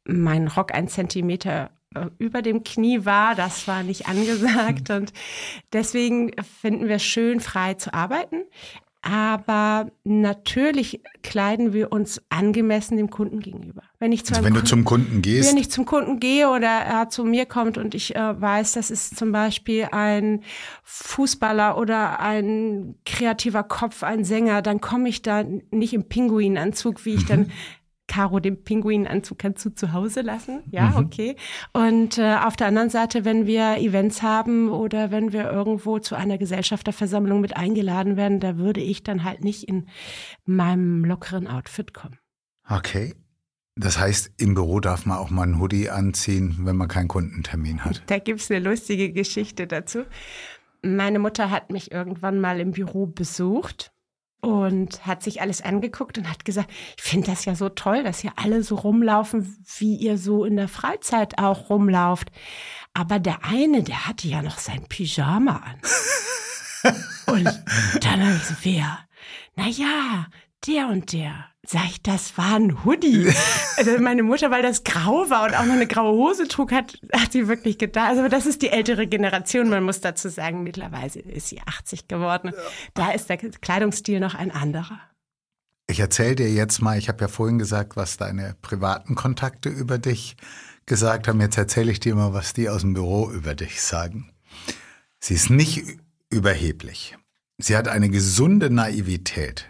mein 0.05 0.49
Rock 0.49 0.72
ein 0.72 0.89
Zentimeter 0.89 1.70
über 2.18 2.43
dem 2.43 2.62
Knie 2.62 3.05
war. 3.05 3.34
Das 3.34 3.66
war 3.66 3.82
nicht 3.82 4.09
angesagt. 4.09 4.91
Und 4.91 5.12
deswegen 5.72 6.32
finden 6.61 6.88
wir 6.88 6.97
es 6.97 7.05
schön, 7.05 7.41
frei 7.41 7.74
zu 7.74 7.93
arbeiten. 7.93 8.45
Aber 9.03 9.91
natürlich 10.05 11.01
kleiden 11.22 11.72
wir 11.72 11.91
uns 11.91 12.20
angemessen 12.28 12.99
dem 12.99 13.09
Kunden 13.09 13.41
gegenüber. 13.41 13.82
Wenn 13.99 14.12
ich 14.12 14.26
zu 14.26 14.34
also 14.34 14.45
wenn 14.45 14.53
Kunden, 14.53 14.66
du 14.66 14.70
zum 14.70 14.84
Kunden 14.84 15.22
gehst. 15.22 15.51
Wenn 15.51 15.57
ich 15.57 15.70
zum 15.70 15.86
Kunden 15.86 16.20
gehe 16.20 16.51
oder 16.51 16.68
er 16.68 17.09
zu 17.09 17.24
mir 17.24 17.47
kommt 17.47 17.78
und 17.78 17.95
ich 17.95 18.14
äh, 18.14 18.41
weiß, 18.41 18.72
das 18.72 18.91
ist 18.91 19.16
zum 19.16 19.32
Beispiel 19.32 19.88
ein 19.91 20.43
Fußballer 20.84 21.78
oder 21.78 22.20
ein 22.20 22.95
kreativer 23.07 23.62
Kopf, 23.62 24.03
ein 24.03 24.22
Sänger, 24.24 24.61
dann 24.61 24.82
komme 24.82 25.09
ich 25.09 25.22
da 25.22 25.45
nicht 25.70 25.95
im 25.95 26.05
Pinguinanzug, 26.05 27.07
wie 27.07 27.14
ich 27.14 27.24
dann 27.24 27.41
mhm. 27.41 27.51
Caro, 28.11 28.41
den 28.41 28.65
Pinguinanzug 28.65 29.39
kannst 29.39 29.65
du 29.65 29.71
zu 29.71 29.93
Hause 29.93 30.23
lassen. 30.23 30.65
Ja, 30.73 30.91
mhm. 30.91 30.97
okay. 30.97 31.37
Und 31.73 32.19
äh, 32.19 32.39
auf 32.43 32.57
der 32.57 32.67
anderen 32.67 32.91
Seite, 32.91 33.25
wenn 33.25 33.47
wir 33.47 33.77
Events 33.77 34.21
haben 34.21 34.69
oder 34.69 35.13
wenn 35.13 35.33
wir 35.33 35.49
irgendwo 35.49 36.01
zu 36.01 36.17
einer 36.17 36.37
Gesellschafterversammlung 36.37 37.41
mit 37.41 37.57
eingeladen 37.57 38.17
werden, 38.17 38.41
da 38.41 38.57
würde 38.57 38.81
ich 38.81 39.05
dann 39.05 39.23
halt 39.23 39.45
nicht 39.45 39.63
in 39.63 39.87
meinem 40.45 41.05
lockeren 41.05 41.47
Outfit 41.47 41.95
kommen. 41.95 42.19
Okay. 42.69 43.15
Das 43.77 44.01
heißt, 44.01 44.33
im 44.39 44.55
Büro 44.55 44.81
darf 44.81 45.07
man 45.07 45.19
auch 45.19 45.31
mal 45.31 45.45
einen 45.45 45.61
Hoodie 45.61 45.89
anziehen, 45.89 46.57
wenn 46.63 46.77
man 46.77 46.89
keinen 46.89 47.07
Kundentermin 47.07 47.85
hat. 47.85 48.03
Da 48.09 48.19
gibt 48.19 48.41
es 48.41 48.51
eine 48.51 48.59
lustige 48.59 49.13
Geschichte 49.13 49.69
dazu. 49.69 50.05
Meine 50.83 51.21
Mutter 51.21 51.51
hat 51.51 51.71
mich 51.71 51.93
irgendwann 51.93 52.41
mal 52.41 52.59
im 52.59 52.73
Büro 52.73 53.07
besucht 53.07 53.93
und 54.41 55.07
hat 55.07 55.22
sich 55.22 55.41
alles 55.41 55.62
angeguckt 55.62 56.18
und 56.18 56.28
hat 56.28 56.45
gesagt, 56.45 56.70
ich 56.97 57.03
finde 57.03 57.28
das 57.28 57.45
ja 57.45 57.55
so 57.55 57.68
toll, 57.68 58.03
dass 58.03 58.24
ihr 58.24 58.32
alle 58.36 58.62
so 58.62 58.74
rumlaufen, 58.76 59.64
wie 59.78 59.97
ihr 59.97 60.18
so 60.18 60.45
in 60.45 60.57
der 60.57 60.68
Freizeit 60.68 61.38
auch 61.38 61.70
rumlauft. 61.70 62.30
Aber 62.95 63.18
der 63.18 63.45
eine, 63.45 63.82
der 63.82 64.07
hatte 64.07 64.28
ja 64.28 64.43
noch 64.43 64.59
sein 64.59 64.86
Pyjama 64.88 65.62
an. 65.64 66.95
und 67.26 67.64
dann 68.01 68.26
habe 68.26 68.36
ich 68.36 68.45
so, 68.45 68.55
wer? 68.62 68.99
Na 69.57 69.68
ja, 69.68 70.26
der 70.66 70.88
und 70.88 71.12
der. 71.12 71.49
Sag 71.67 71.85
ich, 71.91 72.03
das 72.03 72.37
war 72.39 72.57
ein 72.57 72.85
Hoodie. 72.85 73.33
Also 73.77 73.99
meine 73.99 74.23
Mutter, 74.23 74.51
weil 74.51 74.61
das 74.61 74.85
grau 74.85 75.31
war 75.31 75.45
und 75.47 75.55
auch 75.55 75.65
noch 75.65 75.73
eine 75.73 75.87
graue 75.87 76.13
Hose 76.13 76.47
trug, 76.47 76.71
hat, 76.71 77.01
hat 77.15 77.33
sie 77.33 77.49
wirklich 77.49 77.79
gedacht. 77.79 78.11
Also 78.11 78.29
das 78.29 78.45
ist 78.45 78.61
die 78.61 78.69
ältere 78.69 79.07
Generation. 79.07 79.71
Man 79.71 79.85
muss 79.85 80.03
dazu 80.03 80.29
sagen, 80.29 80.63
mittlerweile 80.63 81.07
ist 81.07 81.49
sie 81.49 81.63
80 81.63 82.07
geworden. 82.07 82.53
Da 82.93 83.13
ist 83.13 83.31
der 83.31 83.39
Kleidungsstil 83.39 84.21
noch 84.21 84.35
ein 84.35 84.51
anderer. 84.51 85.01
Ich 85.87 85.99
erzähle 85.99 86.35
dir 86.35 86.53
jetzt 86.53 86.83
mal, 86.83 86.99
ich 86.99 87.09
habe 87.09 87.23
ja 87.23 87.29
vorhin 87.29 87.59
gesagt, 87.59 87.97
was 87.97 88.19
deine 88.19 88.55
privaten 88.61 89.15
Kontakte 89.15 89.71
über 89.71 89.97
dich 89.97 90.37
gesagt 90.85 91.27
haben. 91.27 91.41
Jetzt 91.41 91.57
erzähle 91.57 91.91
ich 91.91 92.01
dir 92.01 92.15
mal, 92.15 92.35
was 92.35 92.53
die 92.53 92.69
aus 92.69 92.83
dem 92.83 92.93
Büro 92.93 93.31
über 93.31 93.55
dich 93.55 93.81
sagen. 93.81 94.31
Sie 95.21 95.35
ist 95.35 95.49
nicht 95.49 95.85
überheblich. 96.29 97.17
Sie 97.57 97.79
hat 97.79 97.89
eine 97.89 98.11
gesunde 98.11 98.69
Naivität. 98.69 99.70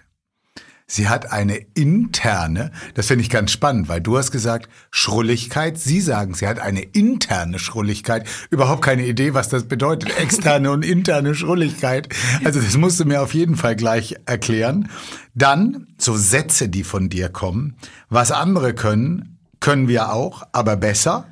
Sie 0.92 1.08
hat 1.08 1.30
eine 1.30 1.56
interne, 1.74 2.72
das 2.94 3.06
finde 3.06 3.22
ich 3.22 3.30
ganz 3.30 3.52
spannend, 3.52 3.88
weil 3.88 4.00
du 4.00 4.18
hast 4.18 4.32
gesagt, 4.32 4.68
Schrulligkeit. 4.90 5.78
Sie 5.78 6.00
sagen, 6.00 6.34
sie 6.34 6.48
hat 6.48 6.58
eine 6.58 6.80
interne 6.80 7.60
Schrulligkeit. 7.60 8.26
Überhaupt 8.50 8.82
keine 8.82 9.06
Idee, 9.06 9.32
was 9.32 9.48
das 9.48 9.68
bedeutet. 9.68 10.18
Externe 10.18 10.72
und 10.72 10.84
interne 10.84 11.36
Schrulligkeit. 11.36 12.08
Also 12.42 12.60
das 12.60 12.76
musst 12.76 12.98
du 12.98 13.04
mir 13.04 13.22
auf 13.22 13.34
jeden 13.34 13.54
Fall 13.54 13.76
gleich 13.76 14.16
erklären. 14.26 14.90
Dann 15.32 15.86
so 15.96 16.16
Sätze, 16.16 16.68
die 16.68 16.82
von 16.82 17.08
dir 17.08 17.28
kommen. 17.28 17.76
Was 18.08 18.32
andere 18.32 18.74
können, 18.74 19.38
können 19.60 19.86
wir 19.86 20.12
auch, 20.12 20.42
aber 20.50 20.76
besser. 20.76 21.28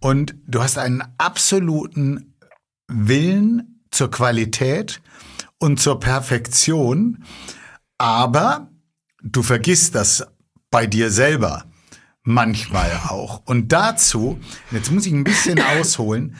Und 0.00 0.34
du 0.48 0.64
hast 0.64 0.78
einen 0.78 1.04
absoluten 1.16 2.34
Willen 2.88 3.84
zur 3.92 4.10
Qualität 4.10 5.00
und 5.58 5.78
zur 5.78 6.00
Perfektion. 6.00 7.22
Aber 8.04 8.68
du 9.22 9.42
vergisst 9.42 9.94
das 9.94 10.26
bei 10.70 10.86
dir 10.86 11.10
selber 11.10 11.64
manchmal 12.22 12.90
auch. 13.08 13.40
Und 13.46 13.72
dazu, 13.72 14.38
jetzt 14.70 14.92
muss 14.92 15.06
ich 15.06 15.14
ein 15.14 15.24
bisschen 15.24 15.58
ausholen, 15.78 16.36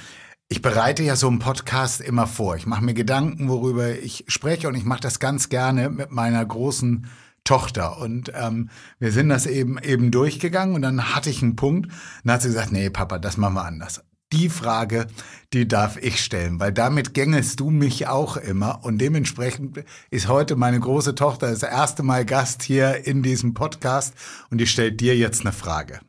ich 0.48 0.60
bereite 0.60 1.02
ja 1.02 1.16
so 1.16 1.26
einen 1.26 1.38
Podcast 1.38 2.02
immer 2.02 2.26
vor. 2.26 2.54
Ich 2.56 2.66
mache 2.66 2.84
mir 2.84 2.92
Gedanken, 2.92 3.48
worüber 3.48 3.98
ich 3.98 4.26
spreche 4.28 4.68
und 4.68 4.74
ich 4.74 4.84
mache 4.84 5.00
das 5.00 5.20
ganz 5.20 5.48
gerne 5.48 5.88
mit 5.88 6.10
meiner 6.10 6.44
großen 6.44 7.06
Tochter. 7.44 7.96
Und 7.96 8.30
ähm, 8.34 8.68
wir 8.98 9.10
sind 9.10 9.30
das 9.30 9.46
eben 9.46 9.78
eben 9.78 10.10
durchgegangen 10.10 10.74
und 10.74 10.82
dann 10.82 11.14
hatte 11.14 11.30
ich 11.30 11.42
einen 11.42 11.56
Punkt. 11.56 11.90
Dann 12.24 12.34
hat 12.34 12.42
sie 12.42 12.48
gesagt, 12.48 12.72
nee, 12.72 12.90
Papa, 12.90 13.18
das 13.18 13.38
machen 13.38 13.54
wir 13.54 13.64
anders 13.64 14.04
die 14.34 14.48
Frage, 14.48 15.06
die 15.52 15.68
darf 15.68 15.96
ich 15.96 16.22
stellen, 16.22 16.58
weil 16.58 16.72
damit 16.72 17.14
gängelst 17.14 17.60
du 17.60 17.70
mich 17.70 18.08
auch 18.08 18.36
immer 18.36 18.80
und 18.82 18.98
dementsprechend 18.98 19.84
ist 20.10 20.28
heute 20.28 20.56
meine 20.56 20.80
große 20.80 21.14
Tochter 21.14 21.50
das 21.50 21.62
erste 21.62 22.02
Mal 22.02 22.24
Gast 22.24 22.64
hier 22.64 23.06
in 23.06 23.22
diesem 23.22 23.54
Podcast 23.54 24.14
und 24.50 24.58
die 24.58 24.66
stellt 24.66 25.00
dir 25.00 25.16
jetzt 25.16 25.42
eine 25.42 25.52
Frage. 25.52 26.00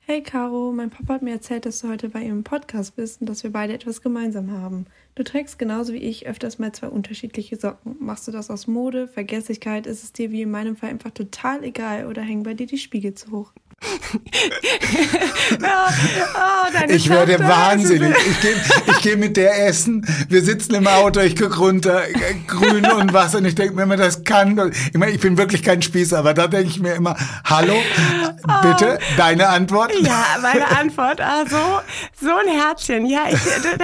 Hey 0.00 0.22
Caro, 0.22 0.70
mein 0.70 0.90
Papa 0.90 1.14
hat 1.14 1.22
mir 1.22 1.32
erzählt, 1.32 1.64
dass 1.64 1.80
du 1.80 1.88
heute 1.88 2.10
bei 2.10 2.20
ihm 2.20 2.32
im 2.32 2.44
Podcast 2.44 2.96
bist 2.96 3.22
und 3.22 3.28
dass 3.30 3.42
wir 3.42 3.50
beide 3.50 3.72
etwas 3.72 4.02
gemeinsam 4.02 4.50
haben. 4.50 4.84
Du 5.14 5.24
trägst 5.24 5.58
genauso 5.58 5.94
wie 5.94 5.98
ich 5.98 6.26
öfters 6.26 6.58
mal 6.58 6.72
zwei 6.72 6.88
unterschiedliche 6.88 7.56
Socken. 7.56 7.96
Machst 8.00 8.28
du 8.28 8.32
das 8.32 8.50
aus 8.50 8.66
Mode, 8.66 9.08
Vergesslichkeit, 9.08 9.86
ist 9.86 10.04
es 10.04 10.12
dir 10.12 10.30
wie 10.30 10.42
in 10.42 10.50
meinem 10.50 10.76
Fall 10.76 10.90
einfach 10.90 11.12
total 11.12 11.64
egal 11.64 12.06
oder 12.06 12.20
hängen 12.20 12.42
bei 12.42 12.52
dir 12.52 12.66
die 12.66 12.76
Spiegel 12.76 13.14
zu 13.14 13.30
hoch? 13.30 13.54
oh, 15.62 16.88
ich 16.88 17.08
werde 17.08 17.38
wahnsinnig. 17.40 18.14
Ich 18.30 18.40
gehe 18.40 18.54
ich 18.86 19.00
geh 19.02 19.16
mit 19.16 19.36
der 19.36 19.66
essen. 19.66 20.06
Wir 20.28 20.42
sitzen 20.42 20.74
im 20.74 20.86
Auto, 20.86 21.20
ich 21.20 21.36
gucke 21.36 21.56
runter, 21.58 22.08
äh, 22.08 22.34
grün 22.46 22.86
und 22.90 23.12
was. 23.12 23.34
Und 23.34 23.44
ich 23.44 23.54
denke 23.54 23.74
mir 23.74 23.82
immer, 23.82 23.96
das 23.96 24.24
kann. 24.24 24.72
Ich, 24.92 24.98
meine, 24.98 25.12
ich 25.12 25.20
bin 25.20 25.36
wirklich 25.36 25.62
kein 25.62 25.82
Spießer, 25.82 26.18
aber 26.18 26.34
da 26.34 26.46
denke 26.46 26.68
ich 26.68 26.80
mir 26.80 26.94
immer, 26.94 27.16
hallo, 27.44 27.74
bitte, 28.62 28.98
oh. 29.00 29.14
deine 29.16 29.48
Antwort? 29.48 29.92
Ja, 30.00 30.24
meine 30.40 30.68
Antwort. 30.78 31.20
Also, 31.20 31.56
so 32.20 32.30
ein 32.30 32.48
Herzchen. 32.48 33.06
Ja, 33.06 33.24
ich, 33.30 33.40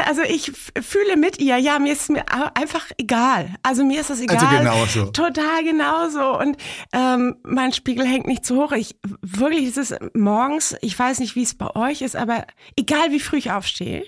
also 0.07 0.23
ich 0.23 0.53
fühle 0.81 1.17
mit 1.17 1.39
ihr. 1.41 1.57
Ja, 1.59 1.79
mir 1.79 1.93
ist 1.93 2.11
mir 2.11 2.25
einfach 2.55 2.87
egal. 2.99 3.55
Also 3.63 3.85
mir 3.85 4.01
ist 4.01 4.11
das 4.11 4.21
egal. 4.21 4.39
Also 4.39 4.57
genauso. 4.57 5.05
Total 5.07 5.65
genauso. 5.65 6.39
Und 6.39 6.57
ähm, 6.93 7.37
mein 7.43 7.73
Spiegel 7.73 8.07
hängt 8.07 8.27
nicht 8.27 8.45
zu 8.45 8.57
hoch. 8.57 8.73
Ich 8.73 8.97
wirklich, 9.23 9.69
es 9.69 9.77
ist 9.77 10.00
morgens, 10.15 10.77
ich 10.81 10.99
weiß 10.99 11.21
nicht, 11.21 11.37
wie 11.37 11.43
es 11.43 11.55
bei 11.55 11.75
euch 11.75 12.03
ist, 12.03 12.17
aber 12.17 12.47
egal 12.77 13.11
wie 13.11 13.21
früh 13.21 13.39
ich 13.39 13.51
aufstehe, 13.51 14.05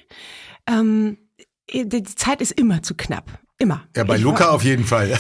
ähm, 0.67 1.19
die 1.73 2.03
Zeit 2.03 2.41
ist 2.41 2.53
immer 2.53 2.83
zu 2.83 2.95
knapp. 2.95 3.39
Immer. 3.59 3.85
Ja, 3.95 4.03
bei 4.03 4.17
ich 4.17 4.23
Luca 4.23 4.49
auf 4.49 4.65
jeden 4.65 4.85
Fall. 4.85 5.17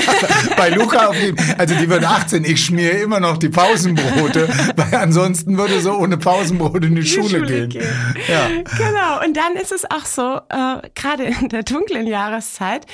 bei 0.56 0.70
Luca 0.70 1.06
auf 1.06 1.14
jeden 1.14 1.38
Fall. 1.38 1.54
Also 1.58 1.76
die 1.76 1.88
wird 1.88 2.02
18, 2.02 2.44
ich 2.44 2.64
schmiere 2.64 2.96
immer 2.96 3.20
noch 3.20 3.36
die 3.36 3.50
Pausenbrote, 3.50 4.48
weil 4.76 4.94
ansonsten 4.96 5.56
würde 5.56 5.80
so 5.80 5.92
ohne 5.92 6.16
Pausenbrote 6.16 6.88
in 6.88 6.96
die, 6.96 7.02
die 7.02 7.06
Schule, 7.06 7.28
Schule, 7.28 7.46
gehen. 7.46 7.68
gehen. 7.68 7.86
Ja. 8.26 8.48
Genau. 8.48 9.24
Und 9.24 9.36
dann 9.36 9.54
ist 9.54 9.70
es 9.70 9.88
auch 9.88 10.06
so, 10.06 10.40
äh, 10.48 10.90
gerade 10.96 11.24
in 11.40 11.50
der 11.50 11.62
dunklen 11.62 12.08
Jahreszeit, 12.08 12.84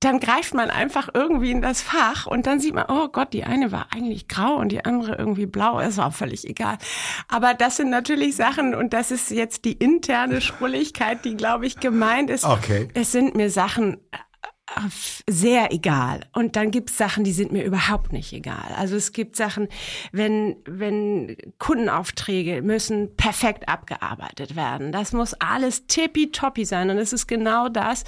dann 0.00 0.20
greift 0.20 0.54
man 0.54 0.70
einfach 0.70 1.08
irgendwie 1.12 1.50
in 1.50 1.60
das 1.60 1.82
Fach 1.82 2.26
und 2.26 2.46
dann 2.46 2.60
sieht 2.60 2.74
man, 2.74 2.86
oh 2.88 3.08
Gott, 3.08 3.32
die 3.32 3.44
eine 3.44 3.72
war 3.72 3.88
eigentlich 3.92 4.28
grau 4.28 4.54
und 4.54 4.70
die 4.70 4.84
andere 4.84 5.16
irgendwie 5.16 5.46
blau. 5.46 5.80
Es 5.80 5.96
war 5.96 6.12
völlig 6.12 6.48
egal. 6.48 6.78
Aber 7.26 7.54
das 7.54 7.78
sind 7.78 7.90
natürlich 7.90 8.36
Sachen 8.36 8.74
und 8.76 8.92
das 8.92 9.10
ist 9.10 9.30
jetzt 9.30 9.64
die 9.64 9.72
interne 9.72 10.40
Schrulligkeit, 10.40 11.24
die, 11.24 11.36
glaube 11.36 11.66
ich, 11.66 11.80
gemeint 11.80 12.30
ist. 12.30 12.44
Okay. 12.44 12.88
Es 12.94 13.10
sind 13.10 13.34
mir 13.34 13.50
Sachen 13.50 13.94
äh, 14.12 14.88
sehr 15.28 15.72
egal. 15.72 16.20
Und 16.32 16.54
dann 16.54 16.70
gibt 16.70 16.90
es 16.90 16.96
Sachen, 16.96 17.24
die 17.24 17.32
sind 17.32 17.50
mir 17.50 17.64
überhaupt 17.64 18.12
nicht 18.12 18.32
egal. 18.32 18.72
Also 18.76 18.94
es 18.94 19.10
gibt 19.10 19.34
Sachen, 19.34 19.66
wenn, 20.12 20.58
wenn 20.64 21.36
Kundenaufträge 21.58 22.62
müssen 22.62 23.16
perfekt 23.16 23.68
abgearbeitet 23.68 24.54
werden. 24.54 24.92
Das 24.92 25.12
muss 25.12 25.34
alles 25.34 25.88
tippitoppi 25.88 26.64
sein. 26.64 26.88
Und 26.90 26.98
es 26.98 27.12
ist 27.12 27.26
genau 27.26 27.68
das, 27.68 28.04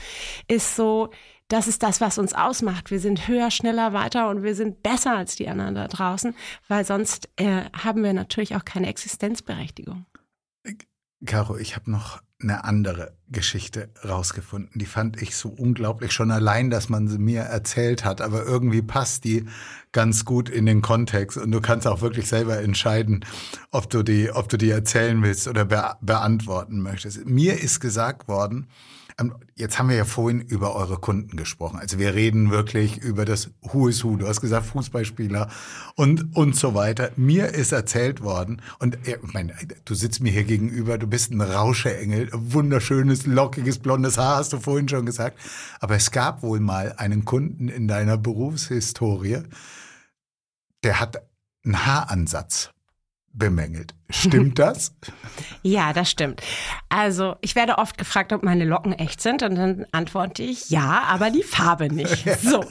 ist 0.46 0.76
so, 0.76 1.10
das 1.50 1.66
ist 1.66 1.82
das, 1.82 2.00
was 2.00 2.16
uns 2.16 2.32
ausmacht. 2.32 2.90
Wir 2.90 3.00
sind 3.00 3.28
höher, 3.28 3.50
schneller, 3.50 3.92
weiter 3.92 4.30
und 4.30 4.42
wir 4.42 4.54
sind 4.54 4.82
besser 4.82 5.16
als 5.16 5.36
die 5.36 5.48
anderen 5.48 5.74
da 5.74 5.88
draußen, 5.88 6.34
weil 6.68 6.84
sonst 6.84 7.28
äh, 7.36 7.64
haben 7.72 8.02
wir 8.02 8.12
natürlich 8.12 8.56
auch 8.56 8.64
keine 8.64 8.86
Existenzberechtigung. 8.86 10.06
Caro, 11.26 11.58
ich 11.58 11.76
habe 11.76 11.90
noch 11.90 12.22
eine 12.40 12.64
andere 12.64 13.14
Geschichte 13.28 13.90
rausgefunden. 14.02 14.78
Die 14.78 14.86
fand 14.86 15.20
ich 15.20 15.36
so 15.36 15.50
unglaublich 15.50 16.12
schon 16.12 16.30
allein, 16.30 16.70
dass 16.70 16.88
man 16.88 17.08
sie 17.08 17.18
mir 17.18 17.42
erzählt 17.42 18.04
hat, 18.04 18.22
aber 18.22 18.44
irgendwie 18.46 18.80
passt 18.80 19.24
die 19.24 19.44
ganz 19.92 20.24
gut 20.24 20.48
in 20.48 20.64
den 20.64 20.80
Kontext 20.80 21.36
und 21.36 21.52
du 21.52 21.60
kannst 21.60 21.86
auch 21.86 22.00
wirklich 22.00 22.26
selber 22.26 22.58
entscheiden, 22.58 23.26
ob 23.70 23.90
du 23.90 24.02
die, 24.02 24.30
ob 24.30 24.48
du 24.48 24.56
die 24.56 24.70
erzählen 24.70 25.22
willst 25.22 25.48
oder 25.48 25.66
be 25.66 25.94
beantworten 26.00 26.80
möchtest. 26.80 27.26
Mir 27.26 27.60
ist 27.60 27.80
gesagt 27.80 28.26
worden, 28.26 28.68
jetzt 29.54 29.78
haben 29.78 29.88
wir 29.88 29.96
ja 29.96 30.04
vorhin 30.04 30.40
über 30.40 30.74
eure 30.74 30.98
Kunden 30.98 31.36
gesprochen. 31.36 31.78
Also 31.78 31.98
wir 31.98 32.14
reden 32.14 32.50
wirklich 32.50 32.98
über 32.98 33.24
das 33.24 33.50
Who 33.60 33.88
is 33.88 34.02
Who. 34.04 34.16
Du 34.16 34.26
hast 34.26 34.40
gesagt 34.40 34.66
Fußballspieler 34.66 35.50
und, 35.96 36.34
und 36.36 36.56
so 36.56 36.74
weiter. 36.74 37.10
Mir 37.16 37.48
ist 37.48 37.72
erzählt 37.72 38.22
worden, 38.22 38.62
und 38.78 38.98
ich 39.06 39.32
meine, 39.32 39.54
du 39.84 39.94
sitzt 39.94 40.20
mir 40.20 40.32
hier 40.32 40.44
gegenüber, 40.44 40.98
du 40.98 41.06
bist 41.06 41.32
ein 41.32 41.40
Rauscheengel, 41.40 42.30
wunderschönes, 42.32 43.26
lockiges, 43.26 43.78
blondes 43.78 44.16
Haar, 44.18 44.36
hast 44.36 44.52
du 44.52 44.60
vorhin 44.60 44.88
schon 44.88 45.06
gesagt. 45.06 45.38
Aber 45.80 45.96
es 45.96 46.10
gab 46.10 46.42
wohl 46.42 46.60
mal 46.60 46.94
einen 46.96 47.24
Kunden 47.24 47.68
in 47.68 47.88
deiner 47.88 48.16
Berufshistorie, 48.16 49.42
der 50.82 51.00
hat 51.00 51.22
einen 51.64 51.84
Haaransatz 51.84 52.70
bemängelt. 53.32 53.94
Stimmt 54.08 54.58
das? 54.58 54.92
ja, 55.62 55.92
das 55.92 56.10
stimmt. 56.10 56.42
Also 56.88 57.36
ich 57.40 57.54
werde 57.54 57.78
oft 57.78 57.96
gefragt, 57.96 58.32
ob 58.32 58.42
meine 58.42 58.64
Locken 58.64 58.92
echt 58.92 59.20
sind 59.20 59.42
und 59.42 59.54
dann 59.54 59.86
antworte 59.92 60.42
ich 60.42 60.70
ja, 60.70 61.04
aber 61.08 61.30
die 61.30 61.42
Farbe 61.42 61.92
nicht. 61.92 62.24
So. 62.40 62.64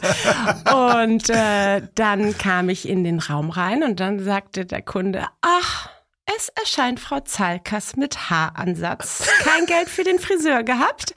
Und 0.76 1.30
äh, 1.30 1.82
dann 1.95 2.38
kam 2.38 2.70
ich 2.70 2.88
in 2.88 3.03
den 3.03 3.20
Raum 3.20 3.49
rein 3.49 3.84
und 3.84 3.99
dann 3.99 4.20
sagte 4.20 4.66
der 4.66 4.82
Kunde, 4.82 5.26
ach, 5.41 5.89
es 6.38 6.49
erscheint 6.49 6.99
Frau 6.99 7.20
Zalkas 7.22 7.95
mit 7.95 8.30
Haaransatz. 8.30 9.28
Kein 9.43 9.66
Geld 9.66 9.89
für 9.89 10.03
den 10.03 10.20
Friseur 10.20 10.64
gehabt. 10.64 11.14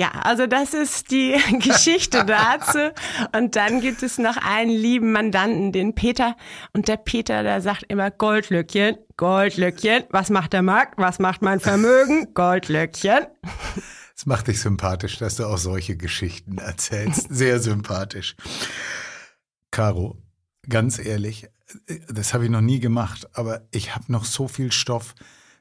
Ja, 0.00 0.12
also 0.12 0.46
das 0.46 0.72
ist 0.72 1.10
die 1.10 1.36
Geschichte 1.62 2.24
dazu. 2.24 2.78
Und 3.36 3.54
dann 3.54 3.82
gibt 3.82 4.02
es 4.02 4.16
noch 4.16 4.38
einen 4.38 4.70
lieben 4.70 5.12
Mandanten, 5.12 5.72
den 5.72 5.94
Peter. 5.94 6.38
Und 6.72 6.88
der 6.88 6.96
Peter, 6.96 7.42
der 7.42 7.60
sagt 7.60 7.84
immer 7.88 8.10
Goldlöckchen, 8.10 8.96
Goldlöckchen. 9.18 10.04
Was 10.08 10.30
macht 10.30 10.54
der 10.54 10.62
Markt? 10.62 10.94
Was 10.96 11.18
macht 11.18 11.42
mein 11.42 11.60
Vermögen? 11.60 12.28
Goldlöckchen. 12.34 13.26
Es 14.16 14.24
macht 14.24 14.48
dich 14.48 14.62
sympathisch, 14.62 15.18
dass 15.18 15.36
du 15.36 15.44
auch 15.44 15.58
solche 15.58 15.98
Geschichten 15.98 16.56
erzählst. 16.56 17.26
Sehr 17.28 17.60
sympathisch. 17.60 18.36
Caro, 19.70 20.16
ganz 20.66 20.98
ehrlich, 20.98 21.46
das 22.08 22.32
habe 22.32 22.44
ich 22.44 22.50
noch 22.50 22.62
nie 22.62 22.80
gemacht, 22.80 23.28
aber 23.34 23.68
ich 23.70 23.94
habe 23.94 24.10
noch 24.10 24.24
so 24.24 24.48
viel 24.48 24.72
Stoff 24.72 25.14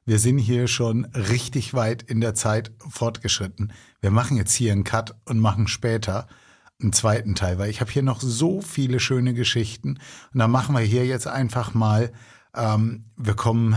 wir 0.09 0.17
sind 0.17 0.39
hier 0.39 0.67
schon 0.67 1.05
richtig 1.13 1.75
weit 1.75 2.01
in 2.01 2.19
der 2.19 2.33
Zeit 2.33 2.71
fortgeschritten. 2.79 3.71
Wir 4.01 4.09
machen 4.09 4.37
jetzt 4.37 4.55
hier 4.55 4.71
einen 4.71 4.83
Cut 4.83 5.13
und 5.25 5.37
machen 5.37 5.67
später 5.67 6.25
einen 6.81 6.93
zweiten 6.93 7.35
Teil, 7.35 7.59
weil 7.59 7.69
ich 7.69 7.79
habe 7.79 7.91
hier 7.91 8.01
noch 8.01 8.19
so 8.19 8.59
viele 8.59 8.99
schöne 8.99 9.35
Geschichten. 9.35 9.99
Und 10.33 10.39
dann 10.39 10.49
machen 10.49 10.73
wir 10.73 10.81
hier 10.81 11.05
jetzt 11.05 11.27
einfach 11.27 11.75
mal, 11.75 12.11
ähm, 12.57 13.05
wir 13.17 13.35
kommen 13.35 13.75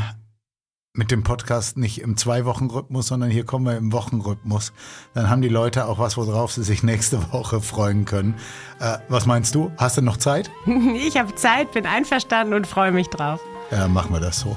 mit 0.95 1.11
dem 1.11 1.23
Podcast 1.23 1.77
nicht 1.77 2.01
im 2.01 2.17
Zwei-Wochen-Rhythmus, 2.17 3.09
sondern 3.09 3.29
hier 3.29 3.45
kommen 3.45 3.67
wir 3.67 3.77
im 3.77 3.93
Wochenrhythmus. 3.93 4.73
Dann 5.13 5.29
haben 5.29 5.43
die 5.43 5.51
Leute 5.51 5.87
auch 5.87 5.99
was, 5.99 6.17
worauf 6.17 6.51
sie 6.51 6.65
sich 6.65 6.83
nächste 6.83 7.31
Woche 7.35 7.61
freuen 7.61 8.07
können. 8.07 8.37
Äh, 8.81 8.97
was 9.11 9.27
meinst 9.27 9.55
du? 9.55 9.71
Hast 9.77 9.99
du 9.99 10.01
noch 10.01 10.17
Zeit? 10.17 10.51
Ich 10.95 11.19
habe 11.19 11.35
Zeit, 11.35 11.73
bin 11.73 11.85
einverstanden 11.85 12.55
und 12.55 12.67
freue 12.67 12.91
mich 12.91 13.09
drauf. 13.09 13.39
Ja, 13.71 13.87
machen 13.87 14.15
wir 14.15 14.21
das 14.21 14.41
so. 14.41 14.57